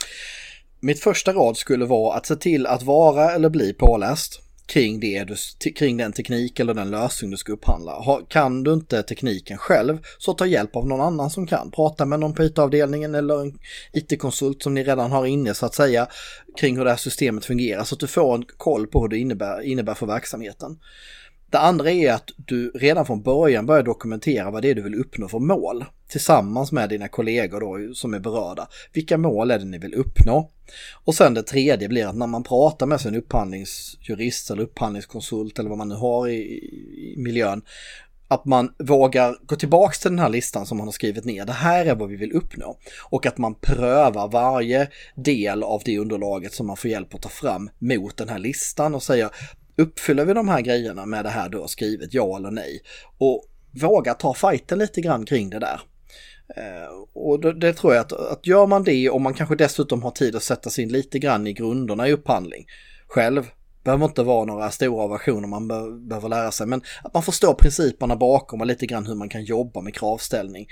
Mitt 0.80 1.00
första 1.00 1.34
råd 1.34 1.58
skulle 1.58 1.86
vara 1.86 2.17
att 2.17 2.26
se 2.26 2.36
till 2.36 2.67
att 2.67 2.84
vara 2.84 3.32
eller 3.32 3.50
bli 3.50 3.74
påläst 3.74 4.41
kring, 4.65 4.99
det 4.99 5.23
du, 5.23 5.36
kring 5.73 5.97
den 5.97 6.12
teknik 6.12 6.60
eller 6.60 6.73
den 6.73 6.91
lösning 6.91 7.32
du 7.32 7.38
ska 7.38 7.54
upphandla. 7.54 8.23
kan 8.30 8.63
du 8.63 8.73
inte 8.73 9.04
tekniken 9.04 9.58
själv 9.58 9.97
så 10.17 10.34
ta 10.34 10.45
hjälp 10.45 10.75
av 10.75 10.88
någon 10.88 11.01
annan 11.01 11.30
som 11.30 11.47
kan. 11.47 11.71
Prata 11.71 12.06
med 12.06 12.19
någon 12.19 12.34
på 12.34 12.43
IT-avdelningen 12.43 13.15
eller 13.15 13.41
en 13.41 13.60
IT-konsult 13.93 14.63
som 14.63 14.73
ni 14.73 14.84
redan 14.84 15.12
har 15.12 15.25
inne 15.25 15.54
så 15.54 15.65
att 15.65 15.75
säga 15.75 16.08
kring 16.60 16.78
hur 16.78 16.84
det 16.86 16.89
här 16.89 16.97
systemet 16.97 17.45
fungerar 17.45 17.84
så 17.84 17.95
att 17.95 17.99
du 17.99 18.08
får 18.08 18.36
en 18.36 18.45
koll 18.58 18.88
på 18.88 19.01
hur 19.01 19.08
det 19.08 19.17
innebär, 19.17 19.62
innebär 19.62 19.93
för 19.93 20.06
verksamheten. 20.06 20.78
Det 21.49 21.60
andra 21.60 21.91
är 21.91 22.12
att 22.12 22.29
du 22.38 22.69
redan 22.69 23.05
från 23.05 23.21
början 23.21 23.65
börjar 23.65 23.84
dokumentera 23.84 24.51
vad 24.51 24.62
det 24.62 24.69
är 24.69 24.75
du 24.75 24.81
vill 24.81 24.95
uppnå 24.95 25.27
för 25.27 25.39
mål 25.39 25.86
tillsammans 26.08 26.71
med 26.71 26.89
dina 26.89 27.08
kollegor 27.08 27.60
då 27.60 27.93
som 27.93 28.13
är 28.13 28.19
berörda. 28.19 28.67
Vilka 28.93 29.17
mål 29.17 29.51
är 29.51 29.60
det 29.60 29.65
ni 29.65 29.77
vill 29.77 29.93
uppnå? 29.93 30.49
Och 30.93 31.15
sen 31.15 31.34
det 31.34 31.43
tredje 31.43 31.89
blir 31.89 32.08
att 32.08 32.15
när 32.15 32.27
man 32.27 32.43
pratar 32.43 32.86
med 32.86 33.01
sin 33.01 33.15
upphandlingsjurist 33.15 34.51
eller 34.51 34.63
upphandlingskonsult 34.63 35.60
eller 35.60 35.69
vad 35.69 35.77
man 35.77 35.89
nu 35.89 35.95
har 35.95 36.27
i, 36.27 36.34
i 36.34 37.15
miljön 37.17 37.62
att 38.27 38.45
man 38.45 38.73
vågar 38.79 39.38
gå 39.45 39.55
tillbaks 39.55 39.99
till 39.99 40.12
den 40.12 40.19
här 40.19 40.29
listan 40.29 40.65
som 40.65 40.77
man 40.77 40.88
har 40.88 40.91
skrivit 40.91 41.25
ner. 41.25 41.45
Det 41.45 41.53
här 41.53 41.86
är 41.86 41.95
vad 41.95 42.10
vi 42.10 42.15
vill 42.15 42.31
uppnå. 42.31 42.77
Och 43.10 43.25
att 43.25 43.38
man 43.38 43.55
prövar 43.55 44.27
varje 44.27 44.88
del 45.15 45.63
av 45.63 45.81
det 45.86 45.97
underlaget 45.97 46.53
som 46.53 46.67
man 46.67 46.77
får 46.77 46.91
hjälp 46.91 47.13
att 47.13 47.21
ta 47.21 47.29
fram 47.29 47.69
mot 47.79 48.17
den 48.17 48.29
här 48.29 48.39
listan 48.39 48.95
och 48.95 49.03
säger 49.03 49.29
uppfyller 49.77 50.25
vi 50.25 50.33
de 50.33 50.49
här 50.49 50.61
grejerna 50.61 51.05
med 51.05 51.25
det 51.25 51.29
här 51.29 51.49
du 51.49 51.57
har 51.57 51.67
skrivit, 51.67 52.13
ja 52.13 52.38
eller 52.38 52.51
nej? 52.51 52.81
Och 53.17 53.45
våga 53.81 54.13
ta 54.13 54.33
fighten 54.33 54.79
lite 54.79 55.01
grann 55.01 55.25
kring 55.25 55.49
det 55.49 55.59
där. 55.59 55.81
Eh, 56.55 56.88
och 57.13 57.39
det, 57.39 57.53
det, 57.53 57.73
tror 57.73 57.93
jag 57.93 58.01
att, 58.01 58.11
att 58.11 58.47
gör 58.47 58.67
man 58.67 58.83
det 58.83 59.09
och 59.09 59.21
man 59.21 59.33
kanske 59.33 59.55
dessutom 59.55 60.03
har 60.03 60.11
tid 60.11 60.35
att 60.35 60.43
sätta 60.43 60.69
sig 60.69 60.83
in 60.83 60.91
lite 60.91 61.19
grann 61.19 61.47
i 61.47 61.53
grunderna 61.53 62.07
i 62.07 62.13
upphandling 62.13 62.65
själv, 63.07 63.43
behöver 63.83 64.05
inte 64.05 64.23
vara 64.23 64.45
några 64.45 64.71
stora 64.71 65.07
versioner 65.07 65.47
man 65.47 65.67
be 65.67 65.91
behöver 66.07 66.29
lära 66.29 66.51
sig, 66.51 66.67
men 66.67 66.81
att 67.03 67.13
man 67.13 67.23
förstår 67.23 67.53
principerna 67.53 68.15
bakom 68.15 68.61
och 68.61 68.67
lite 68.67 68.85
grann 68.85 69.05
hur 69.05 69.15
man 69.15 69.29
kan 69.29 69.43
jobba 69.43 69.81
med 69.81 69.93
kravställning 69.93 70.67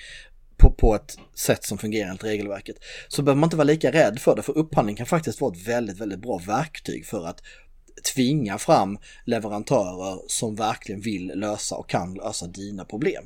på, 0.57 0.71
på 0.71 0.95
ett 0.95 1.17
sätt 1.35 1.63
som 1.63 1.77
fungerar 1.77 2.07
enligt 2.07 2.23
regelverket. 2.23 2.75
Så 3.07 3.21
behöver 3.21 3.39
man 3.39 3.47
inte 3.47 3.57
vara 3.57 3.63
lika 3.63 3.91
rädd 3.91 4.19
för 4.19 4.35
det, 4.35 4.41
för 4.41 4.57
upphandling 4.57 4.95
kan 4.95 5.05
faktiskt 5.05 5.41
vara 5.41 5.53
ett 5.53 5.67
väldigt, 5.67 6.01
väldigt 6.01 6.21
bra 6.21 6.41
verktyg 6.47 7.05
för 7.05 7.27
att 7.27 7.41
tvinga 8.13 8.57
fram 8.57 8.97
leverantörer 9.25 10.19
som 10.27 10.55
verkligen 10.55 11.01
vill 11.01 11.31
lösa 11.35 11.75
och 11.75 11.89
kan 11.89 12.13
lösa 12.13 12.47
dina 12.47 12.85
problem. 12.85 13.23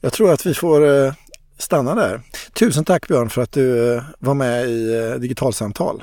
Jag 0.00 0.12
tror 0.12 0.32
att 0.32 0.46
vi 0.46 0.54
får 0.54 1.06
eh, 1.06 1.12
stanna 1.58 1.94
där. 1.94 2.22
Tusen 2.58 2.84
tack 2.84 3.08
Björn 3.08 3.30
för 3.30 3.42
att 3.42 3.52
du 3.52 3.94
eh, 3.94 4.02
var 4.18 4.34
med 4.34 4.68
i 4.68 4.94
eh, 4.94 5.14
Digitalsamtal. 5.14 6.02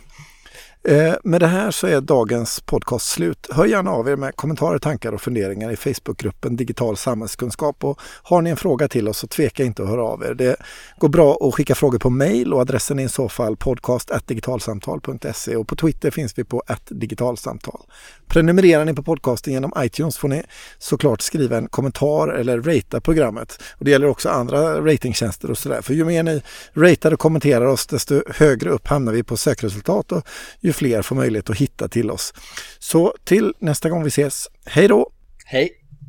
Eh, 0.84 1.14
med 1.24 1.42
det 1.42 1.48
här 1.48 1.72
så 1.72 1.88
är 1.88 2.02
dagens 2.02 2.62
podcast 2.62 3.08
slut. 3.08 3.48
Hör 3.52 3.66
gärna 3.66 3.92
av 3.92 4.10
er 4.10 4.16
med 4.16 4.36
kommentarer, 4.36 4.80
tankar 4.80 5.12
och 5.12 5.22
funderingar 5.22 5.72
i 5.72 5.76
Facebookgruppen 5.76 6.56
Digital 6.56 6.98
samhällskunskap. 6.98 7.84
Och 7.84 8.00
har 8.24 8.42
ni 8.42 8.50
en 8.50 8.58
fråga 8.58 8.88
till 8.88 9.08
oss 9.08 9.18
så 9.18 9.28
tveka 9.28 9.64
inte 9.64 9.84
att 9.84 9.90
höra 9.90 10.04
av 10.04 10.24
er. 10.24 10.34
Det 10.34 10.56
går 10.98 11.10
bra 11.10 11.38
att 11.42 11.54
skicka 11.54 11.76
frågor 11.76 12.00
på 12.00 12.10
mejl 12.10 12.54
och 12.54 12.62
adressen 12.62 13.00
är 13.00 13.04
i 13.04 13.10
så 13.10 13.30
fall 13.30 13.58
podcast.digitalsamtal.se 13.58 15.56
och 15.56 15.68
på 15.68 15.76
Twitter 15.76 16.12
finns 16.12 16.38
vi 16.38 16.44
på 16.44 16.64
digitalsamtal. 16.90 17.82
Prenumererar 18.28 18.86
ni 18.86 18.94
på 18.94 19.04
podcasten 19.04 19.54
genom 19.54 19.74
iTunes 19.78 20.18
får 20.18 20.28
ni 20.28 20.44
såklart 20.78 21.22
skriva 21.22 21.58
en 21.58 21.68
kommentar 21.68 22.28
eller 22.28 22.62
ratea 22.62 23.02
programmet. 23.02 23.62
Och 23.78 23.86
det 23.86 23.92
gäller 23.92 24.08
också 24.08 24.30
andra 24.30 24.82
ratingtjänster 24.82 25.52
och 25.52 25.58
sådär. 25.58 25.82
För 25.82 25.94
ju 25.94 26.06
mer 26.06 26.24
ni 26.24 26.42
ratear 26.74 27.14
och 27.14 27.20
kommenterar 27.20 27.66
oss 27.66 27.88
desto 27.88 28.24
högre 28.28 28.70
upp 28.70 28.88
hamnar 28.88 29.14
vi 29.14 29.24
på 29.24 29.38
sökresultat 29.38 30.12
och 30.12 30.28
ju 30.70 30.74
fler 30.74 31.02
får 31.02 31.16
möjlighet 31.16 31.50
att 31.50 31.58
hitta 31.58 31.88
till 31.88 32.12
oss. 32.12 32.34
Så 32.80 33.14
till 33.24 33.54
nästa 33.60 33.90
gång 33.90 34.04
vi 34.04 34.08
ses, 34.08 34.48
hej 34.66 34.88
då! 34.88 35.12
Hej! 35.46 35.79